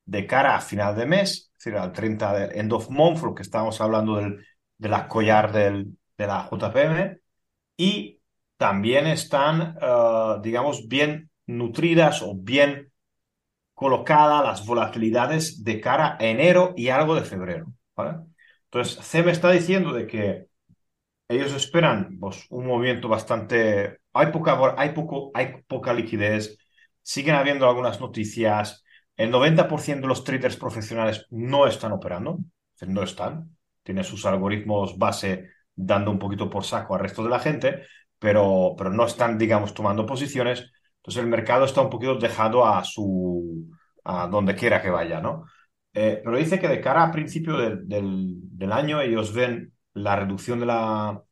de 0.04 0.26
cara 0.26 0.56
a 0.56 0.60
final 0.60 0.96
de 0.96 1.06
mes, 1.06 1.50
es 1.52 1.64
decir, 1.64 1.78
al 1.78 1.92
30 1.92 2.32
de 2.34 2.60
end 2.60 2.72
of 2.72 2.90
month, 2.90 3.22
lo 3.22 3.34
que 3.34 3.42
estábamos 3.42 3.80
hablando 3.80 4.16
del, 4.16 4.44
de 4.78 4.88
la 4.88 5.08
collar 5.08 5.52
del, 5.52 5.96
de 6.18 6.26
la 6.26 6.48
JPM, 6.50 7.20
y 7.76 8.20
también 8.56 9.06
están, 9.06 9.76
eh, 9.80 10.36
digamos, 10.42 10.88
bien 10.88 11.30
nutridas 11.46 12.22
o 12.22 12.34
bien 12.34 12.92
colocadas 13.74 14.44
las 14.44 14.66
volatilidades 14.66 15.64
de 15.64 15.80
cara 15.80 16.16
a 16.20 16.24
enero 16.24 16.74
y 16.76 16.88
algo 16.88 17.14
de 17.14 17.22
febrero. 17.22 17.72
Entonces, 18.66 19.04
CEM 19.04 19.28
está 19.28 19.50
diciendo 19.50 19.92
de 19.92 20.06
que 20.06 20.46
ellos 21.28 21.52
esperan 21.52 22.18
pues, 22.18 22.46
un 22.50 22.66
movimiento 22.66 23.08
bastante... 23.08 24.00
Hay 24.14 24.28
poca, 24.32 24.74
hay, 24.78 24.90
poco, 24.90 25.30
hay 25.34 25.62
poca 25.66 25.92
liquidez, 25.92 26.56
siguen 27.02 27.34
habiendo 27.34 27.68
algunas 27.68 28.00
noticias, 28.00 28.84
el 29.16 29.30
90% 29.30 30.02
de 30.02 30.08
los 30.08 30.24
traders 30.24 30.56
profesionales 30.56 31.26
no 31.30 31.66
están 31.66 31.92
operando, 31.92 32.38
no 32.86 33.02
están, 33.02 33.56
tienen 33.82 34.04
sus 34.04 34.24
algoritmos 34.26 34.98
base 34.98 35.50
dando 35.74 36.10
un 36.10 36.18
poquito 36.18 36.48
por 36.50 36.64
saco 36.64 36.94
al 36.94 37.00
resto 37.00 37.22
de 37.24 37.30
la 37.30 37.40
gente, 37.40 37.86
pero, 38.18 38.74
pero 38.76 38.90
no 38.90 39.06
están, 39.06 39.38
digamos, 39.38 39.74
tomando 39.74 40.06
posiciones, 40.06 40.70
entonces 40.96 41.22
el 41.22 41.28
mercado 41.28 41.64
está 41.64 41.80
un 41.82 41.90
poquito 41.90 42.14
dejado 42.16 42.66
a 42.66 42.82
su... 42.84 43.68
a 44.04 44.26
donde 44.28 44.54
quiera 44.54 44.80
que 44.82 44.90
vaya, 44.90 45.20
¿no? 45.20 45.44
Eh, 45.92 46.20
pero 46.24 46.36
dice 46.36 46.58
que 46.58 46.68
de 46.68 46.80
cara 46.80 47.04
a 47.04 47.12
principio 47.12 47.56
del, 47.56 47.80
del 47.86 48.72
año 48.72 49.00
ellos 49.00 49.32
ven 49.32 49.72
la 49.92 50.16
reducción 50.16 50.58
de 50.60 50.66
la, 50.66 51.22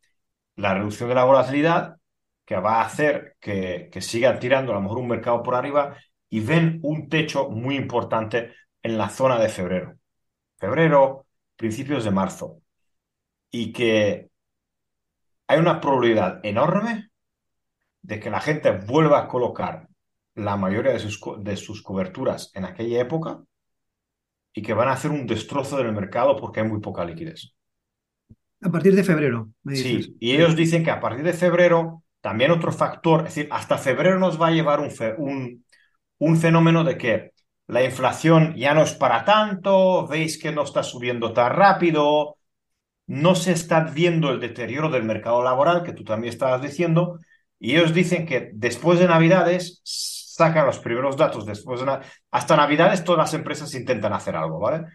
la 0.57 0.74
reducción 0.74 1.09
de 1.09 1.14
la 1.14 1.24
volatilidad 1.24 1.97
que 2.45 2.57
va 2.57 2.80
a 2.80 2.86
hacer 2.86 3.36
que, 3.40 3.88
que 3.93 4.01
sigan 4.01 4.38
tirando 4.38 4.72
a 4.72 4.74
lo 4.76 4.82
mejor 4.82 4.99
un 4.99 5.09
mercado 5.09 5.43
por 5.43 5.55
arriba 5.55 5.97
y 6.28 6.40
ven 6.40 6.80
un 6.82 7.09
techo 7.09 7.49
muy 7.51 7.76
importante 7.76 8.55
en 8.82 8.99
la 8.99 9.09
zona 9.09 9.38
de 9.38 9.49
febrero. 9.49 9.97
Febrero, 10.57 11.26
principios 11.57 12.05
de 12.05 12.11
marzo. 12.11 12.62
Y 13.51 13.72
que 13.72 14.30
hay 15.47 15.59
una 15.59 15.80
probabilidad 15.80 16.40
enorme 16.43 17.11
de 18.01 18.18
que 18.18 18.30
la 18.30 18.40
gente 18.40 18.70
vuelva 18.72 19.20
a 19.20 19.28
colocar 19.28 19.88
la 20.34 20.57
mayoría 20.57 20.93
de 20.93 20.99
sus, 20.99 21.20
de 21.40 21.57
sus 21.57 21.82
coberturas 21.82 22.51
en 22.55 22.64
aquella 22.64 23.01
época 23.01 23.43
y 24.55 24.62
que 24.62 24.74
van 24.74 24.88
a 24.88 24.93
hacer 24.93 25.11
un 25.11 25.26
destrozo 25.26 25.76
del 25.76 25.93
mercado 25.93 26.36
porque 26.36 26.61
hay 26.61 26.68
muy 26.68 26.80
poca 26.80 27.05
liquidez. 27.05 27.55
A 28.61 28.70
partir 28.70 28.95
de 28.95 29.05
febrero, 29.05 29.51
me 29.62 29.74
dices. 29.74 30.05
Sí, 30.07 30.16
y 30.20 30.32
ellos 30.32 30.55
dicen 30.55 30.84
que 30.84 30.90
a 30.90 31.01
partir 31.01 31.24
de 31.24 31.32
febrero, 31.32 32.01
también 32.23 32.53
otro 32.53 32.73
factor, 32.73 33.20
es 33.27 33.35
decir, 33.35 33.49
hasta 33.51 33.77
febrero 33.77 34.18
nos 34.18 34.41
va 34.41 34.47
a 34.49 34.53
llevar 34.53 34.81
un, 34.81 34.91
un, 35.18 35.64
un 36.18 36.37
fenómeno 36.39 36.85
de 36.85 36.97
que 36.97 37.33
la 37.66 37.85
inflación 37.85 38.55
ya 38.57 38.75
no 38.75 38.83
es 38.83 38.95
para 38.95 39.25
tanto, 39.25 40.07
veis 40.07 40.39
que 40.41 40.53
no 40.53 40.62
está 40.62 40.83
subiendo 40.83 41.33
tan 41.33 41.53
rápido, 41.53 42.37
no 43.07 43.35
se 43.35 43.53
está 43.53 43.81
viendo 43.81 44.31
el 44.31 44.41
deterioro 44.41 44.89
del 44.89 45.05
mercado 45.05 45.43
laboral, 45.43 45.83
que 45.83 45.93
tú 45.93 46.05
también 46.05 46.33
estabas 46.33 46.62
diciendo, 46.62 47.18
y 47.59 47.73
ellos 47.77 47.93
dicen 47.93 48.25
que 48.27 48.51
después 48.55 48.99
de 48.99 49.09
Navidades 49.09 49.81
sacan 49.85 50.66
los 50.66 50.79
primeros 50.79 51.16
datos, 51.16 51.45
después 51.45 51.81
de 51.81 51.99
hasta 52.31 52.57
Navidades 52.57 53.05
todas 53.05 53.18
las 53.18 53.35
empresas 53.35 53.75
intentan 53.75 54.12
hacer 54.12 54.37
algo, 54.37 54.59
¿vale? 54.61 54.87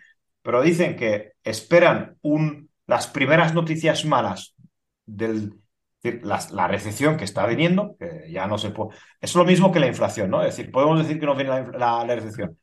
Pero 0.41 0.61
dicen 0.61 0.95
que 0.95 1.33
esperan 1.43 2.17
un, 2.21 2.69
las 2.85 3.07
primeras 3.07 3.53
noticias 3.53 4.05
malas 4.05 4.55
del, 5.05 5.53
es 6.03 6.13
decir, 6.13 6.25
la, 6.25 6.67
recesión 6.67 7.17
que 7.17 7.23
está 7.25 7.45
viniendo, 7.47 7.95
que 7.99 8.31
ya 8.31 8.47
no 8.47 8.57
se 8.57 8.69
puede... 8.71 8.91
Es 9.19 9.35
lo 9.35 9.45
mismo 9.45 9.71
que 9.71 9.79
la 9.79 9.87
inflación, 9.87 10.29
¿no? 10.29 10.41
Es 10.43 10.55
decir, 10.55 10.71
podemos 10.71 10.99
decir 10.99 11.19
que 11.19 11.25
no 11.25 11.35
viene 11.35 11.71
la, 11.77 12.05
recesión, 12.05 12.59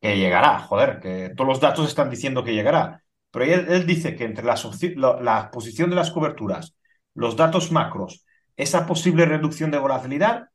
que 0.00 0.18
llegará, 0.18 0.60
joder, 0.60 1.00
que 1.00 1.30
todos 1.36 1.48
los 1.48 1.60
datos 1.60 1.88
están 1.88 2.10
diciendo 2.10 2.44
que 2.44 2.54
llegará. 2.54 3.02
Pero 3.30 3.44
él, 3.44 3.66
él 3.70 3.86
dice 3.86 4.16
que 4.16 4.24
entre 4.24 4.44
la, 4.44 5.50
posición 5.52 5.90
de 5.90 5.96
las 5.96 6.10
coberturas, 6.10 6.74
los 7.14 7.36
datos 7.36 7.72
macros, 7.72 8.24
esa 8.56 8.86
posible 8.86 9.26
reducción 9.26 9.70
de 9.70 9.78
volatilidad, 9.78 10.48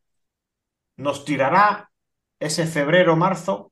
nos 0.98 1.26
tirará 1.26 1.92
ese 2.40 2.66
febrero-marzo 2.66 3.72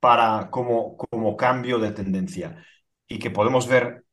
para 0.00 0.50
como, 0.50 0.96
como 0.96 1.36
cambio 1.36 1.78
de 1.78 1.92
tendencia 1.92 2.64
y 3.06 3.18
que 3.18 3.30
podemos 3.30 3.68
ver 3.68 4.04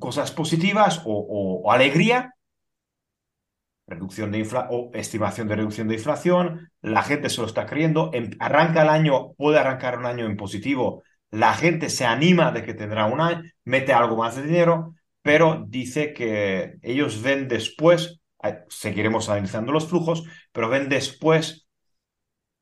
cosas 0.00 0.30
positivas 0.32 1.02
o, 1.04 1.70
alegría, 1.72 2.34
reducción 3.86 4.32
de 4.32 4.38
infla 4.38 4.66
o 4.70 4.90
estimación 4.94 5.48
de 5.48 5.56
reducción 5.56 5.88
de 5.88 5.94
inflación, 5.94 6.70
la 6.82 7.02
gente 7.02 7.30
se 7.30 7.40
lo 7.40 7.46
está 7.46 7.66
creyendo, 7.66 8.10
em- 8.12 8.30
arranca 8.40 8.82
el 8.82 8.88
año, 8.88 9.32
puede 9.34 9.58
arrancar 9.58 9.98
un 9.98 10.06
año 10.06 10.26
en 10.26 10.36
positivo, 10.36 11.02
la 11.30 11.54
gente 11.54 11.88
se 11.90 12.04
anima 12.06 12.50
de 12.52 12.64
que 12.64 12.74
tendrá 12.74 13.06
un 13.06 13.20
año, 13.20 13.42
mete 13.64 13.92
algo 13.92 14.16
más 14.16 14.36
de 14.36 14.42
dinero, 14.42 14.94
pero 15.22 15.64
dice 15.68 16.12
que 16.12 16.76
ellos 16.82 17.22
ven 17.22 17.48
después, 17.48 18.20
seguiremos 18.68 19.28
analizando 19.28 19.72
los 19.72 19.86
flujos, 19.88 20.24
pero 20.52 20.68
ven 20.68 20.88
después 20.88 21.66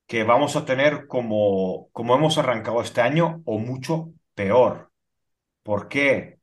que 0.07 0.25
vamos 0.25 0.57
a 0.57 0.65
tener 0.65 1.07
como, 1.07 1.89
como 1.93 2.15
hemos 2.15 2.39
arrancado 2.39 2.81
este 2.83 3.01
año 3.01 3.43
o 3.47 3.59
mucho 3.59 4.13
peor. 4.35 4.93
¿Por 5.63 5.89
qué? 5.89 6.41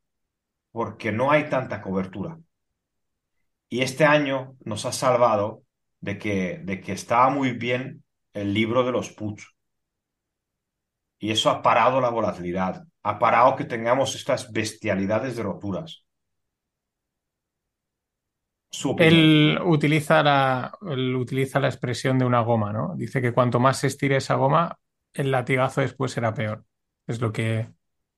Porque 0.72 1.12
no 1.12 1.32
hay 1.32 1.50
tanta 1.50 1.82
cobertura. 1.82 2.38
Y 3.70 3.82
este 3.82 4.06
año 4.06 4.56
nos 4.64 4.86
ha 4.86 4.92
salvado 4.92 5.64
de 6.00 6.18
que, 6.18 6.60
de 6.64 6.82
que 6.82 6.92
estaba 6.94 7.30
muy 7.30 7.54
bien 7.54 8.04
el 8.34 8.54
libro 8.54 8.84
de 8.84 8.92
los 8.92 9.10
puts. 9.12 9.56
Y 11.20 11.32
eso 11.32 11.50
ha 11.50 11.62
parado 11.62 12.02
la 12.02 12.10
volatilidad, 12.10 12.84
ha 13.04 13.20
parado 13.20 13.56
que 13.56 13.66
tengamos 13.66 14.16
estas 14.16 14.52
bestialidades 14.52 15.36
de 15.36 15.44
roturas. 15.44 16.06
Él 18.98 19.60
utiliza 19.64 20.24
la, 20.24 20.74
él 20.90 21.16
utiliza 21.16 21.60
la 21.60 21.68
expresión 21.68 22.18
de 22.18 22.26
una 22.26 22.40
goma, 22.42 22.72
¿no? 22.72 22.96
Dice 22.96 23.22
que 23.22 23.34
cuanto 23.34 23.60
más 23.60 23.80
se 23.80 23.88
estire 23.88 24.16
esa 24.16 24.36
goma, 24.36 24.80
el 25.14 25.30
latigazo 25.30 25.82
después 25.82 26.12
será 26.12 26.34
peor. 26.34 26.66
Es 27.06 27.22
lo 27.22 27.32
que 27.32 27.70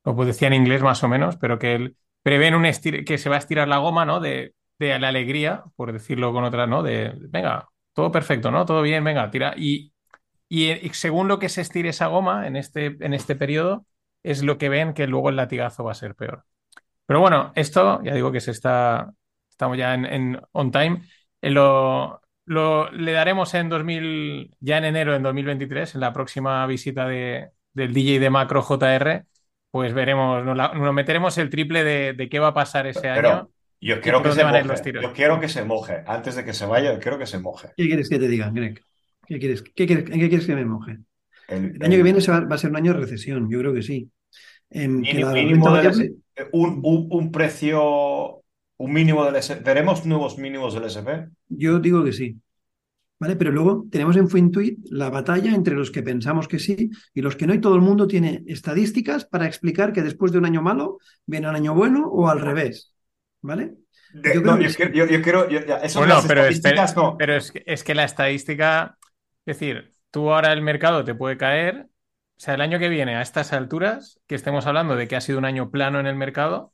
lo 0.06 0.14
decía 0.26 0.48
en 0.48 0.54
inglés 0.54 0.82
más 0.82 1.04
o 1.04 1.08
menos, 1.08 1.38
pero 1.38 1.58
que 1.58 1.74
él 1.74 1.98
prevé 2.24 2.48
en 2.48 2.56
un 2.56 2.66
estir- 2.66 3.06
que 3.06 3.18
se 3.18 3.30
va 3.30 3.36
a 3.38 3.40
estirar 3.40 3.68
la 3.68 3.78
goma, 3.80 4.06
¿no? 4.06 4.20
De, 4.20 4.56
la 4.80 5.08
alegría, 5.08 5.64
por 5.78 5.94
decirlo 5.94 6.34
con 6.34 6.44
otra, 6.44 6.68
¿no? 6.68 6.84
De, 6.84 7.14
venga, 7.30 7.70
todo 7.94 8.12
perfecto, 8.12 8.52
¿no? 8.52 8.66
Todo 8.66 8.82
bien, 8.82 9.04
venga, 9.04 9.32
tira. 9.32 9.54
Y, 9.58 9.94
y, 10.50 10.70
eh, 10.72 10.92
según 10.94 11.28
lo 11.28 11.40
que 11.40 11.50
se 11.50 11.62
estire 11.62 11.90
esa 11.90 12.08
goma 12.08 12.48
en 12.48 12.56
este, 12.58 12.98
en 13.02 13.14
este 13.14 13.36
periodo, 13.36 13.86
es 14.24 14.44
lo 14.44 14.58
que 14.58 14.70
ven 14.70 14.94
que 14.94 15.08
luego 15.08 15.30
el 15.30 15.36
latigazo 15.38 15.84
va 15.86 15.92
a 15.94 15.96
ser 15.96 16.16
peor. 16.16 16.46
Pero 17.06 17.20
bueno, 17.20 17.52
esto 17.56 18.02
ya 18.04 18.14
digo 18.14 18.32
que 18.32 18.42
se 18.42 18.52
está, 18.52 19.14
estamos 19.50 19.78
ya 19.78 19.94
en, 19.94 20.06
en 20.06 20.42
on 20.52 20.72
time. 20.72 21.04
Eh, 21.42 21.50
lo, 21.52 22.22
lo- 22.46 22.90
le 22.92 23.12
daremos 23.12 23.54
en 23.54 23.70
2000, 23.70 24.56
ya 24.60 24.78
en 24.78 24.86
enero 24.86 25.16
en 25.16 25.24
2023, 25.24 25.96
en 25.96 26.02
la 26.02 26.14
próxima 26.14 26.66
visita 26.68 27.08
de, 27.08 27.52
del 27.74 27.94
DJ 27.94 28.20
de 28.20 28.30
Macro 28.30 28.62
JR, 28.62 29.26
pues 29.74 29.92
veremos, 29.94 30.46
nos, 30.46 30.56
la- 30.56 30.72
nos 30.74 30.94
meteremos 30.94 31.36
el 31.40 31.50
triple 31.50 31.84
de, 31.84 32.14
de 32.14 32.30
qué 32.30 32.38
va 32.38 32.50
a 32.50 32.54
pasar 32.54 32.86
ese 32.86 33.02
Pero 33.02 33.30
año. 33.30 33.50
yo 33.82 33.96
¿Y 33.98 34.00
quiero 34.02 34.22
que 34.22 34.32
se 34.32 34.44
van 34.44 34.54
a 34.54 34.60
ir 34.60 34.66
los 34.68 34.74
moje. 34.80 34.84
tiros? 34.84 35.04
Yo 35.04 35.14
quiero 35.14 35.40
que 35.40 35.50
se 35.50 35.64
moje. 35.66 36.04
Antes 36.06 36.36
de 36.36 36.46
que 36.46 36.54
se 36.54 36.68
vaya, 36.68 36.94
yo 36.94 37.00
quiero 37.00 37.18
que 37.18 37.26
se 37.26 37.40
moje. 37.40 37.70
¿Qué 37.76 37.88
quieres 37.88 38.08
que 38.08 38.20
te 38.20 38.28
diga, 38.28 38.52
Greg? 38.52 38.80
¿Qué 39.28 39.40
quieres, 39.40 39.64
qué 39.64 39.88
quieres, 39.88 40.06
en 40.12 40.20
qué 40.20 40.30
quieres 40.30 40.46
que 40.46 40.56
me 40.56 40.64
moje? 40.66 41.00
El, 41.48 41.76
El 41.76 41.84
año 41.84 41.94
el 41.94 41.98
que 41.98 42.04
viene 42.04 42.22
se 42.22 42.32
va, 42.32 42.42
va 42.42 42.54
a 42.56 42.58
ser 42.60 42.70
un 42.70 42.76
año 42.78 42.94
de 42.94 43.00
recesión, 43.00 43.50
yo 43.50 43.60
creo 43.60 43.74
que 43.74 43.82
sí. 43.82 44.12
En 44.70 45.02
mínimo, 45.02 45.32
mínimo 45.32 45.76
del 45.76 46.16
un, 46.52 46.80
un- 46.84 47.08
un 47.12 47.32
precio, 47.32 48.44
un 48.78 48.94
mínimo 48.94 49.26
del 49.26 49.36
S. 49.38 49.56
¿Veremos 49.56 50.06
nuevos 50.06 50.38
mínimos 50.38 50.74
del 50.76 50.86
SP? 50.86 51.30
Yo 51.50 51.80
digo 51.80 52.04
que 52.04 52.14
sí. 52.14 52.38
¿Vale? 53.24 53.38
Pero 53.38 53.52
luego 53.54 53.86
tenemos 53.90 54.18
en 54.18 54.28
Fintuit 54.30 54.80
la 54.90 55.10
batalla 55.10 55.56
entre 55.56 55.76
los 55.76 55.92
que 55.92 56.04
pensamos 56.04 56.46
que 56.50 56.60
sí 56.60 56.90
y 57.14 57.22
los 57.22 57.38
que 57.38 57.48
no, 57.48 57.54
y 57.54 57.62
todo 57.62 57.76
el 57.76 57.82
mundo 57.82 58.06
tiene 58.06 58.44
estadísticas 58.48 59.24
para 59.24 59.46
explicar 59.48 59.94
que 59.94 60.02
después 60.02 60.34
de 60.34 60.40
un 60.40 60.46
año 60.46 60.62
malo 60.62 60.98
viene 61.26 61.48
un 61.48 61.56
año 61.56 61.74
bueno 61.74 62.06
o 62.10 62.28
al 62.28 62.42
revés. 62.42 62.94
¿Vale? 63.42 63.76
De- 64.14 64.34
Yo 64.34 64.42
no, 64.42 64.58
creo 64.58 64.58
que 64.58 64.68
yo, 64.68 64.76
quiero- 64.76 64.94
yo- 64.94 65.06
yo 65.06 65.22
quiero. 65.22 65.50
yo- 65.50 65.66
ya, 65.66 65.78
eso 65.78 66.00
Bueno, 66.00 66.16
las 66.16 66.26
pero, 66.28 66.42
estadísticas 66.42 66.90
espera- 66.92 67.02
no. 67.12 67.16
pero 67.18 67.36
es, 67.38 67.52
que, 67.54 67.64
es 67.66 67.84
que 67.86 67.96
la 67.96 68.04
estadística, 68.04 68.98
es 69.46 69.58
decir, 69.58 69.92
tú 70.12 70.30
ahora 70.30 70.52
el 70.52 70.62
mercado 70.62 71.06
te 71.06 71.16
puede 71.16 71.38
caer, 71.38 71.88
o 71.88 72.40
sea, 72.40 72.56
el 72.56 72.62
año 72.62 72.78
que 72.78 72.90
viene 72.90 73.16
a 73.16 73.22
estas 73.22 73.54
alturas, 73.54 74.20
que 74.28 74.36
estemos 74.36 74.66
hablando 74.68 74.98
de 74.98 75.08
que 75.08 75.16
ha 75.16 75.22
sido 75.22 75.38
un 75.38 75.46
año 75.46 75.72
plano 75.72 76.02
en 76.02 76.08
el 76.08 76.16
mercado, 76.18 76.74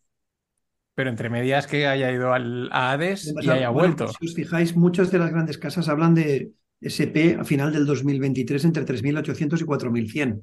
pero 0.96 1.10
entre 1.10 1.30
medias 1.30 1.68
que 1.68 1.88
haya 1.88 2.12
ido 2.12 2.34
al, 2.34 2.70
a 2.72 2.92
Hades 2.92 3.34
y 3.42 3.50
haya 3.50 3.70
bueno, 3.70 3.96
vuelto. 3.96 4.08
si 4.10 4.26
os 4.26 4.34
fijáis, 4.34 4.76
muchas 4.76 5.12
de 5.12 5.20
las 5.20 5.32
grandes 5.32 5.58
casas 5.58 5.88
hablan 5.88 6.14
de 6.16 6.52
SP 6.82 7.38
a 7.40 7.44
final 7.44 7.74
del 7.74 7.86
2023 7.86 8.66
entre 8.66 8.86
3.800 8.86 9.62
y 9.62 9.66
4.100, 9.66 10.42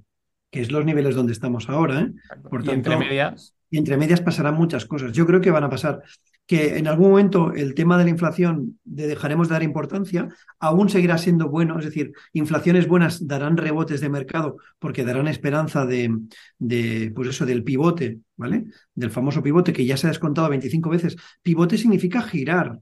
que 0.50 0.60
es 0.60 0.70
los 0.70 0.84
niveles 0.84 1.14
donde 1.14 1.32
estamos 1.32 1.68
ahora. 1.68 2.00
¿eh? 2.00 2.12
Por 2.48 2.64
y 2.64 2.70
entre 2.70 2.92
tanto, 2.92 3.06
medias, 3.06 3.54
Y 3.70 3.78
entre 3.78 3.96
medias 3.96 4.20
pasarán 4.20 4.54
muchas 4.54 4.86
cosas. 4.86 5.12
Yo 5.12 5.26
creo 5.26 5.40
que 5.40 5.50
van 5.50 5.64
a 5.64 5.70
pasar. 5.70 6.02
Que 6.46 6.78
en 6.78 6.86
algún 6.86 7.10
momento 7.10 7.52
el 7.52 7.74
tema 7.74 7.98
de 7.98 8.04
la 8.04 8.10
inflación 8.10 8.78
de 8.84 9.08
dejaremos 9.08 9.48
de 9.48 9.54
dar 9.54 9.62
importancia, 9.64 10.28
aún 10.60 10.88
seguirá 10.88 11.18
siendo 11.18 11.48
bueno. 11.48 11.78
Es 11.78 11.84
decir, 11.84 12.12
inflaciones 12.32 12.86
buenas 12.86 13.26
darán 13.26 13.56
rebotes 13.56 14.00
de 14.00 14.08
mercado 14.08 14.56
porque 14.78 15.04
darán 15.04 15.26
esperanza 15.26 15.86
de, 15.86 16.16
de, 16.58 17.12
pues 17.14 17.30
eso, 17.30 17.46
del 17.46 17.64
pivote, 17.64 18.20
¿vale? 18.36 18.66
Del 18.94 19.10
famoso 19.10 19.42
pivote 19.42 19.72
que 19.72 19.84
ya 19.84 19.96
se 19.96 20.06
ha 20.06 20.10
descontado 20.10 20.48
25 20.48 20.88
veces. 20.88 21.16
Pivote 21.42 21.78
significa 21.78 22.22
girar 22.22 22.78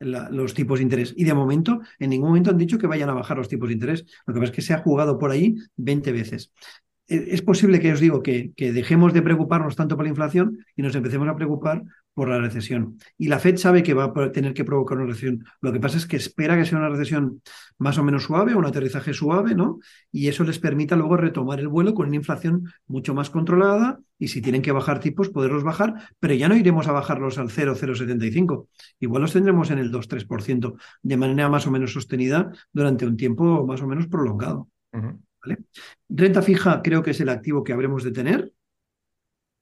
los 0.00 0.54
tipos 0.54 0.78
de 0.78 0.82
interés. 0.82 1.14
Y 1.16 1.24
de 1.24 1.34
momento, 1.34 1.80
en 1.98 2.10
ningún 2.10 2.28
momento 2.28 2.50
han 2.50 2.58
dicho 2.58 2.78
que 2.78 2.86
vayan 2.86 3.10
a 3.10 3.14
bajar 3.14 3.36
los 3.36 3.48
tipos 3.48 3.68
de 3.68 3.74
interés. 3.74 4.04
Lo 4.26 4.34
que 4.34 4.40
pasa 4.40 4.50
es 4.50 4.56
que 4.56 4.62
se 4.62 4.74
ha 4.74 4.78
jugado 4.78 5.18
por 5.18 5.30
ahí 5.30 5.56
20 5.76 6.12
veces. 6.12 6.52
Eh, 7.08 7.28
Es 7.30 7.42
posible 7.42 7.80
que 7.80 7.92
os 7.92 8.00
digo 8.00 8.22
que, 8.22 8.52
que 8.56 8.72
dejemos 8.72 9.12
de 9.12 9.22
preocuparnos 9.22 9.76
tanto 9.76 9.96
por 9.96 10.04
la 10.04 10.10
inflación 10.10 10.58
y 10.76 10.82
nos 10.82 10.94
empecemos 10.94 11.28
a 11.28 11.36
preocupar 11.36 11.82
por 12.14 12.28
la 12.28 12.38
recesión. 12.38 12.98
Y 13.18 13.28
la 13.28 13.38
Fed 13.38 13.56
sabe 13.56 13.82
que 13.82 13.92
va 13.92 14.12
a 14.14 14.32
tener 14.32 14.54
que 14.54 14.64
provocar 14.64 14.98
una 14.98 15.08
recesión. 15.08 15.44
Lo 15.60 15.72
que 15.72 15.80
pasa 15.80 15.98
es 15.98 16.06
que 16.06 16.16
espera 16.16 16.56
que 16.56 16.64
sea 16.64 16.78
una 16.78 16.88
recesión 16.88 17.42
más 17.78 17.98
o 17.98 18.04
menos 18.04 18.22
suave, 18.22 18.54
un 18.54 18.64
aterrizaje 18.64 19.12
suave, 19.12 19.54
¿no? 19.54 19.80
Y 20.12 20.28
eso 20.28 20.44
les 20.44 20.58
permita 20.58 20.96
luego 20.96 21.16
retomar 21.16 21.58
el 21.58 21.68
vuelo 21.68 21.92
con 21.92 22.06
una 22.06 22.16
inflación 22.16 22.72
mucho 22.86 23.14
más 23.14 23.30
controlada 23.30 24.00
y 24.18 24.28
si 24.28 24.40
tienen 24.40 24.62
que 24.62 24.72
bajar 24.72 25.00
tipos, 25.00 25.28
poderlos 25.28 25.64
bajar, 25.64 26.08
pero 26.20 26.34
ya 26.34 26.48
no 26.48 26.56
iremos 26.56 26.86
a 26.86 26.92
bajarlos 26.92 27.38
al 27.38 27.50
0,075. 27.50 28.68
Igual 29.00 29.22
los 29.22 29.32
tendremos 29.32 29.70
en 29.70 29.78
el 29.78 29.90
2-3% 29.90 30.74
de 31.02 31.16
manera 31.16 31.48
más 31.48 31.66
o 31.66 31.70
menos 31.70 31.92
sostenida 31.92 32.52
durante 32.72 33.06
un 33.06 33.16
tiempo 33.16 33.66
más 33.66 33.82
o 33.82 33.86
menos 33.88 34.06
prolongado. 34.06 34.68
¿vale? 34.92 35.58
Renta 36.08 36.42
fija 36.42 36.80
creo 36.82 37.02
que 37.02 37.10
es 37.10 37.20
el 37.20 37.28
activo 37.28 37.64
que 37.64 37.72
habremos 37.72 38.04
de 38.04 38.12
tener. 38.12 38.52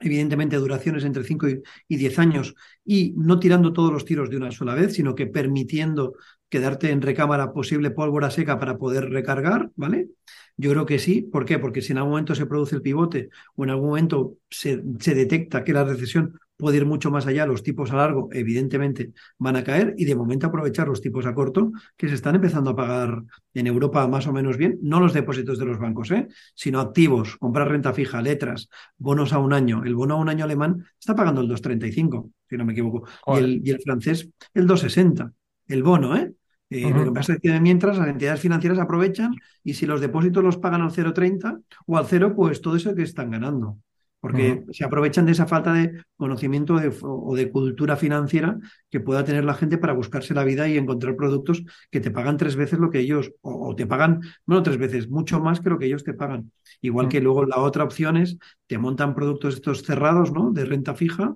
Evidentemente, 0.03 0.57
duraciones 0.57 1.05
entre 1.05 1.24
5 1.24 1.48
y, 1.48 1.62
y 1.88 1.96
10 1.96 2.18
años 2.18 2.55
y 2.84 3.12
no 3.16 3.38
tirando 3.38 3.72
todos 3.72 3.92
los 3.92 4.05
tiros 4.05 4.30
de 4.30 4.36
una 4.36 4.50
sola 4.50 4.74
vez, 4.74 4.94
sino 4.94 5.14
que 5.14 5.26
permitiendo 5.26 6.14
quedarte 6.53 6.90
en 6.90 7.00
recámara 7.00 7.55
posible 7.55 7.90
pólvora 7.90 8.30
seca 8.30 8.59
para 8.59 8.76
poder 8.76 9.09
recargar, 9.09 9.70
¿vale? 9.74 10.11
Yo 10.59 10.70
creo 10.72 10.84
que 10.84 10.98
sí. 10.98 11.22
¿Por 11.22 11.46
qué? 11.46 11.59
Porque 11.59 11.80
si 11.80 11.92
en 11.92 11.98
algún 11.98 12.11
momento 12.11 12.34
se 12.34 12.44
produce 12.44 12.76
el 12.76 12.82
pivote 12.82 13.30
o 13.57 13.64
en 13.64 13.70
algún 13.70 13.88
momento 13.88 14.36
se, 14.50 14.82
se 15.00 15.14
detecta 15.14 15.64
que 15.64 15.72
la 15.72 15.82
recesión 15.82 16.38
puede 16.59 16.76
ir 16.76 16.84
mucho 16.84 17.11
más 17.11 17.26
allá, 17.26 17.46
los 17.46 17.62
tipos 17.62 17.90
a 17.90 17.96
largo, 17.96 18.28
evidentemente, 18.32 19.12
van 19.38 19.57
a 19.57 19.64
caer 19.64 19.94
y 19.96 20.05
de 20.05 20.14
momento 20.14 20.46
aprovechar 20.46 20.88
los 20.88 21.00
tipos 21.00 21.24
a 21.24 21.32
corto 21.32 21.72
que 21.96 22.07
se 22.07 22.14
están 22.14 22.34
empezando 22.34 22.70
a 22.70 22.76
pagar 22.76 23.22
en 23.55 23.66
Europa 23.66 24.07
más 24.07 24.26
o 24.26 24.32
menos 24.34 24.59
bien, 24.59 24.78
no 24.82 25.00
los 25.00 25.14
depósitos 25.14 25.59
de 25.59 25.64
los 25.64 25.78
bancos, 25.78 26.11
¿eh? 26.11 26.28
sino 26.55 26.80
activos, 26.80 27.38
comprar 27.38 27.70
renta 27.70 27.94
fija, 27.94 28.20
letras, 28.20 28.68
bonos 28.98 29.32
a 29.32 29.38
un 29.38 29.55
año. 29.55 29.84
El 29.84 29.94
bono 29.94 30.14
a 30.14 30.18
un 30.18 30.28
año 30.28 30.44
alemán 30.44 30.84
está 31.00 31.16
pagando 31.16 31.40
el 31.40 31.48
2,35, 31.48 32.30
si 32.46 32.57
no 32.59 32.66
me 32.66 32.74
equivoco, 32.74 33.09
y 33.28 33.38
el, 33.38 33.62
y 33.64 33.70
el 33.70 33.80
francés 33.80 34.28
el 34.53 34.68
2,60, 34.68 35.32
el 35.68 35.82
bono, 35.82 36.14
¿eh? 36.14 36.30
Eh. 36.74 36.90
Lo 36.90 37.04
que 37.04 37.12
pasa 37.12 37.34
es 37.34 37.40
que 37.40 37.60
mientras 37.60 37.98
las 37.98 38.08
entidades 38.08 38.40
financieras 38.40 38.78
aprovechan 38.78 39.34
y 39.64 39.74
si 39.74 39.86
los 39.86 40.00
depósitos 40.00 40.42
los 40.42 40.56
pagan 40.58 40.82
al 40.82 40.90
0,30 40.92 41.58
o 41.86 41.96
al 41.98 42.06
0, 42.06 42.34
pues 42.34 42.60
todo 42.60 42.76
eso 42.76 42.94
que 42.94 43.02
están 43.02 43.30
ganando. 43.30 43.78
Porque 44.20 44.62
se 44.70 44.84
aprovechan 44.84 45.26
de 45.26 45.32
esa 45.32 45.46
falta 45.48 45.72
de 45.72 46.00
conocimiento 46.16 46.76
de- 46.78 46.96
o 47.02 47.34
de 47.34 47.50
cultura 47.50 47.96
financiera 47.96 48.56
que 48.88 49.00
pueda 49.00 49.24
tener 49.24 49.44
la 49.44 49.54
gente 49.54 49.78
para 49.78 49.94
buscarse 49.94 50.32
la 50.32 50.44
vida 50.44 50.68
y 50.68 50.78
encontrar 50.78 51.16
productos 51.16 51.64
que 51.90 51.98
te 52.00 52.12
pagan 52.12 52.36
tres 52.36 52.54
veces 52.54 52.78
lo 52.78 52.88
que 52.90 53.00
ellos, 53.00 53.32
o, 53.40 53.70
o 53.70 53.74
te 53.74 53.84
pagan, 53.86 54.20
no 54.46 54.62
tres 54.62 54.78
veces, 54.78 55.08
mucho 55.08 55.40
más 55.40 55.60
que 55.60 55.70
lo 55.70 55.78
que 55.78 55.86
ellos 55.86 56.04
te 56.04 56.14
pagan. 56.14 56.52
Igual 56.80 57.08
que 57.08 57.20
luego 57.20 57.44
la 57.46 57.58
otra 57.58 57.82
opción 57.82 58.16
es, 58.16 58.38
te 58.68 58.78
montan 58.78 59.14
productos 59.16 59.54
estos 59.54 59.82
cerrados, 59.82 60.30
¿no? 60.32 60.52
De 60.52 60.64
renta 60.66 60.94
fija, 60.94 61.34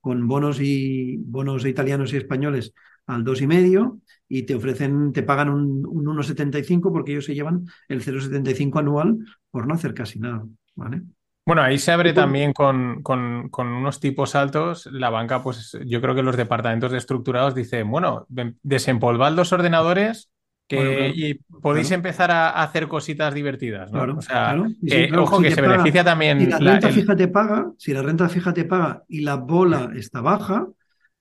con 0.00 0.28
bonos 0.28 0.60
y 0.60 1.16
bonos 1.18 1.66
italianos 1.66 2.12
y 2.12 2.16
españoles 2.18 2.72
al 3.06 3.24
dos 3.24 3.40
y 3.42 3.46
medio 3.46 4.00
y 4.28 4.42
te 4.44 4.54
ofrecen, 4.54 5.12
te 5.12 5.22
pagan 5.22 5.48
un, 5.48 5.86
un 5.86 6.06
1,75 6.06 6.92
porque 6.92 7.12
ellos 7.12 7.24
se 7.24 7.34
llevan 7.34 7.64
el 7.88 8.02
0,75 8.02 8.78
anual 8.78 9.18
por 9.50 9.66
no 9.66 9.74
hacer 9.74 9.94
casi 9.94 10.18
nada, 10.18 10.44
¿vale? 10.74 11.02
Bueno, 11.46 11.62
ahí 11.62 11.78
se 11.78 11.92
abre 11.92 12.12
también 12.12 12.52
con, 12.52 13.02
con- 13.02 13.48
con 13.48 13.68
unos 13.68 14.00
tipos 14.00 14.34
altos. 14.34 14.86
La 14.92 15.08
banca, 15.08 15.42
pues 15.42 15.78
yo 15.86 16.00
creo 16.02 16.14
que 16.14 16.22
los 16.22 16.36
departamentos 16.36 16.92
de 16.92 16.98
estructurados 16.98 17.54
dicen, 17.54 17.90
bueno, 17.90 18.26
desempolvad 18.62 19.32
los 19.32 19.52
ordenadores 19.52 20.30
Que, 20.66 20.76
Bueno, 20.76 20.90
claro, 20.96 21.12
y 21.16 21.34
podéis 21.62 21.88
claro. 21.88 21.96
empezar 22.02 22.30
a, 22.30 22.50
hacer 22.62 22.86
cositas 22.88 23.32
divertidas, 23.32 23.90
¿no? 23.90 23.98
Claro, 24.00 24.18
o 24.18 24.20
sea, 24.20 24.54
sí, 24.86 25.06
claro, 25.06 25.22
ojo 25.22 25.36
si 25.38 25.42
que 25.44 25.50
se 25.50 25.62
paga- 25.62 25.72
beneficia 25.72 26.04
también 26.04 26.38
Si 26.38 26.46
la 26.46 26.58
la- 26.58 26.72
renta 26.72 26.88
el- 26.88 26.94
fija 26.94 27.16
te 27.16 27.28
paga, 27.28 27.72
si 27.78 27.94
la 27.94 28.02
renta 28.02 28.28
fija 28.28 28.52
te 28.52 28.64
paga 28.66 29.02
y 29.08 29.22
la 29.22 29.36
bola 29.36 29.90
está 29.96 30.20
baja, 30.20 30.68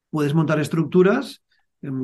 puedes 0.10 0.34
montar 0.34 0.60
estructuras 0.60 1.44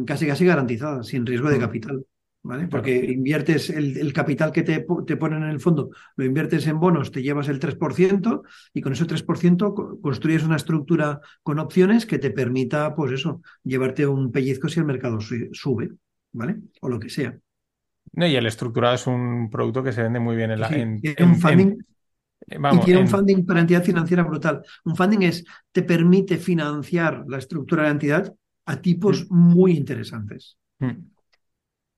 casi 0.06 0.28
casi 0.28 0.46
garantizadas, 0.46 1.08
sin 1.08 1.26
riesgo 1.26 1.50
de 1.50 1.58
Mm. 1.58 1.62
capital. 1.62 2.06
¿Vale? 2.46 2.64
Claro. 2.68 2.72
Porque 2.72 2.94
inviertes 3.06 3.70
el, 3.70 3.96
el 3.98 4.12
capital 4.12 4.52
que 4.52 4.64
te, 4.64 4.86
te 5.08 5.16
ponen 5.16 5.44
en 5.44 5.50
el 5.50 5.62
fondo, 5.62 5.92
lo 6.18 6.26
inviertes 6.26 6.68
en 6.68 6.78
bonos, 6.78 7.10
te 7.10 7.22
llevas 7.24 7.48
el 7.48 7.58
3% 7.58 8.44
y 8.74 8.82
con 8.82 8.92
ese 8.92 9.06
3% 9.06 9.74
co- 9.74 9.98
construyes 10.02 10.44
una 10.44 10.58
estructura 10.58 11.22
con 11.42 11.58
opciones 11.60 12.06
que 12.06 12.20
te 12.20 12.32
permita, 12.32 12.96
pues 12.96 13.14
eso, 13.14 13.42
llevarte 13.64 14.06
un 14.06 14.30
pellizco 14.34 14.68
si 14.68 14.82
el 14.82 14.86
mercado 14.86 15.22
su- 15.22 15.48
sube, 15.54 15.92
¿vale? 16.34 16.58
O 16.82 16.90
lo 16.90 17.00
que 17.00 17.08
sea. 17.10 17.34
No, 18.12 18.28
y 18.28 18.36
el 18.36 18.46
estructurado 18.46 18.96
es 18.96 19.08
un 19.08 19.50
producto 19.50 19.82
que 19.82 19.94
se 19.94 20.04
vende 20.04 20.20
muy 20.20 20.36
bien 20.36 20.52
en 20.52 20.60
la. 20.60 20.68
Sí, 20.68 20.76
en- 20.76 21.00
tiene 21.00 21.16
en- 21.20 21.30
un 21.30 21.36
funding 21.40 21.78
en- 22.50 22.62
vamos, 22.62 22.84
y 22.84 22.86
tiene 22.88 23.00
un 23.00 23.08
funding 23.08 23.46
para 23.46 23.62
entidad 23.62 23.84
financiera 23.86 24.24
brutal. 24.24 24.62
Un 24.84 24.98
funding 24.98 25.22
es, 25.24 25.46
te 25.72 25.82
permite 25.84 26.38
financiar 26.38 27.24
la 27.28 27.38
estructura 27.38 27.84
de 27.84 27.88
la 27.88 27.94
entidad 27.94 28.36
a 28.66 28.82
tipos 28.82 29.30
muy 29.30 29.74
interesantes. 29.78 30.58
Mm. 30.80 31.12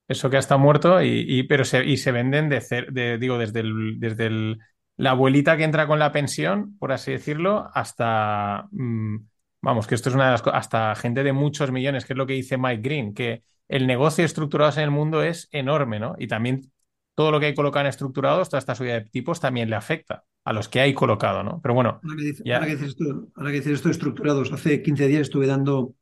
Eso 0.08 0.30
que 0.30 0.38
está 0.38 0.58
muerto, 0.58 1.02
y, 1.02 1.26
y- 1.28 1.44
pero 1.44 1.66
se, 1.66 1.84
y 1.84 1.98
se 1.98 2.12
venden 2.12 2.48
de, 2.50 2.60
cer- 2.62 2.92
de- 2.92 3.18
digo, 3.18 3.38
desde 3.40 3.62
el, 3.62 4.00
desde 4.00 4.28
el- 4.28 4.60
la 4.98 5.12
abuelita 5.12 5.58
que 5.58 5.64
entra 5.64 5.88
con 5.88 5.98
la 6.00 6.12
pensión, 6.12 6.78
por 6.78 6.92
así 6.92 7.12
decirlo, 7.12 7.70
hasta, 7.74 8.68
mm, 8.72 9.18
vamos, 9.62 9.88
que 9.88 9.96
esto 9.96 10.10
es 10.10 10.16
una 10.16 10.26
de 10.26 10.32
las 10.32 10.42
cosas, 10.44 10.60
hasta 10.60 10.96
gente 10.96 11.24
de 11.24 11.34
muchos 11.34 11.72
millones, 11.72 12.06
que 12.06 12.14
es 12.14 12.18
lo 12.18 12.28
que 12.28 12.34
dice 12.34 12.58
Mike 12.58 12.82
Green, 12.84 13.14
que 13.16 13.42
el 13.68 13.88
negocio 13.88 14.22
de 14.22 14.28
estructurados 14.28 14.78
en 14.78 14.84
el 14.84 14.92
mundo 14.92 15.24
es 15.24 15.48
enorme, 15.52 16.00
¿no? 16.00 16.16
Y 16.20 16.28
también 16.28 16.72
todo 17.16 17.32
lo 17.32 17.40
que 17.40 17.48
hay 17.48 17.56
colocado 17.56 17.82
en 17.86 17.90
estructurados, 17.90 18.50
toda 18.50 18.60
esta 18.60 18.76
subida 18.76 18.94
de 18.94 19.06
tipos 19.06 19.40
también 19.40 19.70
le 19.72 19.76
afecta 19.76 20.24
a 20.44 20.54
los 20.54 20.70
que 20.70 20.82
hay 20.82 20.94
colocado, 20.94 21.44
¿no? 21.44 21.60
Pero 21.62 21.74
bueno, 21.74 22.00
Ahora 22.04 22.16
que, 22.18 22.24
dice- 22.24 22.44
Ya. 22.46 22.58
ahora 22.58 22.68
que 22.68 22.76
dices 22.76 22.90
esto, 22.90 23.28
ahora 23.36 23.50
que 23.52 23.58
dices 23.58 23.74
esto 23.74 23.90
estructurados, 23.90 24.52
hace 24.52 24.84
15 24.84 25.08
días 25.08 25.22
estuve 25.24 25.48
dando 25.48 25.96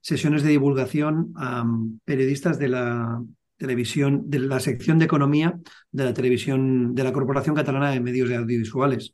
sesiones 0.00 0.42
de 0.42 0.50
divulgación 0.50 1.32
a 1.36 1.64
mm, 1.64 2.00
periodistas 2.04 2.58
de 2.58 2.68
la 2.68 3.22
televisión, 3.56 4.22
de 4.30 4.38
la 4.38 4.58
sección 4.58 4.98
de 4.98 5.04
economía 5.04 5.58
de 5.92 6.04
la 6.04 6.14
televisión, 6.14 6.94
de 6.94 7.04
la 7.04 7.12
Corporación 7.12 7.54
Catalana 7.54 7.90
de 7.90 8.00
Medios 8.00 8.30
Audiovisuales. 8.30 9.12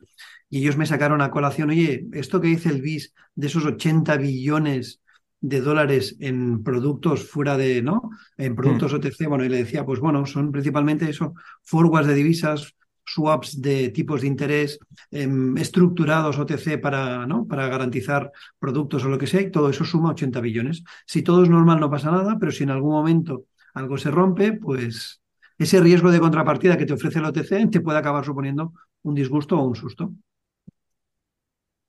Y 0.49 0.61
ellos 0.61 0.77
me 0.77 0.87
sacaron 0.87 1.21
a 1.21 1.31
colación, 1.31 1.71
oye, 1.71 2.07
esto 2.13 2.41
que 2.41 2.49
dice 2.49 2.69
el 2.69 2.81
BIS 2.81 3.13
de 3.35 3.49
esos 3.49 3.65
80 3.65 4.17
billones 4.17 5.01
de 5.41 5.61
dólares 5.61 6.17
en 6.21 6.63
productos 6.63 7.29
fuera 7.29 7.57
de, 7.57 7.83
¿no? 7.83 8.11
En 8.37 8.55
productos 8.55 8.93
OTC, 8.93 9.27
bueno, 9.29 9.45
y 9.45 9.49
le 9.49 9.59
decía, 9.59 9.85
pues 9.85 10.01
bueno, 10.01 10.25
son 10.27 10.53
principalmente 10.53 11.11
eso, 11.11 11.35
forwards 11.63 12.09
de 12.09 12.15
divisas, 12.15 12.75
swaps 13.07 13.61
de 13.61 13.91
tipos 13.91 14.21
de 14.21 14.27
interés, 14.27 14.79
em, 15.11 15.57
estructurados 15.59 16.39
OTC 16.39 16.79
para, 16.79 17.27
¿no? 17.27 17.47
para 17.47 17.69
garantizar 17.69 18.33
productos 18.59 19.05
o 19.05 19.09
lo 19.09 19.19
que 19.19 19.27
sea, 19.27 19.41
y 19.41 19.51
todo 19.51 19.71
eso 19.71 19.85
suma 19.85 20.11
80 20.11 20.41
billones. 20.41 20.83
Si 21.07 21.23
todo 21.23 21.43
es 21.43 21.49
normal, 21.51 21.81
no 21.81 21.91
pasa 21.91 22.11
nada, 22.11 22.37
pero 22.39 22.53
si 22.53 22.65
en 22.65 22.71
algún 22.71 22.93
momento 22.93 23.45
algo 23.75 23.97
se 23.99 24.11
rompe, 24.11 24.53
pues 24.55 25.21
ese 25.59 25.81
riesgo 25.81 26.11
de 26.11 26.21
contrapartida 26.21 26.77
que 26.77 26.87
te 26.87 26.95
ofrece 26.95 27.19
el 27.19 27.27
OTC 27.27 27.71
te 27.71 27.81
puede 27.81 27.99
acabar 27.99 28.25
suponiendo 28.25 28.73
un 29.03 29.15
disgusto 29.15 29.59
o 29.59 29.65
un 29.67 29.77
susto. 29.77 30.13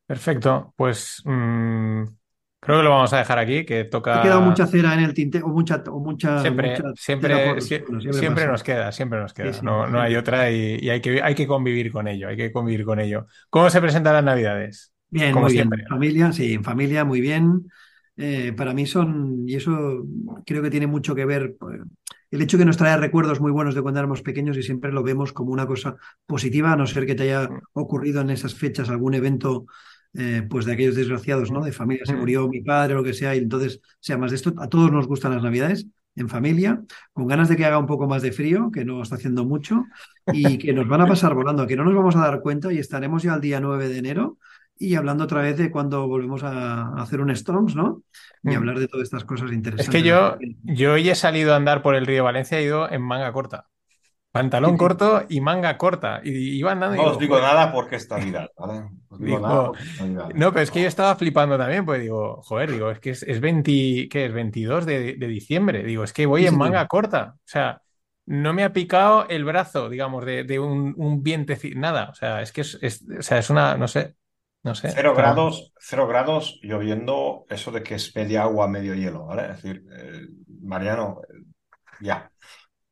perfecto. 0.05 0.73
Pues 0.75 1.21
mm, 1.25 2.03
creo 2.67 2.79
que 2.79 2.83
lo 2.83 2.91
vamos 2.91 3.13
a 3.13 3.17
dejar 3.19 3.39
aquí, 3.39 3.65
que 3.65 3.85
toca. 3.85 4.13
Ha 4.13 4.19
quedado 4.19 4.41
mucha 4.41 4.67
cera 4.67 4.93
en 4.93 5.01
el 5.01 5.13
tinte 5.13 5.41
o 5.41 5.47
mucha, 5.49 5.83
o 5.89 5.99
mucha, 5.99 6.43
Siempre, 6.43 6.69
mucha 6.71 6.83
siempre, 6.93 7.39
por- 7.39 7.61
sie- 7.61 7.83
bueno, 7.87 8.01
siempre, 8.11 8.45
nos 8.47 8.61
queda, 8.63 8.91
siempre 8.91 9.19
nos 9.19 9.33
queda. 9.33 9.51
Sí, 9.51 9.53
sí, 9.53 9.61
no, 9.63 9.87
no 9.87 9.99
hay 10.01 10.15
otra 10.15 10.51
y, 10.51 10.77
y 10.79 10.89
hay 10.91 11.01
que, 11.01 11.21
hay 11.21 11.33
que 11.33 11.47
convivir 11.47 11.91
con 11.91 12.07
ello, 12.07 12.27
hay 12.29 12.37
que 12.37 12.51
convivir 12.51 12.85
con 12.85 12.99
ello. 12.99 13.25
¿Cómo 13.49 13.69
se 13.71 13.81
presentan 13.81 14.13
las 14.13 14.23
Navidades? 14.23 14.93
Bien, 15.09 15.35
Como 15.35 15.41
muy 15.41 15.53
siempre. 15.53 15.79
bien. 15.79 15.87
Familia, 15.87 16.33
sí, 16.33 16.53
en 16.53 16.63
familia, 16.63 17.05
muy 17.05 17.21
bien. 17.21 17.71
Eh, 18.17 18.51
para 18.53 18.73
mí 18.73 18.85
son, 18.85 19.47
y 19.47 19.55
eso 19.55 20.05
creo 20.45 20.61
que 20.61 20.69
tiene 20.71 20.87
mucho 20.87 21.15
que 21.15 21.25
ver, 21.25 21.55
pues, 21.57 21.79
el 22.29 22.41
hecho 22.41 22.57
que 22.57 22.65
nos 22.65 22.75
trae 22.77 22.97
recuerdos 22.97 23.39
muy 23.39 23.51
buenos 23.51 23.73
de 23.75 23.81
cuando 23.81 23.99
éramos 24.01 24.21
pequeños 24.21 24.57
y 24.57 24.63
siempre 24.63 24.91
lo 24.91 25.03
vemos 25.03 25.31
como 25.31 25.51
una 25.51 25.65
cosa 25.65 25.95
positiva, 26.25 26.73
a 26.73 26.75
no 26.75 26.85
ser 26.87 27.05
que 27.05 27.15
te 27.15 27.23
haya 27.23 27.49
ocurrido 27.73 28.19
en 28.21 28.31
esas 28.31 28.53
fechas 28.55 28.89
algún 28.89 29.13
evento, 29.13 29.65
eh, 30.17 30.43
pues 30.49 30.65
de 30.65 30.73
aquellos 30.73 30.95
desgraciados, 30.95 31.51
¿no? 31.51 31.63
De 31.63 31.71
familia, 31.71 32.05
se 32.05 32.15
murió 32.15 32.47
mi 32.49 32.61
padre 32.61 32.93
o 32.95 32.97
lo 32.97 33.03
que 33.03 33.13
sea, 33.13 33.35
y 33.35 33.39
entonces 33.39 33.79
sea 33.99 34.17
más 34.17 34.31
de 34.31 34.37
esto. 34.37 34.53
A 34.57 34.67
todos 34.67 34.91
nos 34.91 35.07
gustan 35.07 35.33
las 35.33 35.43
Navidades, 35.43 35.87
en 36.15 36.27
familia, 36.29 36.81
con 37.13 37.27
ganas 37.27 37.47
de 37.47 37.55
que 37.55 37.65
haga 37.65 37.77
un 37.77 37.85
poco 37.85 38.07
más 38.07 38.23
de 38.23 38.31
frío, 38.31 38.71
que 38.71 38.83
no 38.83 39.01
está 39.03 39.15
haciendo 39.15 39.45
mucho, 39.45 39.85
y 40.33 40.57
que 40.57 40.73
nos 40.73 40.87
van 40.87 41.01
a 41.01 41.07
pasar 41.07 41.33
volando, 41.35 41.67
que 41.67 41.75
no 41.75 41.83
nos 41.85 41.93
vamos 41.95 42.15
a 42.15 42.19
dar 42.21 42.41
cuenta 42.41 42.73
y 42.73 42.79
estaremos 42.79 43.23
ya 43.23 43.35
el 43.35 43.41
día 43.41 43.59
9 43.59 43.87
de 43.89 43.97
enero 43.99 44.37
y 44.79 44.93
hablando 44.95 45.23
otra 45.23 45.41
vez 45.41 45.57
de 45.57 45.71
cuando 45.71 46.07
volvemos 46.07 46.43
a 46.43 46.93
hacer 47.01 47.19
un 47.21 47.31
Storms, 47.31 47.75
¿no? 47.75 48.03
Y 48.43 48.49
Mm. 48.49 48.57
hablar 48.57 48.79
de 48.79 48.87
todas 48.87 49.05
estas 49.05 49.25
cosas 49.25 49.49
Es 49.49 49.55
interesantes. 49.55 50.01
que 50.03 50.07
yo, 50.07 50.37
yo 50.63 50.93
hoy 50.93 51.09
he 51.09 51.15
salido 51.15 51.53
a 51.53 51.55
andar 51.57 51.81
por 51.81 51.95
el 51.95 52.05
río 52.05 52.23
Valencia, 52.23 52.59
he 52.59 52.63
ido 52.63 52.89
en 52.91 53.01
manga 53.01 53.31
corta. 53.31 53.67
Pantalón 54.37 54.71
Sí, 54.71 54.75
sí. 54.75 54.77
corto 54.77 55.23
y 55.29 55.41
manga 55.41 55.77
corta. 55.77 56.21
Y 56.23 56.57
iba 56.59 56.71
andando 56.71 56.95
y 56.95 56.99
No 56.99 57.03
digo, 57.03 57.11
os 57.13 57.19
digo 57.19 57.35
"Joder". 57.35 57.49
nada 57.53 57.71
porque 57.73 57.95
es 57.97 58.09
Navidad, 58.09 58.49
¿vale? 58.57 58.89
Os 59.09 59.19
digo 59.19 59.39
Digo, 59.39 59.39
nada 59.39 59.65
porque 59.67 59.83
es 59.83 60.01
Navidad. 60.01 60.29
No, 60.35 60.51
pero 60.51 60.63
es 60.63 60.71
que 60.71 60.81
yo 60.81 60.87
estaba 60.87 61.15
flipando 61.15 61.57
también, 61.57 61.85
pues 61.85 62.01
digo, 62.01 62.41
joder, 62.43 62.71
digo, 62.71 62.91
es 62.91 62.99
que 62.99 63.11
es, 63.11 63.23
es 63.23 63.39
20, 63.41 64.07
¿qué 64.09 64.25
es? 64.25 64.33
22 64.33 64.85
de, 64.85 65.15
de 65.15 65.27
diciembre. 65.27 65.83
Digo, 65.83 66.03
es 66.03 66.13
que 66.13 66.25
voy 66.25 66.41
Sí, 66.41 66.47
en 66.47 66.57
manga 66.57 66.87
corta. 66.87 67.33
O 67.35 67.39
sea, 67.45 67.81
no 68.25 68.53
me 68.53 68.63
ha 68.63 68.73
picado 68.73 69.27
el 69.29 69.45
brazo, 69.45 69.89
digamos, 69.89 70.25
de, 70.25 70.43
de 70.43 70.59
un, 70.59 70.93
un 70.97 71.23
vientecito, 71.23 71.79
nada. 71.79 72.09
O 72.09 72.13
sea, 72.15 72.41
es 72.41 72.51
que 72.51 72.61
es, 72.61 72.77
es- 72.81 73.05
o 73.19 73.21
sea, 73.21 73.37
es 73.39 73.49
una, 73.49 73.77
no 73.77 73.87
sé, 73.87 74.15
no 74.63 74.75
sé. 74.75 74.89
Cero 74.89 75.13
Pero- 75.15 75.15
grados, 75.15 75.71
cero 75.79 76.07
grados, 76.07 76.59
lloviendo, 76.61 77.45
eso 77.49 77.71
de 77.71 77.83
que 77.83 77.95
es 77.95 78.15
media 78.15 78.43
agua, 78.43 78.67
medio 78.67 78.93
hielo, 78.95 79.25
¿vale? 79.27 79.43
Es 79.43 79.61
decir, 79.63 79.83
eh, 79.97 80.27
Mariano, 80.61 81.21
eh, 81.29 81.43
ya, 82.01 82.29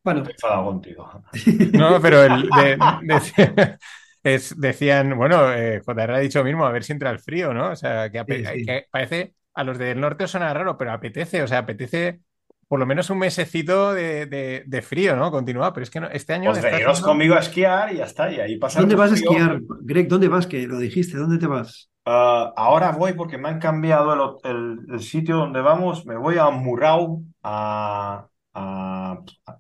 Bueno, 0.06 0.20
estoy 0.22 0.34
enfadado 0.36 0.66
contigo. 0.66 1.12
No, 1.74 2.00
pero 2.02 2.24
el, 2.24 2.50
de- 2.50 2.78
de- 3.02 3.78
es- 4.24 4.60
decían, 4.60 5.18
bueno, 5.18 5.52
eh, 5.54 5.82
JR 5.86 6.16
ha 6.16 6.20
dicho 6.20 6.44
mismo, 6.44 6.66
a 6.66 6.72
ver 6.72 6.84
si 6.84 6.94
entra 6.94 7.10
el 7.12 7.20
frío, 7.20 7.54
¿no? 7.54 7.72
O 7.72 7.76
sea, 7.76 8.10
que, 8.12 8.20
ape- 8.20 8.46
Sí, 8.46 8.60
sí. 8.60 8.66
que 8.66 8.86
parece, 8.90 9.36
a 9.54 9.64
los 9.64 9.78
del 9.78 10.00
norte 10.00 10.24
os 10.26 10.32
suena 10.32 10.54
raro, 10.54 10.78
pero 10.78 10.92
apetece, 10.94 11.44
o 11.44 11.48
sea, 11.48 11.60
apetece 11.60 12.22
por 12.68 12.80
lo 12.80 12.86
menos 12.88 13.10
un 13.12 13.20
mesecito 13.20 13.94
de, 13.94 14.26
de- 14.26 14.64
de 14.66 14.82
frío, 14.82 15.16
¿no? 15.16 15.30
Continúa, 15.32 15.72
pero 15.74 15.84
es 15.84 15.90
que 15.92 16.00
no- 16.00 16.10
este 16.10 16.34
año 16.34 16.52
Pues 16.52 16.64
veniros 16.64 16.98
siendo- 16.98 17.10
conmigo 17.10 17.36
a 17.36 17.40
esquiar 17.40 17.94
y 17.94 17.98
ya 17.98 18.06
está, 18.06 18.32
y 18.32 18.40
ahí 18.40 18.58
pasar 18.58 18.82
¿dónde 18.82 18.96
vas 18.96 19.12
a 19.12 19.16
esquiar? 19.16 19.62
Greg, 19.82 20.08
¿dónde 20.08 20.28
vas? 20.28 20.48
Que 20.48 20.66
lo 20.68 20.80
dijiste, 20.80 21.18
¿dónde 21.18 21.38
te 21.38 21.48
vas? 21.48 21.90
Ah, 22.06 22.54
ahora 22.56 22.92
voy 22.92 23.14
porque 23.14 23.38
me 23.38 23.50
han 23.50 23.60
cambiado 23.60 24.40
el- 24.44 24.78
el 24.92 25.00
sitio 25.02 25.38
donde 25.38 25.62
vamos. 25.62 26.06
Me 26.06 26.16
voy 26.18 26.38
a 26.38 26.50
Murau, 26.52 27.24
a, 27.44 28.28
a, 28.56 29.14
a- 29.48 29.58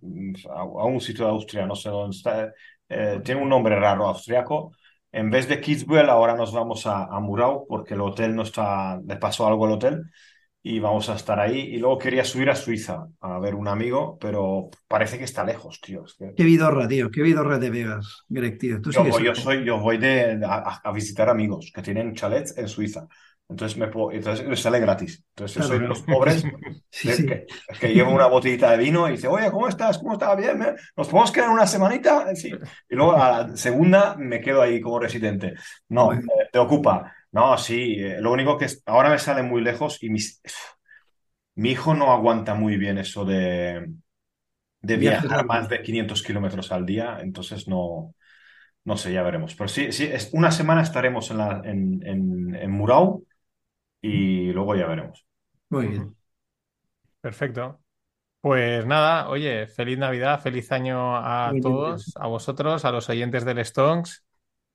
a 0.61 0.85
un 0.85 1.01
sitio 1.01 1.25
de 1.25 1.31
Austria, 1.31 1.65
no 1.67 1.75
sé 1.75 1.89
dónde 1.89 2.15
está. 2.17 2.53
Eh, 2.89 3.21
tiene 3.23 3.41
un 3.41 3.49
nombre 3.49 3.75
raro 3.79 4.07
austriaco. 4.07 4.71
En 5.11 5.29
vez 5.31 5.47
de 5.47 5.61
Kitzbühel, 5.61 6.09
ahora 6.09 6.35
nos 6.35 6.53
vamos 6.53 6.85
a, 6.87 7.05
a 7.05 7.19
Murau 7.19 7.65
porque 7.67 7.93
el 7.93 8.01
hotel 8.01 8.35
no 8.35 8.43
está, 8.43 8.99
le 9.05 9.17
pasó 9.17 9.47
algo 9.47 9.65
al 9.65 9.73
hotel 9.73 10.03
y 10.63 10.79
vamos 10.79 11.09
a 11.09 11.15
estar 11.15 11.39
ahí. 11.39 11.59
Y 11.59 11.77
luego 11.79 11.97
quería 11.99 12.25
subir 12.25 12.49
a 12.49 12.55
Suiza 12.55 13.07
a 13.21 13.39
ver 13.39 13.55
un 13.55 13.67
amigo, 13.69 14.17
pero 14.19 14.69
parece 14.87 15.17
que 15.17 15.25
está 15.25 15.43
lejos, 15.45 15.81
tío. 15.81 16.05
Es 16.05 16.15
que 16.15 16.35
Qué 16.35 16.43
vidorra, 16.43 16.87
tío, 16.87 17.11
qué 17.11 17.21
vidorra 17.21 17.57
de 17.59 17.69
Vegas, 17.69 18.23
Greg, 18.29 18.57
tío. 18.57 18.81
Tú 18.81 18.91
yo 18.91 19.03
voy, 19.05 19.25
yo 19.25 19.35
ahí. 19.35 19.35
soy, 19.35 19.65
yo 19.65 19.79
voy 19.79 19.97
de, 19.97 20.39
a, 20.45 20.81
a 20.83 20.91
visitar 20.91 21.29
amigos 21.29 21.71
que 21.73 21.81
tienen 21.81 22.13
chalets 22.15 22.57
en 22.57 22.67
Suiza. 22.67 23.07
Entonces 23.49 23.77
me 23.77 23.87
puedo, 23.87 24.11
entonces 24.11 24.47
me 24.47 24.55
sale 24.55 24.79
gratis. 24.79 25.23
Entonces 25.29 25.55
yo 25.57 25.61
soy 25.63 25.79
de 25.79 25.87
los 25.87 26.01
pobres 26.03 26.51
Sí, 26.91 27.11
que, 27.11 27.11
sí. 27.11 27.25
que- 27.25 27.45
que 27.79 27.93
llevo 27.93 28.11
una 28.11 28.27
botellita 28.27 28.71
de 28.71 28.77
vino 28.77 29.07
y 29.07 29.11
dice, 29.13 29.27
oye, 29.27 29.51
¿cómo 29.51 29.67
estás? 29.67 29.97
¿Cómo 29.99 30.13
estás? 30.13 30.37
Bien. 30.37 30.59
¿Nos 30.97 31.07
podemos 31.09 31.31
quedar 31.31 31.49
una 31.49 31.67
semanita? 31.67 32.35
Sí. 32.35 32.51
Y 32.89 32.95
luego 32.95 33.13
a 33.13 33.43
la 33.47 33.57
segunda 33.57 34.15
me 34.17 34.41
quedo 34.41 34.61
ahí 34.61 34.81
como 34.81 34.99
residente. 34.99 35.53
No, 35.89 36.13
eh, 36.13 36.21
te 36.51 36.59
ocupa. 36.59 37.13
No, 37.31 37.57
sí. 37.57 37.95
eh, 37.99 38.17
lo 38.21 38.31
único 38.31 38.57
que 38.57 38.65
es, 38.65 38.81
ahora 38.85 39.09
me 39.09 39.19
sale 39.19 39.43
muy 39.43 39.61
lejos 39.61 40.01
y 40.01 40.09
mis, 40.09 40.41
mi 41.55 41.71
hijo 41.71 41.93
no 41.93 42.11
aguanta 42.11 42.53
muy 42.55 42.77
bien 42.77 42.97
eso 42.97 43.25
de, 43.25 43.87
de 44.81 44.97
viajar 44.97 45.45
más 45.45 45.69
de 45.69 45.81
500 45.81 46.23
kilómetros 46.23 46.71
al 46.71 46.85
día. 46.85 47.19
Entonces 47.21 47.67
no, 47.67 48.15
no 48.85 48.97
sé, 48.97 49.13
ya 49.13 49.23
veremos. 49.23 49.55
Pero 49.55 49.67
sí, 49.69 49.91
sí, 49.91 50.05
es, 50.05 50.31
una 50.33 50.51
semana 50.51 50.81
estaremos 50.83 51.31
en, 51.31 51.37
la, 51.39 51.61
en, 51.65 52.01
en, 52.07 52.55
en 52.55 52.71
Murau 52.71 53.25
y 54.05 54.53
luego 54.53 54.75
ya 54.75 54.87
veremos. 54.87 55.25
Muy 55.69 55.87
bien. 55.87 56.15
Perfecto. 57.21 57.79
Pues 58.41 58.85
nada, 58.85 59.29
oye, 59.29 59.65
feliz 59.65 59.97
Navidad, 59.97 60.39
feliz 60.39 60.71
año 60.71 61.17
a 61.17 61.51
todos, 61.61 62.13
a 62.19 62.27
vosotros, 62.27 62.85
a 62.85 62.91
los 62.91 63.09
oyentes 63.09 63.43
del 63.43 63.65
Stonks 63.65 64.23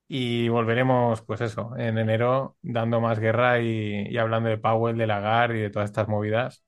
y 0.09 0.49
volveremos, 0.49 1.21
pues 1.21 1.39
eso, 1.39 1.71
en 1.77 1.97
enero 1.97 2.57
dando 2.61 2.99
más 2.99 3.19
guerra 3.19 3.61
y, 3.61 4.07
y 4.09 4.17
hablando 4.17 4.49
de 4.49 4.57
Powell, 4.57 4.97
de 4.97 5.07
Lagarde 5.07 5.59
y 5.59 5.61
de 5.61 5.69
todas 5.69 5.89
estas 5.89 6.09
movidas 6.09 6.65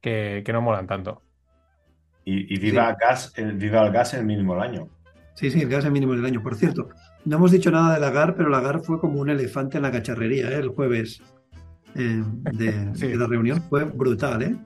que, 0.00 0.42
que 0.46 0.52
no 0.52 0.62
molan 0.62 0.86
tanto. 0.86 1.22
Y, 2.24 2.54
y 2.54 2.58
viva, 2.60 2.90
el 2.90 2.96
gas, 2.96 3.32
el, 3.36 3.54
viva 3.54 3.84
el 3.84 3.92
gas 3.92 4.14
en 4.14 4.20
el 4.20 4.26
mínimo 4.26 4.54
del 4.54 4.62
año. 4.62 4.88
Sí, 5.34 5.50
sí, 5.50 5.62
el 5.62 5.68
gas 5.68 5.84
en 5.84 5.92
mínimo 5.92 6.12
del 6.12 6.24
año. 6.24 6.42
Por 6.44 6.54
cierto, 6.54 6.88
no 7.24 7.36
hemos 7.36 7.50
dicho 7.50 7.72
nada 7.72 7.94
de 7.94 8.00
Lagar, 8.00 8.36
pero 8.36 8.48
Lagar 8.48 8.80
fue 8.82 9.00
como 9.00 9.20
un 9.20 9.30
elefante 9.30 9.78
en 9.78 9.82
la 9.82 9.90
cacharrería 9.90 10.52
¿eh? 10.52 10.58
el 10.60 10.68
jueves 10.68 11.20
eh, 11.96 12.22
de, 12.52 12.90
Sí. 12.94 13.08
de 13.08 13.16
la 13.16 13.26
reunión. 13.26 13.62
Fue 13.68 13.84
brutal, 13.84 14.42
¿eh? 14.42 14.56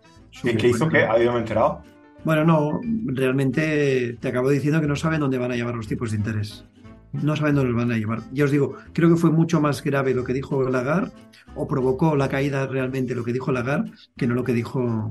¿Qué, 0.43 0.57
qué 0.57 0.69
hizo? 0.69 0.89
¿Qué? 0.89 1.05
¿Había 1.05 1.37
enterado? 1.37 1.83
Bueno, 2.25 2.45
no, 2.45 2.81
realmente 3.07 4.17
te 4.21 4.29
acabo 4.29 4.51
diciendo 4.51 4.81
que 4.81 4.87
no 4.87 4.97
saben 4.97 5.21
dónde 5.21 5.39
van 5.39 5.53
a 5.53 5.57
llevar 5.57 5.75
los 5.75 5.89
tipos 5.89 6.11
de 6.11 6.19
interés. 6.19 6.65
No 7.13 7.35
saben 7.35 7.55
dónde 7.55 7.71
los 7.73 7.81
van 7.81 7.91
a 7.93 7.97
llevar. 7.99 8.21
Ya 8.33 8.45
os 8.45 8.51
digo, 8.51 8.75
creo 8.93 9.09
que 9.09 9.17
fue 9.17 9.31
mucho 9.31 9.61
más 9.61 9.83
grave 9.83 10.15
lo 10.15 10.23
que 10.25 10.33
dijo 10.33 10.63
Lagarde 10.69 11.11
o 11.57 11.67
provocó 11.67 12.15
la 12.17 12.29
caída 12.29 12.67
realmente 12.67 13.15
lo 13.15 13.25
que 13.25 13.33
dijo 13.33 13.51
Lagarde 13.53 13.91
que 14.17 14.27
no 14.27 14.35
lo 14.35 14.45
que 14.45 14.53
dijo 14.53 15.11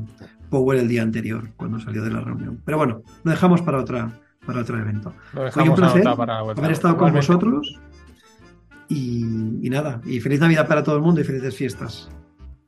Powell 0.49 0.79
el 0.79 0.87
día 0.87 1.01
anterior 1.01 1.49
cuando 1.57 1.79
salió 1.79 2.03
de 2.03 2.11
la 2.11 2.21
reunión. 2.21 2.61
Pero 2.63 2.77
bueno, 2.77 3.01
lo 3.23 3.31
dejamos 3.31 3.61
para 3.61 3.79
otra 3.79 4.11
para 4.45 4.61
otro 4.61 4.79
evento. 4.79 5.13
Oye, 5.35 5.69
un 5.69 5.75
placer 5.75 6.07
haber 6.07 6.71
estado 6.71 6.95
con 6.95 7.09
igualmente. 7.09 7.27
vosotros 7.27 7.79
y, 8.89 9.65
y 9.65 9.69
nada, 9.69 10.01
y 10.05 10.19
feliz 10.19 10.39
Navidad 10.39 10.67
para 10.67 10.83
todo 10.83 10.95
el 10.97 11.01
mundo 11.01 11.21
y 11.21 11.23
felices 11.23 11.55
fiestas. 11.55 12.09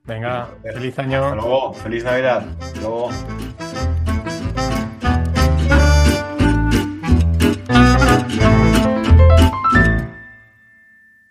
Venga, 0.05 0.49
feliz 0.63 0.97
Hasta 0.97 1.01
año. 1.03 1.35
luego. 1.35 1.73
Feliz 1.73 2.03
Navidad. 2.03 2.45
Hasta 2.59 2.79
luego. 2.81 3.09